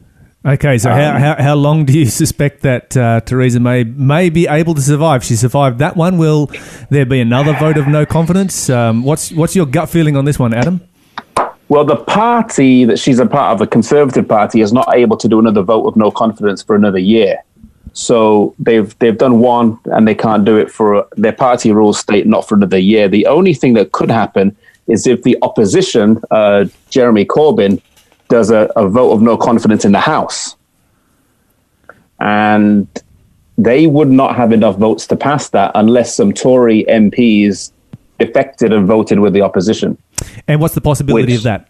Okay, 0.44 0.76
so 0.78 0.90
how, 0.90 1.18
how, 1.18 1.36
how 1.40 1.54
long 1.54 1.84
do 1.84 1.96
you 1.96 2.06
suspect 2.22 2.62
that 2.62 2.96
uh, 2.96 3.20
Theresa 3.20 3.60
May 3.60 3.84
may 3.84 4.28
be 4.28 4.48
able 4.48 4.74
to 4.74 4.82
survive? 4.82 5.22
She 5.22 5.36
survived 5.36 5.78
that 5.78 5.96
one. 5.96 6.18
Will 6.18 6.50
there 6.90 7.06
be 7.06 7.20
another 7.20 7.52
vote 7.54 7.76
of 7.76 7.86
no 7.86 8.04
confidence? 8.04 8.68
Um, 8.68 9.04
what's 9.04 9.30
what's 9.30 9.54
your 9.54 9.66
gut 9.66 9.88
feeling 9.88 10.16
on 10.16 10.24
this 10.24 10.40
one, 10.40 10.52
Adam? 10.52 10.80
Well, 11.72 11.86
the 11.86 11.96
party 11.96 12.84
that 12.84 12.98
she's 12.98 13.18
a 13.18 13.24
part 13.24 13.54
of, 13.54 13.58
the 13.58 13.66
Conservative 13.66 14.28
Party, 14.28 14.60
is 14.60 14.74
not 14.74 14.94
able 14.94 15.16
to 15.16 15.26
do 15.26 15.38
another 15.38 15.62
vote 15.62 15.86
of 15.86 15.96
no 15.96 16.10
confidence 16.10 16.62
for 16.62 16.76
another 16.76 16.98
year. 16.98 17.42
So 17.94 18.54
they've 18.58 18.94
they've 18.98 19.16
done 19.16 19.38
one, 19.38 19.78
and 19.86 20.06
they 20.06 20.14
can't 20.14 20.44
do 20.44 20.58
it 20.58 20.70
for 20.70 21.08
their 21.16 21.32
party 21.32 21.72
rules 21.72 21.98
state 21.98 22.26
not 22.26 22.46
for 22.46 22.56
another 22.56 22.76
year. 22.76 23.08
The 23.08 23.26
only 23.26 23.54
thing 23.54 23.72
that 23.72 23.92
could 23.92 24.10
happen 24.10 24.54
is 24.86 25.06
if 25.06 25.22
the 25.22 25.38
opposition, 25.40 26.20
uh, 26.30 26.66
Jeremy 26.90 27.24
Corbyn, 27.24 27.80
does 28.28 28.50
a, 28.50 28.68
a 28.76 28.86
vote 28.86 29.12
of 29.12 29.22
no 29.22 29.38
confidence 29.38 29.86
in 29.86 29.92
the 29.92 30.00
House, 30.14 30.56
and 32.20 32.86
they 33.56 33.86
would 33.86 34.10
not 34.10 34.36
have 34.36 34.52
enough 34.52 34.76
votes 34.76 35.06
to 35.06 35.16
pass 35.16 35.48
that 35.48 35.72
unless 35.74 36.14
some 36.14 36.34
Tory 36.34 36.84
MPs 36.86 37.72
defected 38.18 38.74
and 38.74 38.86
voted 38.86 39.20
with 39.20 39.32
the 39.32 39.40
opposition. 39.40 39.96
And 40.48 40.60
what's 40.60 40.74
the 40.74 40.80
possibility 40.80 41.32
Which- 41.32 41.38
of 41.38 41.44
that? 41.44 41.68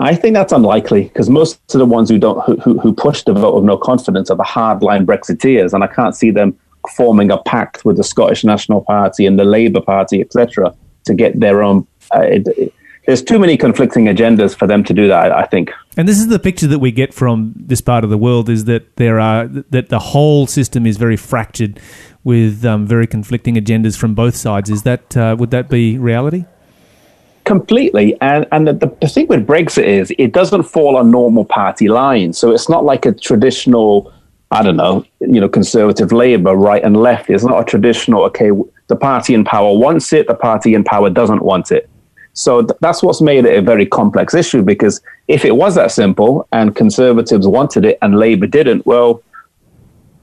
I 0.00 0.14
think 0.14 0.34
that's 0.34 0.52
unlikely 0.52 1.04
because 1.04 1.28
most 1.28 1.58
of 1.74 1.80
the 1.80 1.84
ones 1.84 2.08
who 2.08 2.18
don't 2.18 2.40
who, 2.62 2.78
who, 2.78 2.92
push 2.92 3.24
the 3.24 3.32
vote 3.32 3.56
of 3.56 3.64
no 3.64 3.76
confidence 3.76 4.30
are 4.30 4.36
the 4.36 4.44
hardline 4.44 5.04
Brexiteers, 5.04 5.72
and 5.72 5.82
I 5.82 5.88
can't 5.88 6.14
see 6.14 6.30
them 6.30 6.56
forming 6.96 7.32
a 7.32 7.38
pact 7.38 7.84
with 7.84 7.96
the 7.96 8.04
Scottish 8.04 8.44
National 8.44 8.82
Party 8.82 9.26
and 9.26 9.40
the 9.40 9.44
Labour 9.44 9.80
Party, 9.80 10.20
etc., 10.20 10.72
to 11.04 11.14
get 11.14 11.40
their 11.40 11.64
own. 11.64 11.84
Uh, 12.14 12.20
it, 12.20 12.46
it- 12.56 12.72
there's 13.06 13.22
too 13.22 13.38
many 13.38 13.56
conflicting 13.56 14.04
agendas 14.04 14.54
for 14.54 14.66
them 14.66 14.84
to 14.84 14.92
do 14.92 15.08
that. 15.08 15.32
I, 15.32 15.40
I 15.40 15.46
think. 15.46 15.72
And 15.96 16.06
this 16.06 16.18
is 16.18 16.28
the 16.28 16.38
picture 16.38 16.66
that 16.66 16.78
we 16.78 16.92
get 16.92 17.14
from 17.14 17.54
this 17.56 17.80
part 17.80 18.04
of 18.04 18.10
the 18.10 18.18
world: 18.18 18.48
is 18.50 18.66
that 18.66 18.96
there 18.98 19.18
are 19.18 19.48
that 19.48 19.88
the 19.88 19.98
whole 19.98 20.46
system 20.46 20.86
is 20.86 20.96
very 20.98 21.16
fractured, 21.16 21.80
with 22.22 22.64
um, 22.64 22.86
very 22.86 23.06
conflicting 23.06 23.54
agendas 23.56 23.96
from 23.96 24.14
both 24.14 24.36
sides. 24.36 24.68
Is 24.70 24.82
that 24.82 25.16
uh, 25.16 25.34
would 25.38 25.50
that 25.50 25.70
be 25.70 25.98
reality? 25.98 26.44
Completely. 27.48 28.14
And 28.20 28.46
and 28.52 28.68
the, 28.68 28.94
the 29.00 29.08
thing 29.08 29.26
with 29.26 29.46
Brexit 29.46 29.84
is 29.84 30.12
it 30.18 30.32
doesn't 30.32 30.64
fall 30.64 30.98
on 30.98 31.10
normal 31.10 31.46
party 31.46 31.88
lines. 31.88 32.36
So 32.36 32.50
it's 32.50 32.68
not 32.68 32.84
like 32.84 33.06
a 33.06 33.12
traditional, 33.12 34.12
I 34.50 34.62
don't 34.62 34.76
know, 34.76 35.06
you 35.20 35.40
know, 35.40 35.48
conservative 35.48 36.12
Labour, 36.12 36.54
right 36.54 36.84
and 36.84 36.94
left. 36.94 37.30
It's 37.30 37.44
not 37.44 37.58
a 37.58 37.64
traditional, 37.64 38.22
okay, 38.24 38.50
the 38.88 38.96
party 38.96 39.32
in 39.32 39.44
power 39.44 39.74
wants 39.74 40.12
it, 40.12 40.26
the 40.26 40.34
party 40.34 40.74
in 40.74 40.84
power 40.84 41.08
doesn't 41.08 41.40
want 41.40 41.72
it. 41.72 41.88
So 42.34 42.60
th- 42.60 42.78
that's 42.82 43.02
what's 43.02 43.22
made 43.22 43.46
it 43.46 43.56
a 43.56 43.62
very 43.62 43.86
complex 43.86 44.34
issue 44.34 44.60
because 44.60 45.00
if 45.26 45.46
it 45.46 45.56
was 45.56 45.74
that 45.76 45.90
simple 45.90 46.46
and 46.52 46.76
conservatives 46.76 47.48
wanted 47.48 47.86
it 47.86 47.96
and 48.02 48.18
Labour 48.18 48.46
didn't, 48.46 48.84
well, 48.84 49.22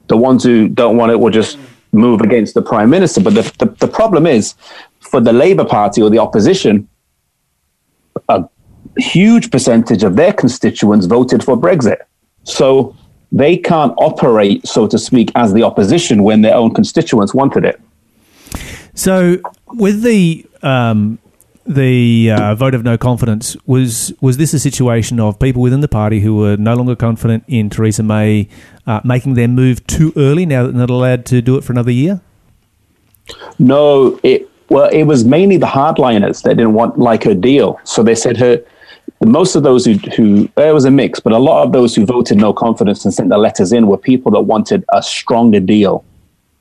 the 0.06 0.16
ones 0.16 0.44
who 0.44 0.68
don't 0.68 0.96
want 0.96 1.10
it 1.10 1.18
will 1.18 1.32
just 1.32 1.58
move 1.90 2.20
against 2.20 2.54
the 2.54 2.62
prime 2.62 2.88
minister. 2.88 3.20
But 3.20 3.34
the, 3.34 3.42
the, 3.58 3.66
the 3.84 3.88
problem 3.88 4.26
is 4.28 4.54
for 5.00 5.20
the 5.20 5.32
Labour 5.32 5.64
Party 5.64 6.00
or 6.00 6.08
the 6.08 6.20
opposition, 6.20 6.88
a 8.28 8.48
huge 8.98 9.50
percentage 9.50 10.02
of 10.02 10.16
their 10.16 10.32
constituents 10.32 11.06
voted 11.06 11.44
for 11.44 11.56
Brexit. 11.56 11.98
So 12.44 12.96
they 13.32 13.56
can't 13.56 13.92
operate, 13.98 14.66
so 14.66 14.86
to 14.86 14.98
speak, 14.98 15.30
as 15.34 15.52
the 15.52 15.62
opposition 15.62 16.22
when 16.22 16.42
their 16.42 16.54
own 16.54 16.72
constituents 16.74 17.34
wanted 17.34 17.64
it. 17.64 17.80
So, 18.94 19.38
with 19.74 20.02
the 20.02 20.46
um, 20.62 21.18
the 21.66 22.30
uh, 22.30 22.54
vote 22.54 22.74
of 22.74 22.84
no 22.84 22.96
confidence, 22.96 23.56
was 23.66 24.14
was 24.20 24.36
this 24.36 24.54
a 24.54 24.58
situation 24.58 25.20
of 25.20 25.38
people 25.38 25.60
within 25.60 25.80
the 25.80 25.88
party 25.88 26.20
who 26.20 26.36
were 26.36 26.56
no 26.56 26.74
longer 26.74 26.96
confident 26.96 27.44
in 27.48 27.68
Theresa 27.68 28.02
May 28.02 28.48
uh, 28.86 29.00
making 29.04 29.34
their 29.34 29.48
move 29.48 29.86
too 29.86 30.12
early? 30.16 30.46
Now 30.46 30.62
that 30.62 30.72
they're 30.72 30.80
not 30.80 30.90
allowed 30.90 31.26
to 31.26 31.42
do 31.42 31.56
it 31.56 31.64
for 31.64 31.72
another 31.72 31.90
year. 31.90 32.20
No, 33.58 34.18
it 34.22 34.48
well, 34.68 34.88
it 34.90 35.04
was 35.04 35.24
mainly 35.24 35.56
the 35.56 35.66
hardliners 35.66 36.42
that 36.42 36.56
didn't 36.56 36.74
want 36.74 36.98
like 36.98 37.24
her 37.24 37.34
deal. 37.34 37.80
So 37.84 38.02
they 38.02 38.14
said 38.14 38.36
her. 38.38 38.62
Most 39.24 39.54
of 39.54 39.62
those 39.62 39.84
who, 39.86 39.94
who 40.16 40.48
there 40.56 40.74
was 40.74 40.84
a 40.84 40.90
mix, 40.90 41.20
but 41.20 41.32
a 41.32 41.38
lot 41.38 41.64
of 41.64 41.72
those 41.72 41.94
who 41.94 42.04
voted 42.04 42.36
no 42.36 42.52
confidence 42.52 43.04
and 43.04 43.14
sent 43.14 43.30
the 43.30 43.38
letters 43.38 43.72
in 43.72 43.86
were 43.86 43.96
people 43.96 44.32
that 44.32 44.42
wanted 44.42 44.84
a 44.92 45.02
stronger 45.02 45.60
deal 45.60 46.04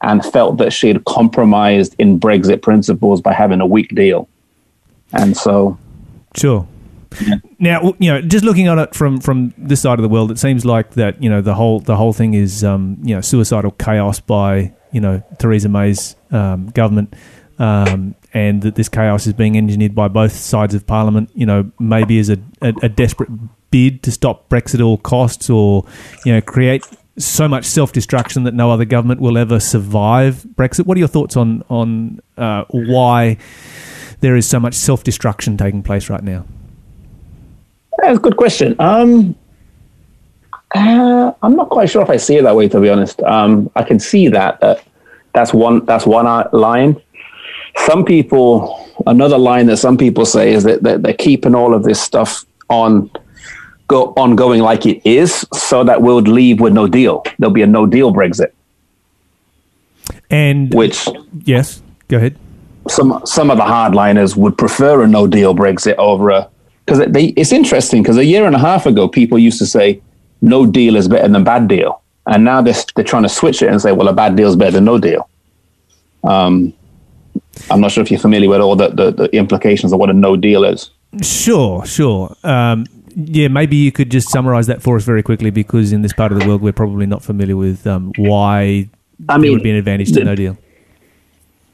and 0.01 0.24
felt 0.24 0.58
that 0.58 0.72
she 0.72 0.88
had 0.88 1.03
compromised 1.06 1.95
in 1.97 2.20
Brexit 2.20 2.62
principles 2.62 3.20
by 3.20 3.34
having 3.34 3.60
a 3.60 3.66
weak 3.66 3.93
deal. 3.95 4.30
And 5.12 5.36
so 5.36 5.78
Sure. 6.36 6.68
Now, 7.60 7.93
you 7.97 8.12
know, 8.12 8.22
just 8.22 8.43
looking 8.43 8.68
at 8.68 8.78
it 8.78 8.93
from 8.93 9.20
from 9.20 9.53
this 9.58 9.82
side 9.82 9.99
of 9.99 10.03
the 10.03 10.10
world, 10.10 10.32
it 10.32 10.39
seems 10.39 10.66
like 10.66 10.91
that 10.91 11.22
you 11.24 11.30
know 11.30 11.41
the 11.41 11.56
whole 11.56 11.80
the 11.80 11.95
whole 11.95 12.14
thing 12.14 12.34
is 12.34 12.64
um, 12.64 12.97
you 13.01 13.16
know 13.16 13.22
suicidal 13.22 13.72
chaos 13.72 14.20
by 14.20 14.74
you 14.91 14.99
know 14.99 15.24
Theresa 15.39 15.70
May's 15.70 16.16
um, 16.32 16.68
government, 16.72 17.14
um, 17.60 18.16
and 18.34 18.62
that 18.62 18.76
this 18.76 18.89
chaos 18.89 19.28
is 19.28 19.34
being 19.34 19.58
engineered 19.58 19.95
by 19.95 20.08
both 20.08 20.34
sides 20.34 20.74
of 20.74 20.86
Parliament. 20.86 21.30
You 21.34 21.45
know, 21.45 21.72
maybe 21.80 22.20
as 22.20 22.30
a, 22.30 22.38
a, 22.62 22.74
a 22.84 22.89
desperate 22.89 23.30
bid 23.72 24.03
to 24.03 24.12
stop 24.12 24.49
Brexit 24.49 24.76
at 24.76 24.82
all 24.82 24.97
costs, 24.97 25.49
or 25.49 25.86
you 26.26 26.34
know, 26.34 26.41
create 26.41 26.86
so 27.18 27.47
much 27.47 27.66
self 27.66 27.91
destruction 27.93 28.43
that 28.43 28.53
no 28.53 28.72
other 28.72 28.86
government 28.86 29.22
will 29.22 29.38
ever 29.38 29.60
survive 29.60 30.45
Brexit. 30.56 30.86
What 30.86 30.97
are 30.97 30.99
your 30.99 31.08
thoughts 31.08 31.38
on 31.38 31.64
on 31.70 32.20
uh, 32.38 32.66
why 32.70 33.38
there 34.20 34.36
is 34.36 34.47
so 34.47 34.60
much 34.60 34.74
self 34.74 35.03
destruction 35.03 35.58
taking 35.58 35.84
place 35.84 36.10
right 36.10 36.24
now? 36.24 36.45
That's 37.99 38.18
a 38.18 38.22
good 38.22 38.38
question. 38.38 38.76
Um, 38.80 39.36
Uh, 40.76 41.32
I'm 41.41 41.56
not 41.56 41.70
quite 41.70 41.89
sure 41.89 42.01
if 42.01 42.10
I 42.10 42.18
see 42.18 42.36
it 42.36 42.43
that 42.43 42.56
way, 42.56 42.68
to 42.68 42.82
be 42.82 42.89
honest. 42.89 43.22
Um, 43.24 43.70
I 43.78 43.84
can 43.84 43.97
see 43.99 44.28
that. 44.28 44.62
Uh, 44.62 44.76
that's 45.34 45.53
one. 45.53 45.86
That's 45.86 46.06
one 46.06 46.26
line. 46.51 47.01
Some 47.78 48.05
people, 48.05 48.88
another 49.05 49.38
line 49.38 49.67
that 49.67 49.78
some 49.78 49.97
people 49.97 50.26
say 50.26 50.53
is 50.53 50.63
that, 50.63 50.84
that 50.84 51.03
they're 51.03 51.13
keeping 51.13 51.53
all 51.55 51.73
of 51.73 51.84
this 51.84 52.01
stuff 52.01 52.45
on 52.69 53.11
go 53.88 54.13
ongoing 54.17 54.61
like 54.61 54.86
it 54.86 55.05
is, 55.05 55.45
so 55.53 55.84
that 55.84 56.01
we'll 56.01 56.21
leave 56.21 56.59
with 56.59 56.73
no 56.73 56.88
deal. 56.88 57.23
There'll 57.38 57.53
be 57.53 57.61
a 57.61 57.67
no 57.67 57.86
deal 57.86 58.11
Brexit, 58.11 58.51
And 60.32 60.73
which 60.73 61.07
yes, 61.43 61.82
go 62.07 62.17
ahead. 62.17 62.36
some 62.88 63.21
some 63.26 63.51
of 63.51 63.57
the 63.57 63.63
hardliners 63.63 64.36
would 64.36 64.57
prefer 64.57 65.03
a 65.03 65.07
no 65.07 65.28
deal 65.28 65.53
Brexit 65.53 65.95
over 65.97 66.32
a 66.32 66.49
because 66.86 67.05
they 67.11 67.26
it's 67.36 67.51
interesting 67.51 68.01
because 68.01 68.17
a 68.17 68.26
year 68.26 68.45
and 68.47 68.55
a 68.55 68.59
half 68.59 68.88
ago 68.88 69.07
people 69.07 69.38
used 69.38 69.59
to 69.59 69.67
say 69.67 70.01
no 70.41 70.65
deal 70.65 70.95
is 70.95 71.07
better 71.07 71.28
than 71.28 71.43
bad 71.43 71.67
deal, 71.67 72.01
and 72.26 72.43
now 72.43 72.61
they're 72.63 72.82
they're 72.95 73.05
trying 73.05 73.23
to 73.23 73.30
switch 73.30 73.61
it 73.61 73.69
and 73.69 73.80
say 73.80 73.91
well 73.91 74.07
a 74.07 74.13
bad 74.13 74.36
deal 74.36 74.49
is 74.49 74.55
better 74.55 74.71
than 74.71 74.86
no 74.86 74.97
deal. 74.97 75.30
Um, 76.23 76.73
I'm 77.70 77.82
not 77.82 77.91
sure 77.91 78.03
if 78.03 78.12
you're 78.12 78.20
familiar 78.20 78.49
with 78.49 78.62
all 78.62 78.76
the, 78.76 78.89
the, 78.89 79.12
the 79.12 79.36
implications 79.36 79.91
of 79.93 79.99
what 79.99 80.10
a 80.10 80.14
no 80.14 80.36
deal 80.36 80.64
is. 80.64 80.89
Sure, 81.22 81.86
sure. 81.86 82.36
Um, 82.43 82.86
yeah, 83.16 83.47
maybe 83.47 83.76
you 83.78 83.91
could 83.91 84.12
just 84.12 84.30
summarize 84.30 84.68
that 84.68 84.82
for 84.82 84.97
us 84.97 85.03
very 85.06 85.24
quickly 85.24 85.49
because 85.49 85.93
in 85.93 86.01
this 86.01 86.12
part 86.14 86.32
of 86.34 86.39
the 86.39 86.47
world 86.47 86.62
we're 86.62 86.74
probably 86.74 87.06
not 87.06 87.24
familiar 87.24 87.56
with 87.56 87.88
um, 87.88 88.12
why 88.18 88.89
I 89.30 89.34
there 89.34 89.39
mean, 89.39 89.53
would 89.53 89.64
be 89.64 89.70
an 89.70 89.78
advantage 89.78 90.10
to 90.10 90.20
the- 90.20 90.26
no 90.26 90.36
deal. 90.36 90.58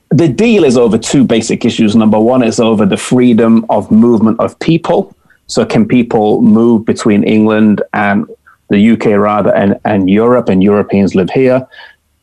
the 0.09 0.27
deal 0.27 0.63
is 0.63 0.77
over 0.77 0.97
two 0.97 1.23
basic 1.23 1.65
issues. 1.65 1.95
Number 1.95 2.19
one 2.19 2.43
is 2.43 2.59
over 2.59 2.85
the 2.85 2.97
freedom 2.97 3.65
of 3.69 3.89
movement 3.91 4.39
of 4.39 4.57
people. 4.59 5.15
So, 5.47 5.65
can 5.65 5.87
people 5.87 6.41
move 6.41 6.85
between 6.85 7.23
England 7.23 7.81
and 7.93 8.25
the 8.69 8.91
UK 8.91 9.05
rather 9.17 9.53
and, 9.55 9.77
and 9.83 10.09
Europe, 10.09 10.47
and 10.47 10.61
Europeans 10.63 11.13
live 11.15 11.29
here? 11.31 11.67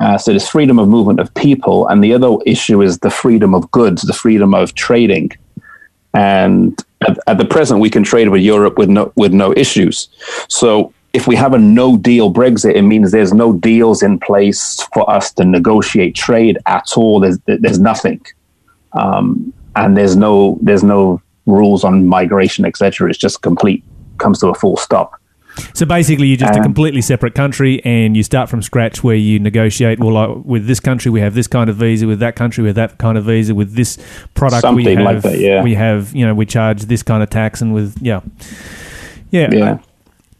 Uh, 0.01 0.17
so, 0.17 0.33
there's 0.33 0.49
freedom 0.49 0.79
of 0.79 0.89
movement 0.89 1.21
of 1.21 1.33
people. 1.35 1.87
And 1.89 2.03
the 2.03 2.15
other 2.15 2.37
issue 2.47 2.83
is 2.83 2.99
the 2.99 3.11
freedom 3.11 3.55
of 3.55 3.71
goods, 3.71 4.03
the 4.03 4.13
freedom 4.13 4.55
of 4.55 4.75
trading. 4.75 5.31
And 6.15 6.79
at, 7.07 7.19
at 7.27 7.39
the 7.39 7.45
present, 7.45 7.81
we 7.81 7.91
can 7.91 8.03
trade 8.03 8.29
with 8.29 8.43
Europe 8.43 8.79
with 8.79 8.89
no, 8.89 9.13
with 9.17 9.33
no 9.33 9.53
issues. 9.53 10.09
So, 10.49 10.93
if 11.13 11.27
we 11.27 11.37
have 11.37 11.55
a 11.55 11.59
no 11.59 11.97
deal 11.97 12.33
Brexit, 12.33 12.75
it 12.75 12.83
means 12.83 13.11
there's 13.11 13.33
no 13.33 13.53
deals 13.53 14.03
in 14.03 14.19
place 14.19 14.83
for 14.95 15.09
us 15.11 15.33
to 15.33 15.45
negotiate 15.45 16.15
trade 16.15 16.59
at 16.67 16.97
all. 16.97 17.21
There's 17.21 17.39
there's 17.47 17.81
nothing, 17.81 18.25
um, 18.93 19.53
and 19.75 19.97
there's 19.97 20.17
no 20.17 20.59
there's 20.61 20.83
no 20.83 21.21
rules 21.47 21.83
on 21.83 22.07
migration, 22.07 22.65
etc. 22.65 23.09
It's 23.09 23.19
just 23.19 23.43
complete 23.43 23.83
comes 24.19 24.41
to 24.41 24.49
a 24.49 24.55
full 24.55 24.77
stop. 24.77 25.18
So 25.75 25.87
basically, 25.87 26.27
you're 26.29 26.37
just 26.37 26.55
a 26.55 26.59
Um, 26.59 26.63
completely 26.63 27.01
separate 27.03 27.35
country, 27.35 27.83
and 27.85 28.17
you 28.17 28.23
start 28.23 28.49
from 28.49 28.63
scratch 28.63 29.05
where 29.05 29.17
you 29.17 29.39
negotiate. 29.39 29.99
Well, 29.99 30.13
like, 30.13 30.45
with 30.45 30.67
this 30.67 30.81
country, 30.81 31.11
we 31.11 31.21
have 31.21 31.35
this 31.35 31.47
kind 31.47 31.69
of 31.71 31.77
visa. 31.77 32.07
With 32.07 32.21
that 32.21 32.37
country, 32.37 32.63
we 32.63 32.69
have 32.69 32.77
that 32.77 32.99
kind 32.99 33.19
of 33.19 33.25
visa. 33.25 33.55
With 33.55 33.75
this 33.75 33.99
product, 34.35 34.63
we 34.65 34.85
Something 34.85 34.99
have 34.99 35.07
like 35.07 35.23
that, 35.23 35.39
yeah. 35.39 35.63
we 35.63 35.75
have 35.75 36.15
you 36.15 36.27
know 36.27 36.35
we 36.35 36.47
charge 36.47 36.83
this 36.83 37.03
kind 37.03 37.23
of 37.23 37.31
tax, 37.31 37.61
and 37.61 37.75
with 37.75 37.97
yeah, 38.01 38.21
yeah. 39.31 39.49
Yeah. 39.53 39.79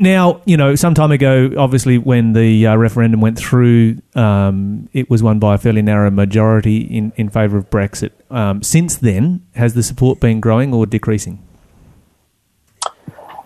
Now, 0.01 0.43
you 0.45 0.57
know, 0.57 0.77
some 0.77 0.95
time 0.95 1.11
ago, 1.11 1.51
obviously, 1.59 1.99
when 1.99 2.33
the 2.33 2.69
uh, 2.69 2.77
referendum 2.77 3.21
went 3.21 3.37
through, 3.37 3.99
um, 4.15 4.89
it 4.93 5.11
was 5.11 5.25
won 5.25 5.41
by 5.41 5.57
a 5.57 5.59
fairly 5.59 5.83
narrow 5.83 6.09
majority 6.09 6.83
in, 6.83 7.13
in 7.17 7.29
favour 7.31 7.59
of 7.59 7.69
Brexit. 7.69 8.13
Um, 8.31 8.63
since 8.63 8.95
then, 8.95 9.45
has 9.57 9.75
the 9.75 9.83
support 9.83 10.21
been 10.21 10.39
growing 10.39 10.73
or 10.73 10.87
decreasing? 10.87 11.43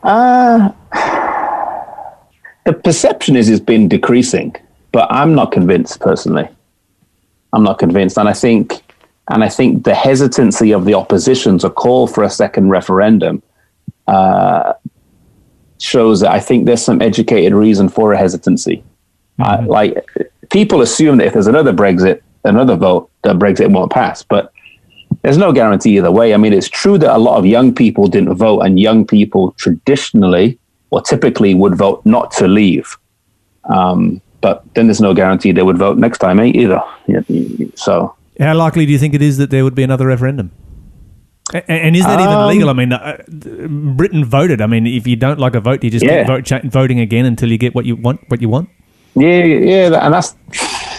Uh, 0.03 0.73
the 2.65 2.73
perception 2.73 3.37
is 3.37 3.49
it's 3.49 3.61
been 3.61 3.89
decreasing, 3.89 4.55
but 4.93 5.09
I'm 5.11 5.35
not 5.35 5.53
convinced 5.53 6.01
personally. 6.01 6.49
I'm 7.53 7.63
not 7.63 7.79
convinced, 7.79 8.17
and 8.19 8.29
I 8.29 8.33
think, 8.33 8.83
and 9.29 9.45
I 9.45 9.49
think 9.49 9.85
the 9.85 9.95
hesitancy 9.95 10.73
of 10.73 10.85
the 10.85 10.95
opposition 10.95 11.59
to 11.59 11.71
call 11.71 12.07
for 12.07 12.25
a 12.25 12.31
second 12.31 12.71
referendum 12.71 13.43
uh, 14.07 14.73
shows 15.79 16.21
that 16.21 16.31
I 16.31 16.41
think 16.41 16.67
there's 16.67 16.83
some 16.83 17.03
educated 17.03 17.53
reason 17.53 17.89
for 17.89 18.13
a 18.13 18.19
hesitancy. 18.19 18.83
Uh, 19.39 19.63
like 19.67 20.07
people 20.51 20.81
assume 20.83 21.19
that 21.19 21.27
if 21.27 21.33
there's 21.33 21.47
another 21.47 21.73
Brexit, 21.73 22.23
another 22.45 22.77
vote, 22.77 23.11
that 23.23 23.37
Brexit 23.37 23.71
won't 23.71 23.93
pass, 23.93 24.23
but 24.23 24.53
there's 25.23 25.39
no 25.39 25.53
guarantee 25.53 25.97
either 25.97 26.11
way. 26.11 26.35
I 26.35 26.37
mean, 26.37 26.53
it's 26.53 26.69
true 26.69 26.99
that 26.99 27.15
a 27.15 27.19
lot 27.19 27.39
of 27.39 27.47
young 27.47 27.75
people 27.75 28.07
didn't 28.07 28.35
vote, 28.35 28.61
and 28.61 28.79
young 28.79 29.07
people 29.07 29.53
traditionally 29.53 30.59
or 30.93 31.01
typically 31.01 31.55
would 31.55 31.75
vote 31.75 32.05
not 32.05 32.31
to 32.33 32.47
leave. 32.47 32.97
Um, 33.65 34.21
but 34.43 34.63
then 34.75 34.87
there's 34.87 35.01
no 35.01 35.15
guarantee 35.15 35.51
they 35.53 35.63
would 35.63 35.79
vote 35.79 35.97
next 35.97 36.19
time 36.19 36.39
eh, 36.39 36.53
either. 36.55 36.81
So 37.75 38.15
How 38.39 38.55
likely 38.55 38.87
do 38.87 38.93
you 38.93 38.99
think 38.99 39.15
it 39.15 39.23
is 39.23 39.39
that 39.39 39.51
there 39.51 39.65
would 39.65 39.75
be 39.75 39.83
another 39.83 40.07
referendum? 40.07 40.51
And 41.69 41.97
is 41.97 42.05
that 42.05 42.21
even 42.21 42.33
Um, 42.33 42.49
legal? 42.49 42.71
I 42.71 42.73
mean, 42.73 42.93
uh, 42.93 43.17
Britain 43.29 44.25
voted. 44.25 44.61
I 44.61 44.67
mean, 44.67 44.87
if 44.87 45.07
you 45.07 45.17
don't 45.17 45.39
like 45.39 45.55
a 45.55 45.61
vote, 45.61 45.83
you 45.85 45.91
just 45.91 46.05
Yeah. 46.05 46.19
keep 46.19 46.27
vote, 46.29 46.45
cha- 46.45 46.61
voting 46.65 47.01
again 47.01 47.25
until 47.27 47.51
you 47.51 47.59
get 47.59 47.75
what 47.75 47.85
you 47.85 47.97
want. 47.97 48.21
What 48.29 48.41
you 48.43 48.49
want. 48.49 48.69
yeah, 49.15 49.45
yeah, 49.45 50.05
and 50.05 50.15
that's 50.15 50.35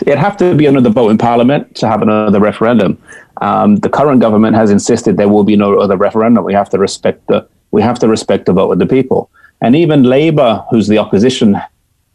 it'd 0.06 0.20
have 0.20 0.38
to 0.38 0.54
be 0.56 0.66
another 0.66 0.90
vote 0.90 1.10
in 1.10 1.18
Parliament 1.18 1.74
to 1.76 1.88
have 1.88 2.02
another 2.02 2.40
referendum. 2.40 2.98
Um, 3.42 3.78
the 3.78 3.90
current 3.90 4.22
government 4.22 4.56
has 4.56 4.70
insisted 4.70 5.18
there 5.18 5.30
will 5.30 5.44
be 5.44 5.56
no 5.56 5.80
other 5.80 5.98
referendum. 5.98 6.44
We 6.44 6.54
have 6.54 6.70
to 6.72 6.78
respect 6.78 7.26
the 7.28 7.46
we 7.72 7.82
have 7.82 7.98
to 8.00 8.08
respect 8.08 8.46
the 8.46 8.54
vote 8.54 8.72
of 8.72 8.80
the 8.80 8.86
people. 8.86 9.30
And 9.64 9.76
even 9.76 10.04
Labour, 10.04 10.64
who's 10.70 10.88
the 10.88 10.98
opposition, 11.00 11.58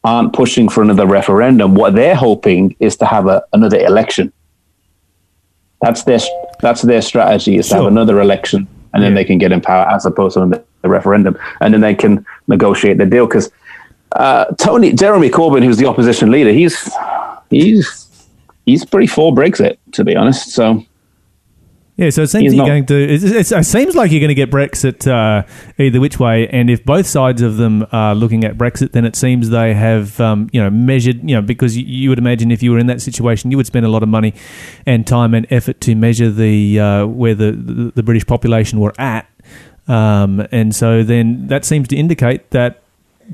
aren't 0.04 0.32
pushing 0.32 0.68
for 0.68 0.82
another 0.82 1.06
referendum. 1.06 1.74
What 1.74 1.94
they're 1.94 2.14
hoping 2.14 2.76
is 2.78 2.96
to 2.98 3.06
have 3.06 3.26
a, 3.26 3.42
another 3.52 3.78
election. 3.80 4.32
That's 5.80 6.04
their 6.04 6.20
that's 6.60 6.82
their 6.82 7.02
strategy 7.02 7.56
is 7.56 7.66
to 7.66 7.74
Sure. 7.74 7.82
have 7.84 7.92
another 7.92 8.20
election, 8.20 8.66
and 8.92 9.02
then 9.02 9.12
Yeah. 9.12 9.18
they 9.18 9.24
can 9.24 9.38
get 9.38 9.50
in 9.52 9.60
power 9.60 9.86
as 9.88 10.04
opposed 10.06 10.34
to 10.34 10.62
a 10.84 10.88
referendum, 10.88 11.36
and 11.60 11.72
then 11.72 11.80
they 11.80 11.94
can 11.94 12.24
negotiate 12.48 12.98
the 12.98 13.06
deal. 13.06 13.26
Because 13.26 13.50
uh, 14.12 14.46
Tony 14.58 14.92
Jeremy 14.92 15.30
Corbyn, 15.30 15.64
who's 15.64 15.76
the 15.76 15.86
opposition 15.86 16.30
leader, 16.30 16.52
he's 16.52 16.90
he's 17.50 18.06
he's 18.66 18.84
pretty 18.84 19.06
for 19.06 19.32
Brexit, 19.32 19.78
to 19.92 20.04
be 20.04 20.16
honest. 20.16 20.50
So 20.50 20.84
Yeah, 21.98 22.10
so 22.10 22.22
it 22.22 22.28
seems 22.28 22.54
you're 22.54 22.62
not- 22.62 22.68
going 22.68 22.86
to. 22.86 22.94
It, 22.94 23.24
it, 23.24 23.50
it 23.50 23.64
seems 23.64 23.96
like 23.96 24.12
you're 24.12 24.20
going 24.20 24.28
to 24.28 24.34
get 24.34 24.52
Brexit 24.52 25.04
uh, 25.10 25.44
either 25.78 25.98
which 25.98 26.20
way, 26.20 26.46
and 26.46 26.70
if 26.70 26.84
both 26.84 27.08
sides 27.08 27.42
of 27.42 27.56
them 27.56 27.84
are 27.90 28.14
looking 28.14 28.44
at 28.44 28.56
Brexit, 28.56 28.92
then 28.92 29.04
it 29.04 29.16
seems 29.16 29.50
they 29.50 29.74
have, 29.74 30.20
um, 30.20 30.48
you 30.52 30.62
know, 30.62 30.70
measured. 30.70 31.28
You 31.28 31.34
know, 31.34 31.42
because 31.42 31.76
you, 31.76 31.84
you 31.84 32.08
would 32.08 32.20
imagine 32.20 32.52
if 32.52 32.62
you 32.62 32.70
were 32.70 32.78
in 32.78 32.86
that 32.86 33.02
situation, 33.02 33.50
you 33.50 33.56
would 33.56 33.66
spend 33.66 33.84
a 33.84 33.88
lot 33.88 34.04
of 34.04 34.08
money 34.08 34.32
and 34.86 35.04
time 35.08 35.34
and 35.34 35.44
effort 35.50 35.80
to 35.82 35.96
measure 35.96 36.30
the 36.30 36.78
uh, 36.78 37.06
where 37.06 37.34
the, 37.34 37.50
the 37.50 37.92
the 37.96 38.02
British 38.04 38.26
population 38.26 38.78
were 38.78 38.94
at, 38.96 39.28
um, 39.88 40.46
and 40.52 40.76
so 40.76 41.02
then 41.02 41.48
that 41.48 41.64
seems 41.64 41.88
to 41.88 41.96
indicate 41.96 42.50
that. 42.50 42.80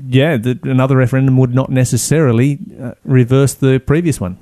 Yeah, 0.09 0.35
that 0.37 0.65
another 0.65 0.97
referendum 0.97 1.37
would 1.37 1.53
not 1.55 1.69
necessarily 1.69 2.59
uh, 2.81 2.93
reverse 3.05 3.53
the 3.53 3.79
previous 3.79 4.19
one. 4.19 4.37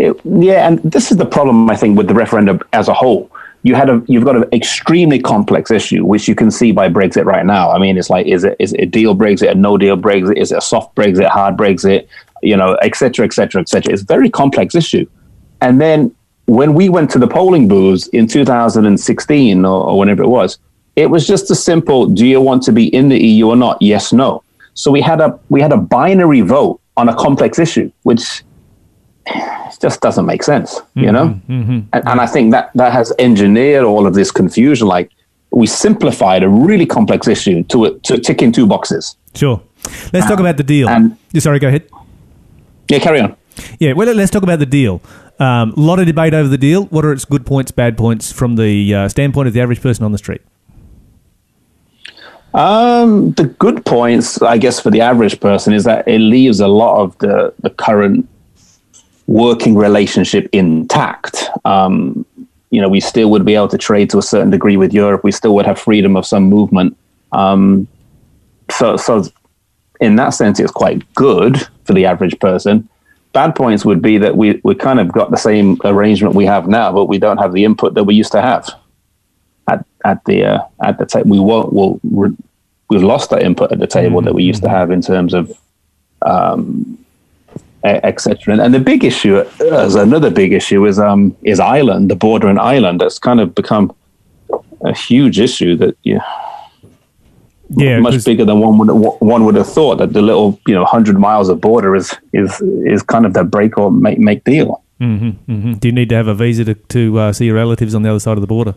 It, 0.00 0.18
yeah, 0.24 0.66
and 0.66 0.78
this 0.78 1.10
is 1.10 1.18
the 1.18 1.26
problem 1.26 1.68
I 1.68 1.76
think 1.76 1.98
with 1.98 2.08
the 2.08 2.14
referendum 2.14 2.60
as 2.72 2.88
a 2.88 2.94
whole. 2.94 3.30
You 3.62 3.74
had 3.74 3.90
a 3.90 4.02
you've 4.06 4.24
got 4.24 4.34
an 4.34 4.44
extremely 4.50 5.18
complex 5.18 5.70
issue, 5.70 6.06
which 6.06 6.26
you 6.26 6.34
can 6.34 6.50
see 6.50 6.72
by 6.72 6.88
Brexit 6.88 7.26
right 7.26 7.44
now. 7.44 7.70
I 7.70 7.78
mean, 7.78 7.98
it's 7.98 8.08
like 8.08 8.26
is 8.26 8.42
it 8.42 8.56
is 8.58 8.72
it 8.72 8.80
a 8.80 8.86
deal 8.86 9.14
Brexit, 9.14 9.50
a 9.50 9.54
no 9.54 9.76
deal 9.76 9.98
Brexit, 9.98 10.38
is 10.38 10.52
it 10.52 10.58
a 10.58 10.62
soft 10.62 10.94
Brexit, 10.96 11.28
hard 11.28 11.58
Brexit, 11.58 12.08
you 12.42 12.56
know, 12.56 12.76
et 12.76 12.96
cetera, 12.96 13.26
et 13.26 13.34
cetera, 13.34 13.60
et 13.60 13.68
cetera. 13.68 13.92
It's 13.92 14.00
a 14.00 14.06
very 14.06 14.30
complex 14.30 14.74
issue. 14.74 15.06
And 15.60 15.78
then 15.78 16.14
when 16.46 16.72
we 16.72 16.88
went 16.88 17.10
to 17.10 17.18
the 17.18 17.28
polling 17.28 17.68
booths 17.68 18.06
in 18.08 18.26
2016 18.26 19.64
or, 19.66 19.84
or 19.84 19.98
whenever 19.98 20.22
it 20.22 20.28
was, 20.28 20.58
it 20.96 21.10
was 21.10 21.26
just 21.26 21.50
a 21.50 21.54
simple: 21.54 22.06
Do 22.06 22.26
you 22.26 22.40
want 22.40 22.62
to 22.62 22.72
be 22.72 22.86
in 22.94 23.10
the 23.10 23.22
EU 23.22 23.48
or 23.48 23.56
not? 23.56 23.76
Yes, 23.82 24.14
no. 24.14 24.42
So 24.72 24.90
we 24.90 25.02
had 25.02 25.20
a 25.20 25.38
we 25.50 25.60
had 25.60 25.72
a 25.72 25.76
binary 25.76 26.40
vote 26.40 26.80
on 26.96 27.10
a 27.10 27.14
complex 27.14 27.58
issue, 27.58 27.92
which 28.04 28.42
it 29.26 29.80
just 29.80 30.00
doesn't 30.00 30.26
make 30.26 30.42
sense, 30.42 30.80
you 30.94 31.12
know. 31.12 31.38
And, 31.48 31.88
and 31.92 32.20
I 32.20 32.26
think 32.26 32.52
that 32.52 32.70
that 32.74 32.92
has 32.92 33.12
engineered 33.18 33.84
all 33.84 34.06
of 34.06 34.14
this 34.14 34.30
confusion. 34.30 34.86
Like 34.86 35.10
we 35.50 35.66
simplified 35.66 36.42
a 36.42 36.48
really 36.48 36.86
complex 36.86 37.28
issue 37.28 37.62
to 37.64 37.84
a, 37.86 37.98
to 38.00 38.18
tick 38.18 38.42
in 38.42 38.52
two 38.52 38.66
boxes. 38.66 39.16
Sure. 39.34 39.62
Let's 40.12 40.26
talk 40.26 40.40
about 40.40 40.56
the 40.56 40.62
deal. 40.62 40.88
and- 40.88 41.16
Sorry, 41.38 41.58
go 41.58 41.68
ahead. 41.68 41.88
Yeah, 42.88 42.98
carry 42.98 43.20
on. 43.20 43.36
Yeah, 43.78 43.92
well, 43.92 44.12
let's 44.14 44.30
talk 44.30 44.42
about 44.42 44.58
the 44.58 44.66
deal. 44.66 45.00
A 45.38 45.44
um, 45.44 45.74
lot 45.76 45.98
of 45.98 46.06
debate 46.06 46.34
over 46.34 46.48
the 46.48 46.58
deal. 46.58 46.84
What 46.86 47.04
are 47.04 47.12
its 47.12 47.24
good 47.24 47.46
points, 47.46 47.70
bad 47.70 47.96
points 47.96 48.32
from 48.32 48.56
the 48.56 48.94
uh, 48.94 49.08
standpoint 49.08 49.48
of 49.48 49.54
the 49.54 49.60
average 49.60 49.80
person 49.80 50.04
on 50.04 50.12
the 50.12 50.18
street? 50.18 50.42
Um, 52.52 53.32
the 53.32 53.44
good 53.44 53.84
points, 53.86 54.42
I 54.42 54.58
guess, 54.58 54.80
for 54.80 54.90
the 54.90 55.00
average 55.00 55.38
person 55.40 55.72
is 55.72 55.84
that 55.84 56.06
it 56.08 56.18
leaves 56.18 56.58
a 56.60 56.66
lot 56.66 57.00
of 57.00 57.16
the 57.18 57.54
the 57.60 57.70
current 57.70 58.28
working 59.30 59.76
relationship 59.76 60.48
intact. 60.52 61.50
Um, 61.64 62.26
you 62.70 62.80
know, 62.80 62.88
we 62.88 62.98
still 62.98 63.30
would 63.30 63.44
be 63.44 63.54
able 63.54 63.68
to 63.68 63.78
trade 63.78 64.10
to 64.10 64.18
a 64.18 64.22
certain 64.22 64.50
degree 64.50 64.76
with 64.76 64.92
Europe. 64.92 65.22
We 65.22 65.30
still 65.30 65.54
would 65.54 65.66
have 65.66 65.78
freedom 65.78 66.16
of 66.16 66.26
some 66.26 66.44
movement. 66.44 66.96
Um, 67.30 67.86
so, 68.72 68.96
so 68.96 69.24
in 70.00 70.16
that 70.16 70.30
sense, 70.30 70.58
it's 70.58 70.72
quite 70.72 71.00
good 71.14 71.64
for 71.84 71.92
the 71.92 72.06
average 72.06 72.40
person. 72.40 72.88
Bad 73.32 73.54
points 73.54 73.84
would 73.84 74.02
be 74.02 74.18
that 74.18 74.36
we 74.36 74.60
we 74.64 74.74
kind 74.74 74.98
of 74.98 75.12
got 75.12 75.30
the 75.30 75.36
same 75.36 75.78
arrangement 75.84 76.34
we 76.34 76.46
have 76.46 76.66
now, 76.66 76.92
but 76.92 77.04
we 77.04 77.18
don't 77.18 77.38
have 77.38 77.52
the 77.52 77.64
input 77.64 77.94
that 77.94 78.02
we 78.02 78.16
used 78.16 78.32
to 78.32 78.42
have 78.42 78.68
at 79.68 79.86
at 80.04 80.24
the 80.24 80.44
uh, 80.44 80.58
at 80.82 80.98
the 80.98 81.06
table. 81.06 81.30
We 81.30 81.38
won't. 81.38 81.72
We'll, 81.72 82.00
we're, 82.02 82.34
we've 82.88 83.04
lost 83.04 83.30
that 83.30 83.44
input 83.44 83.70
at 83.70 83.78
the 83.78 83.86
table 83.86 84.20
that 84.22 84.34
we 84.34 84.42
used 84.42 84.62
to 84.64 84.68
have 84.68 84.90
in 84.90 85.00
terms 85.00 85.34
of 85.34 85.56
um, 86.22 86.98
etc. 87.84 88.52
And, 88.52 88.62
and 88.62 88.74
the 88.74 88.80
big 88.80 89.04
issue, 89.04 89.36
uh, 89.36 89.44
as 89.72 89.94
another 89.94 90.30
big 90.30 90.52
issue, 90.52 90.86
is 90.86 90.98
um 90.98 91.36
is 91.42 91.60
Ireland, 91.60 92.10
the 92.10 92.16
border 92.16 92.48
in 92.50 92.58
Ireland. 92.58 93.00
That's 93.00 93.18
kind 93.18 93.40
of 93.40 93.54
become 93.54 93.92
a 94.82 94.94
huge 94.94 95.38
issue 95.40 95.76
that 95.76 95.96
yeah, 96.02 96.20
Yeah, 97.76 98.00
much 98.00 98.24
bigger 98.24 98.44
than 98.44 98.60
one 98.60 98.78
would 98.78 98.90
one 99.20 99.44
would 99.44 99.54
have 99.54 99.68
thought. 99.68 99.98
That 99.98 100.12
the 100.12 100.22
little 100.22 100.58
you 100.66 100.74
know 100.74 100.84
hundred 100.84 101.18
miles 101.18 101.48
of 101.48 101.60
border 101.60 101.94
is 101.94 102.14
is 102.32 102.60
is 102.84 103.02
kind 103.02 103.24
of 103.26 103.32
the 103.32 103.44
break 103.44 103.78
or 103.78 103.90
make 103.90 104.18
make 104.18 104.44
deal. 104.44 104.82
hmm 104.98 105.30
Do 105.80 105.88
you 105.88 105.92
need 105.92 106.08
to 106.10 106.16
have 106.16 106.26
a 106.26 106.34
visa 106.34 106.64
to, 106.64 106.74
to 106.74 107.18
uh, 107.18 107.32
see 107.32 107.46
your 107.46 107.54
relatives 107.54 107.94
on 107.94 108.02
the 108.02 108.10
other 108.10 108.20
side 108.20 108.36
of 108.36 108.42
the 108.42 108.46
border? 108.46 108.74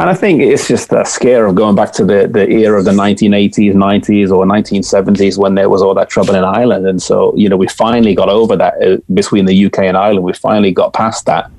And 0.00 0.08
I 0.08 0.14
think 0.14 0.40
it's 0.40 0.66
just 0.66 0.90
a 0.94 1.04
scare 1.04 1.44
of 1.44 1.54
going 1.56 1.76
back 1.76 1.92
to 1.92 2.06
the, 2.06 2.26
the 2.26 2.48
era 2.48 2.78
of 2.78 2.86
the 2.86 2.90
1980s, 2.90 3.74
90s, 3.74 4.30
or 4.30 4.46
1970s 4.46 5.36
when 5.36 5.56
there 5.56 5.68
was 5.68 5.82
all 5.82 5.92
that 5.92 6.08
trouble 6.08 6.34
in 6.34 6.42
Ireland. 6.42 6.86
And 6.86 7.02
so, 7.02 7.36
you 7.36 7.50
know, 7.50 7.58
we 7.58 7.68
finally 7.68 8.14
got 8.14 8.30
over 8.30 8.56
that 8.56 8.82
uh, 8.82 8.96
between 9.12 9.44
the 9.44 9.66
UK 9.66 9.80
and 9.80 9.98
Ireland. 9.98 10.24
We 10.24 10.32
finally 10.32 10.72
got 10.72 10.94
past 10.94 11.26
that. 11.26 11.50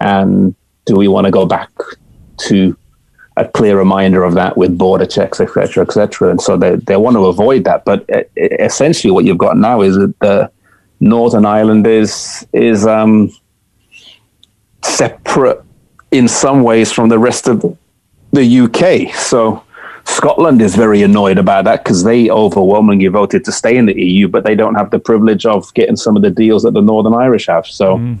And 0.00 0.56
do 0.84 0.96
we 0.96 1.06
want 1.06 1.26
to 1.26 1.30
go 1.30 1.46
back 1.46 1.70
to 2.48 2.76
a 3.36 3.46
clear 3.46 3.78
reminder 3.78 4.24
of 4.24 4.34
that 4.34 4.56
with 4.56 4.76
border 4.76 5.06
checks, 5.06 5.38
et 5.38 5.50
cetera, 5.54 5.84
et 5.84 5.92
cetera? 5.92 6.30
And 6.30 6.40
so 6.40 6.56
they, 6.56 6.74
they 6.74 6.96
want 6.96 7.14
to 7.14 7.26
avoid 7.26 7.62
that. 7.66 7.84
But 7.84 8.04
uh, 8.12 8.24
essentially, 8.36 9.12
what 9.12 9.24
you've 9.24 9.38
got 9.38 9.58
now 9.58 9.82
is 9.82 9.94
that 9.94 10.18
the 10.18 10.50
Northern 10.98 11.46
Ireland 11.46 11.86
is 11.86 12.44
is 12.52 12.84
um, 12.84 13.30
separate 14.82 15.62
in 16.10 16.28
some 16.28 16.62
ways 16.62 16.92
from 16.92 17.08
the 17.08 17.18
rest 17.18 17.48
of 17.48 17.76
the 18.32 18.60
UK. 18.60 19.14
So 19.14 19.62
Scotland 20.04 20.62
is 20.62 20.76
very 20.76 21.02
annoyed 21.02 21.38
about 21.38 21.64
that 21.64 21.84
because 21.84 22.04
they 22.04 22.30
overwhelmingly 22.30 23.08
voted 23.08 23.44
to 23.44 23.52
stay 23.52 23.76
in 23.76 23.86
the 23.86 23.94
EU, 23.94 24.28
but 24.28 24.44
they 24.44 24.54
don't 24.54 24.74
have 24.74 24.90
the 24.90 24.98
privilege 24.98 25.44
of 25.46 25.72
getting 25.74 25.96
some 25.96 26.16
of 26.16 26.22
the 26.22 26.30
deals 26.30 26.62
that 26.62 26.74
the 26.74 26.80
Northern 26.80 27.14
Irish 27.14 27.46
have. 27.46 27.66
So 27.66 28.16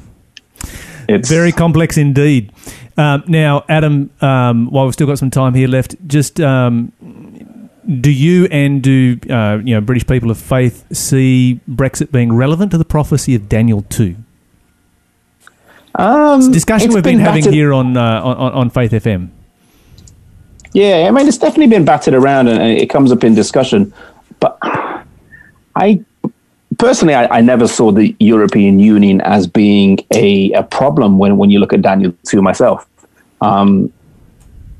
it's 1.08 1.28
Very 1.28 1.52
complex 1.52 1.96
indeed. 1.96 2.52
Um, 2.96 3.24
now, 3.26 3.64
Adam, 3.68 4.10
um, 4.20 4.70
while 4.70 4.86
we've 4.86 4.94
still 4.94 5.06
got 5.06 5.18
some 5.18 5.30
time 5.30 5.54
here 5.54 5.68
left, 5.68 5.94
just 6.06 6.40
um, 6.40 6.92
do 8.00 8.10
you 8.10 8.46
and 8.46 8.82
do 8.82 9.18
uh, 9.30 9.58
you 9.62 9.74
know 9.74 9.80
British 9.80 10.06
people 10.06 10.30
of 10.30 10.38
faith 10.38 10.84
see 10.92 11.60
Brexit 11.68 12.10
being 12.10 12.32
relevant 12.32 12.72
to 12.72 12.78
the 12.78 12.84
prophecy 12.84 13.34
of 13.34 13.48
Daniel 13.48 13.82
two? 13.82 14.16
Um, 15.96 16.52
Discussion 16.52 16.88
it's 16.88 16.94
we've 16.94 17.04
been, 17.04 17.18
having 17.18 17.42
battered- 17.42 17.54
here 17.54 17.72
on, 17.72 17.96
uh, 17.96 18.22
on 18.22 18.52
on 18.52 18.70
Faith 18.70 18.92
FM. 18.92 19.30
Yeah, 20.72 21.06
I 21.08 21.10
mean, 21.10 21.26
it's 21.26 21.38
definitely 21.38 21.68
been 21.68 21.84
battered 21.84 22.12
around 22.14 22.48
and, 22.48 22.60
and 22.60 22.78
it 22.78 22.90
comes 22.90 23.10
up 23.10 23.24
in 23.24 23.34
discussion. 23.34 23.94
But 24.40 24.58
I 25.74 26.04
personally, 26.78 27.14
I, 27.14 27.38
I 27.38 27.40
never 27.40 27.66
saw 27.66 27.90
the 27.92 28.14
European 28.20 28.78
Union 28.78 29.20
as 29.22 29.46
being 29.46 29.98
a, 30.12 30.52
a 30.52 30.62
problem 30.62 31.18
when, 31.18 31.36
when 31.38 31.50
you 31.50 31.58
look 31.58 31.72
at 31.72 31.82
Daniel 31.82 32.14
2 32.26 32.42
myself. 32.42 32.86
Um, 33.40 33.92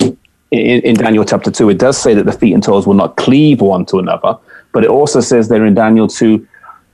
in, 0.00 0.80
in 0.82 0.94
Daniel 0.94 1.24
chapter 1.24 1.50
2, 1.50 1.70
it 1.70 1.78
does 1.78 1.98
say 1.98 2.14
that 2.14 2.24
the 2.24 2.32
feet 2.32 2.52
and 2.52 2.62
toes 2.62 2.86
will 2.86 2.94
not 2.94 3.16
cleave 3.16 3.60
one 3.60 3.84
to 3.86 3.98
another. 3.98 4.36
But 4.72 4.84
it 4.84 4.90
also 4.90 5.20
says 5.20 5.48
there 5.48 5.64
in 5.64 5.74
Daniel 5.74 6.08
2, 6.08 6.46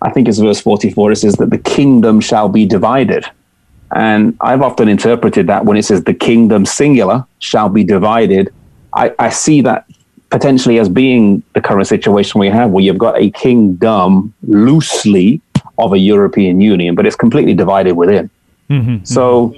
I 0.02 0.10
think 0.10 0.28
it's 0.28 0.38
verse 0.38 0.60
44, 0.60 1.12
it 1.12 1.16
says 1.16 1.34
that 1.34 1.50
the 1.50 1.58
kingdom 1.58 2.20
shall 2.20 2.48
be 2.48 2.66
divided. 2.66 3.26
And 3.94 4.36
I've 4.40 4.62
often 4.62 4.88
interpreted 4.88 5.46
that 5.48 5.64
when 5.64 5.76
it 5.76 5.84
says 5.84 6.04
the 6.04 6.14
kingdom 6.14 6.64
singular 6.64 7.26
shall 7.40 7.68
be 7.68 7.84
divided, 7.84 8.52
I, 8.94 9.12
I 9.18 9.28
see 9.28 9.60
that 9.62 9.86
potentially 10.30 10.78
as 10.78 10.88
being 10.88 11.42
the 11.54 11.60
current 11.60 11.86
situation 11.86 12.40
we 12.40 12.48
have, 12.48 12.70
where 12.70 12.82
you've 12.82 12.98
got 12.98 13.20
a 13.20 13.30
kingdom 13.30 14.32
loosely 14.46 15.42
of 15.78 15.92
a 15.92 15.98
European 15.98 16.60
Union, 16.60 16.94
but 16.94 17.06
it's 17.06 17.16
completely 17.16 17.54
divided 17.54 17.92
within. 17.92 18.30
So 19.04 19.56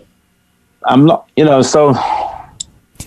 I'm 0.85 1.07
not, 1.07 1.29
you 1.37 1.45
know, 1.45 1.63
so 1.63 1.95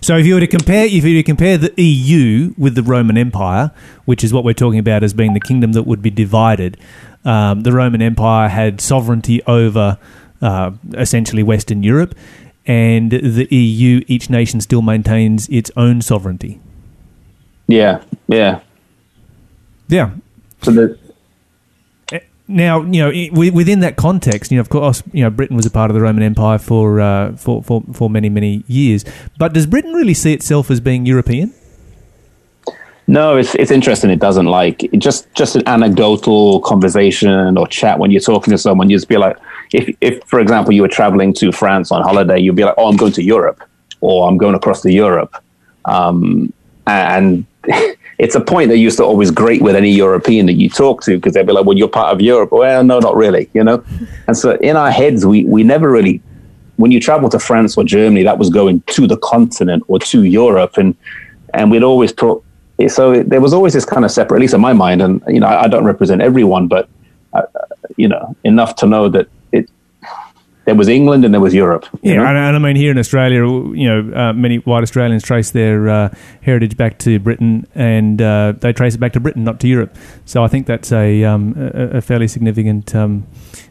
So 0.02 0.16
if 0.18 0.26
you 0.26 0.36
were 0.36 0.40
to 0.40 0.48
compare, 0.48 0.86
if 0.86 1.04
you 1.04 1.16
were 1.16 1.20
to 1.20 1.24
compare 1.24 1.58
the 1.58 1.74
EU 1.82 2.54
with 2.58 2.76
the 2.76 2.84
Roman 2.84 3.18
Empire, 3.18 3.72
which 4.06 4.24
is 4.24 4.34
what 4.34 4.44
we're 4.46 4.54
talking 4.54 4.80
about 4.80 5.04
as 5.04 5.14
being 5.14 5.34
the 5.34 5.40
kingdom 5.40 5.74
that 5.74 5.84
would 5.84 6.02
be 6.02 6.10
divided, 6.10 6.78
um, 7.26 7.62
the 7.64 7.74
Roman 7.74 8.02
Empire 8.02 8.48
had 8.48 8.80
sovereignty 8.80 9.44
over 9.44 9.98
uh, 10.42 10.72
essentially 10.94 11.44
Western 11.44 11.84
Europe, 11.84 12.16
and 12.66 13.12
the 13.12 13.48
EU, 13.50 14.04
each 14.08 14.30
nation 14.30 14.60
still 14.62 14.82
maintains 14.82 15.48
its 15.50 15.72
own 15.78 16.02
sovereignty. 16.02 16.60
yeah, 17.68 18.04
yeah. 18.28 18.62
Yeah. 19.90 20.12
So 20.62 20.72
the, 20.72 21.00
Now, 22.50 22.82
you 22.82 23.02
know, 23.02 23.52
within 23.52 23.82
that 23.82 23.96
context, 23.96 24.52
you 24.52 24.58
know, 24.58 24.62
of 24.62 24.70
course, 24.70 25.04
you 25.12 25.24
know, 25.24 25.30
Britain 25.30 25.56
was 25.56 25.66
a 25.66 25.72
part 25.72 25.92
of 25.92 25.96
the 25.96 26.02
Roman 26.02 26.24
Empire 26.24 26.58
for 26.58 27.00
uh, 27.00 27.36
for, 27.36 27.64
for 27.64 27.84
for 27.94 28.10
many 28.10 28.30
many 28.30 28.64
years. 28.68 29.06
But 29.38 29.54
does 29.54 29.66
Britain 29.66 29.94
really 29.94 30.14
see 30.14 30.34
itself 30.34 30.70
as 30.72 30.80
being 30.80 31.06
European? 31.06 31.54
No, 33.08 33.38
it's 33.38 33.56
it's 33.56 33.72
interesting. 33.72 34.10
It 34.10 34.20
doesn't 34.20 34.46
like 34.46 34.84
it 34.84 35.00
just 35.00 35.34
just 35.34 35.56
an 35.56 35.64
anecdotal 35.68 36.60
conversation 36.62 37.58
or 37.58 37.68
chat 37.68 38.00
when 38.00 38.12
you're 38.12 38.22
talking 38.22 38.52
to 38.52 38.58
someone. 38.58 38.90
You 38.90 38.98
just 38.98 39.08
be 39.08 39.18
like, 39.18 39.38
if 39.74 39.96
if 40.02 40.24
for 40.26 40.40
example 40.40 40.74
you 40.74 40.82
were 40.82 40.88
traveling 40.88 41.34
to 41.34 41.52
France 41.52 41.92
on 41.92 42.02
holiday, 42.04 42.40
you'd 42.40 42.56
be 42.56 42.64
like, 42.64 42.76
oh, 42.78 42.90
I'm 42.90 42.98
going 42.98 43.14
to 43.14 43.24
Europe, 43.24 43.62
or 44.02 44.28
I'm 44.28 44.38
going 44.38 44.56
across 44.56 44.82
to 44.82 44.92
Europe, 44.92 45.36
um, 45.86 46.52
and 46.86 47.46
it's 48.18 48.36
a 48.36 48.42
point 48.42 48.70
that 48.70 48.78
used 48.78 48.98
to 48.98 49.04
always 49.04 49.32
grate 49.32 49.62
with 49.62 49.76
any 49.76 49.92
European 49.92 50.46
that 50.48 50.54
you 50.54 50.70
talk 50.70 51.04
to 51.04 51.18
because 51.18 51.34
they'd 51.34 51.46
be 51.46 51.54
like, 51.54 51.66
well, 51.66 51.78
you're 51.78 51.88
part 51.88 52.14
of 52.14 52.22
Europe. 52.22 52.52
Well, 52.52 52.84
no, 52.84 53.00
not 53.00 53.16
really, 53.16 53.50
you 53.54 53.64
know. 53.64 53.84
And 54.28 54.38
so 54.38 54.58
in 54.58 54.76
our 54.76 54.92
heads, 54.92 55.26
we 55.26 55.46
we 55.46 55.64
never 55.64 55.90
really 55.90 56.22
when 56.78 56.92
you 56.92 57.00
travel 57.00 57.28
to 57.30 57.40
France 57.40 57.76
or 57.78 57.84
Germany, 57.84 58.24
that 58.24 58.38
was 58.38 58.50
going 58.50 58.82
to 58.88 59.08
the 59.08 59.18
continent 59.18 59.84
or 59.88 60.00
to 60.00 60.24
Europe, 60.24 60.78
and 60.78 60.96
and 61.54 61.70
we'd 61.72 61.84
always 61.84 62.14
talk. 62.14 62.44
So 62.88 63.12
it, 63.12 63.30
there 63.30 63.42
was 63.42 63.54
always 63.54 63.74
this 63.74 63.86
kind 63.86 64.06
of 64.06 64.12
separate, 64.12 64.38
at 64.38 64.42
least 64.42 64.54
in 64.54 64.62
my 64.62 64.74
mind, 64.74 65.02
and 65.02 65.22
you 65.28 65.40
know, 65.40 65.48
I, 65.48 65.64
I 65.64 65.68
don't 65.68 65.84
represent 65.84 66.22
everyone, 66.22 66.68
but 66.68 66.88
uh, 67.34 67.42
you 67.98 68.08
know, 68.08 68.36
enough 68.44 68.76
to 68.78 68.86
know 68.86 69.10
that 69.10 69.28
there 70.68 70.76
was 70.76 70.90
England 70.90 71.24
and 71.24 71.34
there 71.34 71.40
was 71.40 71.54
Europe. 71.54 71.86
Yeah, 72.02 72.16
know? 72.16 72.26
and, 72.26 72.38
I 72.38 72.60
mean 72.60 72.76
here 72.76 72.92
in 72.92 72.98
Australia, 72.98 73.40
you 73.74 73.88
know, 73.88 74.14
uh, 74.14 74.34
many 74.34 74.58
white 74.58 74.84
Australians 74.84 75.24
trace 75.24 75.52
their 75.52 75.88
uh, 75.88 76.10
heritage 76.42 76.76
back 76.76 77.00
to 77.00 77.20
Britain, 77.20 77.66
and 77.74 78.22
uh, 78.22 78.52
they 78.52 78.74
trace 78.74 78.94
it 78.94 78.98
back 78.98 79.14
to 79.14 79.22
Britain, 79.22 79.46
not 79.46 79.62
to 79.62 79.68
Europe. 79.70 79.96
So 80.26 80.44
I 80.44 80.50
think 80.50 80.68
that's 80.68 80.92
a 80.92 81.24
um, 81.24 81.56
a, 81.58 81.98
a 81.98 82.02
fairly 82.02 82.28
significant 82.28 82.94
um, 82.94 83.26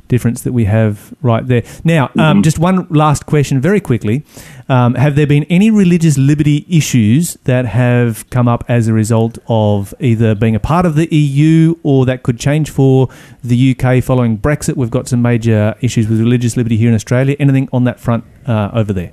difference 0.09 0.43
that 0.43 0.53
we 0.53 0.65
have 0.65 1.15
right 1.23 1.47
there. 1.47 1.63
Now, 1.85 2.11
um, 2.19 2.43
just 2.43 2.59
one 2.59 2.87
last 2.91 3.27
question, 3.27 3.61
very 3.61 3.81
quickly: 3.81 4.25
um, 4.69 4.95
Have 4.95 5.17
there 5.17 5.27
been 5.27 5.45
any 5.45 5.71
religious 5.71 6.19
liberty 6.19 6.67
issues 6.69 7.35
that 7.45 7.67
have 7.67 8.29
come 8.31 8.49
up 8.49 8.65
as 8.69 8.89
a 8.89 8.93
result 8.93 9.39
of 9.49 9.95
either 10.01 10.35
being 10.35 10.55
a 10.55 10.61
part 10.61 10.87
of 10.87 10.95
the 10.95 11.09
EU 11.15 11.77
or 11.83 12.07
that 12.07 12.23
could 12.23 12.39
change 12.39 12.71
for 12.71 13.09
the 13.43 13.77
UK 13.77 14.03
following 14.03 14.39
Brexit? 14.39 14.77
We've 14.77 14.91
got 14.91 15.09
some 15.09 15.23
major 15.23 15.75
issues 15.81 16.09
with 16.09 16.21
religious 16.21 16.57
liberty 16.57 16.77
here 16.77 16.89
in 16.89 16.95
Australia. 16.95 17.37
Anything 17.39 17.69
on 17.73 17.85
that 17.85 18.01
front 18.01 18.25
uh, 18.47 18.71
over 18.73 18.93
there? 18.93 19.13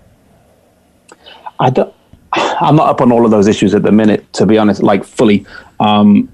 I 1.60 1.70
don't. 1.70 1.94
I'm 2.34 2.76
not 2.76 2.88
up 2.88 3.02
on 3.02 3.12
all 3.12 3.26
of 3.26 3.32
those 3.32 3.48
issues 3.48 3.76
at 3.76 3.84
the 3.84 3.92
minute, 3.92 4.32
to 4.34 4.46
be 4.46 4.58
honest, 4.58 4.82
like 4.82 5.04
fully. 5.04 5.46
Um, 5.80 6.30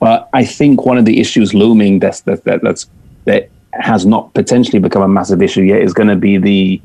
but 0.00 0.28
I 0.32 0.44
think 0.44 0.84
one 0.84 0.98
of 0.98 1.04
the 1.04 1.18
issues 1.20 1.54
looming 1.54 1.98
that's 1.98 2.20
that, 2.22 2.44
that 2.44 2.62
that's 2.62 2.88
that 3.24 3.50
has 3.72 4.06
not 4.06 4.32
potentially 4.34 4.78
become 4.78 5.02
a 5.02 5.08
massive 5.08 5.42
issue 5.42 5.62
yet 5.62 5.82
is 5.82 5.92
going 5.92 6.08
to 6.08 6.16
be 6.16 6.38
the 6.38 6.80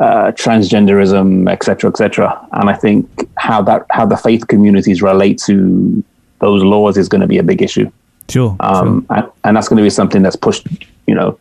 uh, 0.00 0.32
transgenderism, 0.32 1.50
etc., 1.50 1.64
cetera, 1.64 1.90
et 1.90 1.96
cetera. 1.96 2.48
And 2.52 2.68
I 2.70 2.74
think 2.74 3.08
how 3.36 3.62
that 3.62 3.86
how 3.90 4.06
the 4.06 4.16
faith 4.16 4.46
communities 4.48 5.02
relate 5.02 5.38
to 5.46 6.04
those 6.40 6.62
laws 6.62 6.96
is 6.96 7.08
going 7.08 7.20
to 7.20 7.26
be 7.26 7.38
a 7.38 7.42
big 7.42 7.62
issue. 7.62 7.90
Sure. 8.28 8.56
Um, 8.60 9.06
and, 9.10 9.26
and 9.44 9.56
that's 9.56 9.68
going 9.68 9.78
to 9.78 9.82
be 9.82 9.90
something 9.90 10.22
that's 10.22 10.36
pushed, 10.36 10.66
you 11.06 11.14
know, 11.14 11.38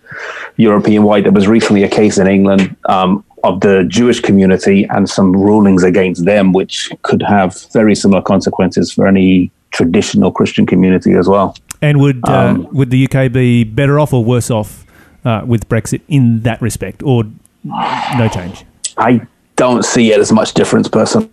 European 0.55 1.03
wide. 1.03 1.25
There 1.25 1.31
was 1.31 1.47
recently 1.47 1.83
a 1.83 1.89
case 1.89 2.17
in 2.17 2.27
England 2.27 2.75
um, 2.87 3.23
of 3.43 3.59
the 3.59 3.83
Jewish 3.83 4.21
community 4.21 4.85
and 4.85 5.09
some 5.09 5.33
rulings 5.33 5.83
against 5.83 6.23
them, 6.23 6.53
which 6.53 6.89
could 7.03 7.21
have 7.21 7.61
very 7.73 7.93
similar 7.93 8.21
consequences 8.21 8.91
for 8.91 9.05
any 9.05 9.51
traditional 9.71 10.31
Christian 10.31 10.65
community 10.65 11.13
as 11.13 11.27
well. 11.27 11.55
And 11.81 11.99
would 11.99 12.27
uh, 12.27 12.33
um, 12.33 12.67
would 12.71 12.89
the 12.89 13.07
UK 13.07 13.31
be 13.31 13.63
better 13.63 13.99
off 13.99 14.13
or 14.13 14.23
worse 14.23 14.49
off 14.49 14.85
uh, 15.25 15.43
with 15.45 15.69
Brexit 15.69 16.01
in 16.07 16.41
that 16.41 16.61
respect, 16.61 17.03
or 17.03 17.23
no 17.63 18.29
change? 18.33 18.65
I 18.97 19.21
don't 19.55 19.83
see 19.83 20.11
it 20.11 20.19
as 20.19 20.31
much 20.31 20.53
difference 20.53 20.87
personally. 20.87 21.29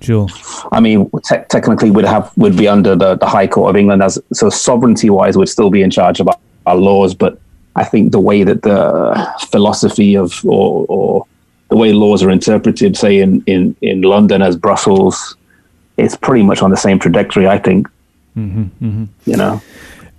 Sure. 0.00 0.28
I 0.72 0.80
mean, 0.80 1.10
te- 1.24 1.44
technically, 1.48 1.90
would 1.90 2.04
have 2.04 2.30
would 2.36 2.56
be 2.56 2.68
under 2.68 2.94
the, 2.94 3.16
the 3.16 3.26
High 3.26 3.46
Court 3.46 3.70
of 3.70 3.76
England 3.76 4.02
as 4.02 4.18
so 4.32 4.50
sovereignty 4.50 5.10
wise 5.10 5.36
would 5.36 5.48
still 5.48 5.70
be 5.70 5.82
in 5.82 5.90
charge 5.90 6.20
of 6.20 6.28
our, 6.28 6.38
our 6.66 6.76
laws. 6.76 7.14
But 7.14 7.40
I 7.74 7.84
think 7.84 8.12
the 8.12 8.20
way 8.20 8.44
that 8.44 8.62
the 8.62 9.46
philosophy 9.50 10.16
of 10.16 10.44
or, 10.44 10.86
or 10.88 11.26
the 11.70 11.76
way 11.76 11.92
laws 11.92 12.22
are 12.22 12.30
interpreted, 12.30 12.96
say 12.96 13.20
in, 13.20 13.42
in, 13.46 13.76
in 13.82 14.02
London 14.02 14.42
as 14.42 14.56
Brussels, 14.56 15.36
it's 15.96 16.16
pretty 16.16 16.42
much 16.42 16.62
on 16.62 16.70
the 16.70 16.76
same 16.76 16.98
trajectory. 16.98 17.48
I 17.48 17.58
think. 17.58 17.88
Mm-hmm, 18.38 19.04
You 19.26 19.36
know. 19.36 19.60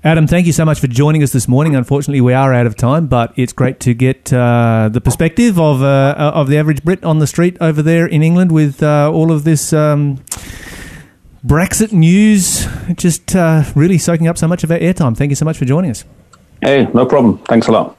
Adam, 0.01 0.27
thank 0.27 0.47
you 0.47 0.53
so 0.53 0.63
much 0.63 0.79
for 0.79 0.87
joining 0.87 1.23
us 1.23 1.33
this 1.33 1.47
morning. 1.49 1.75
Unfortunately, 1.75 2.21
we 2.21 2.33
are 2.33 2.53
out 2.53 2.65
of 2.65 2.77
time, 2.77 3.07
but 3.07 3.33
it's 3.35 3.51
great 3.51 3.81
to 3.81 3.93
get 3.93 4.31
uh, 4.31 4.89
the 4.89 5.01
perspective 5.01 5.59
of 5.59 5.83
uh, 5.83 6.31
of 6.33 6.47
the 6.47 6.57
average 6.57 6.83
Brit 6.85 7.03
on 7.03 7.19
the 7.19 7.27
street 7.27 7.57
over 7.59 7.81
there 7.81 8.05
in 8.07 8.23
England 8.23 8.53
with 8.53 8.81
uh, 8.81 9.11
all 9.11 9.29
of 9.29 9.43
this 9.43 9.73
um, 9.73 10.23
Brexit 11.45 11.91
news, 11.91 12.65
just 12.95 13.35
uh, 13.35 13.63
really 13.75 13.97
soaking 13.97 14.29
up 14.29 14.37
so 14.37 14.47
much 14.47 14.63
of 14.63 14.71
our 14.71 14.79
airtime. 14.79 15.17
Thank 15.17 15.31
you 15.31 15.35
so 15.35 15.43
much 15.43 15.57
for 15.57 15.65
joining 15.65 15.91
us. 15.91 16.05
Hey, 16.61 16.87
no 16.93 17.05
problem. 17.05 17.39
Thanks 17.39 17.67
a 17.67 17.73
lot. 17.73 17.98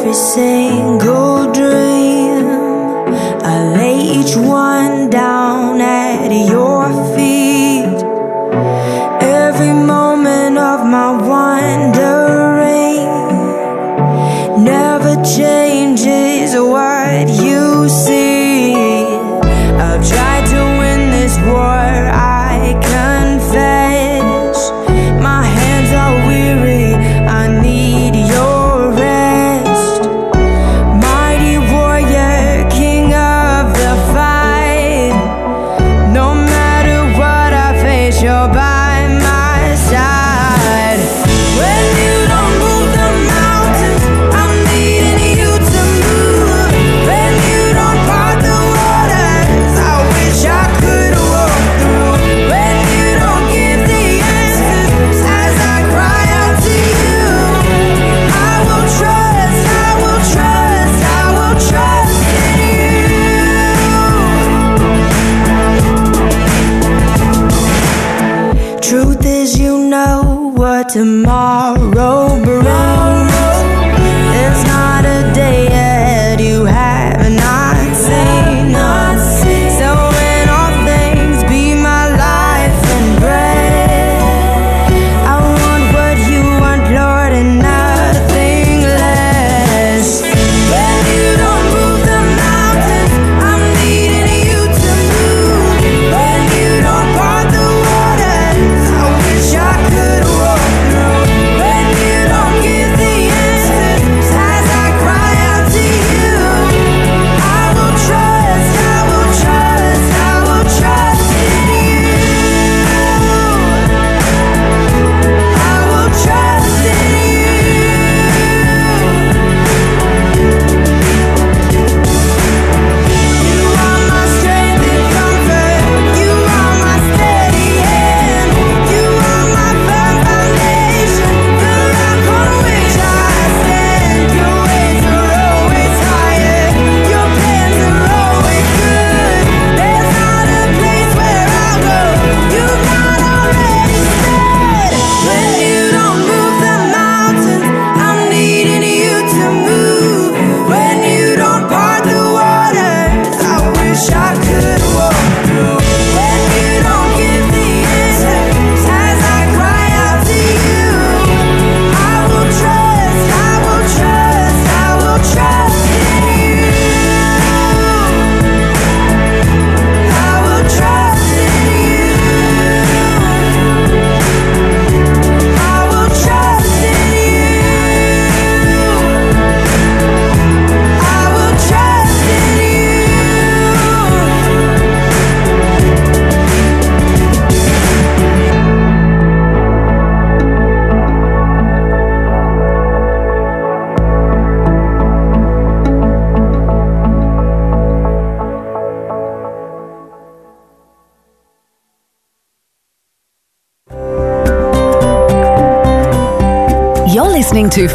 every 0.00 0.14
single 0.14 1.52
dream. 1.52 2.46
I 3.42 3.74
lay 3.74 3.98
each 4.18 4.36
one 4.36 5.07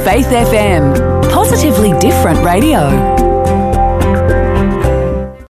Faith 0.04 0.28
FM. 0.28 0.73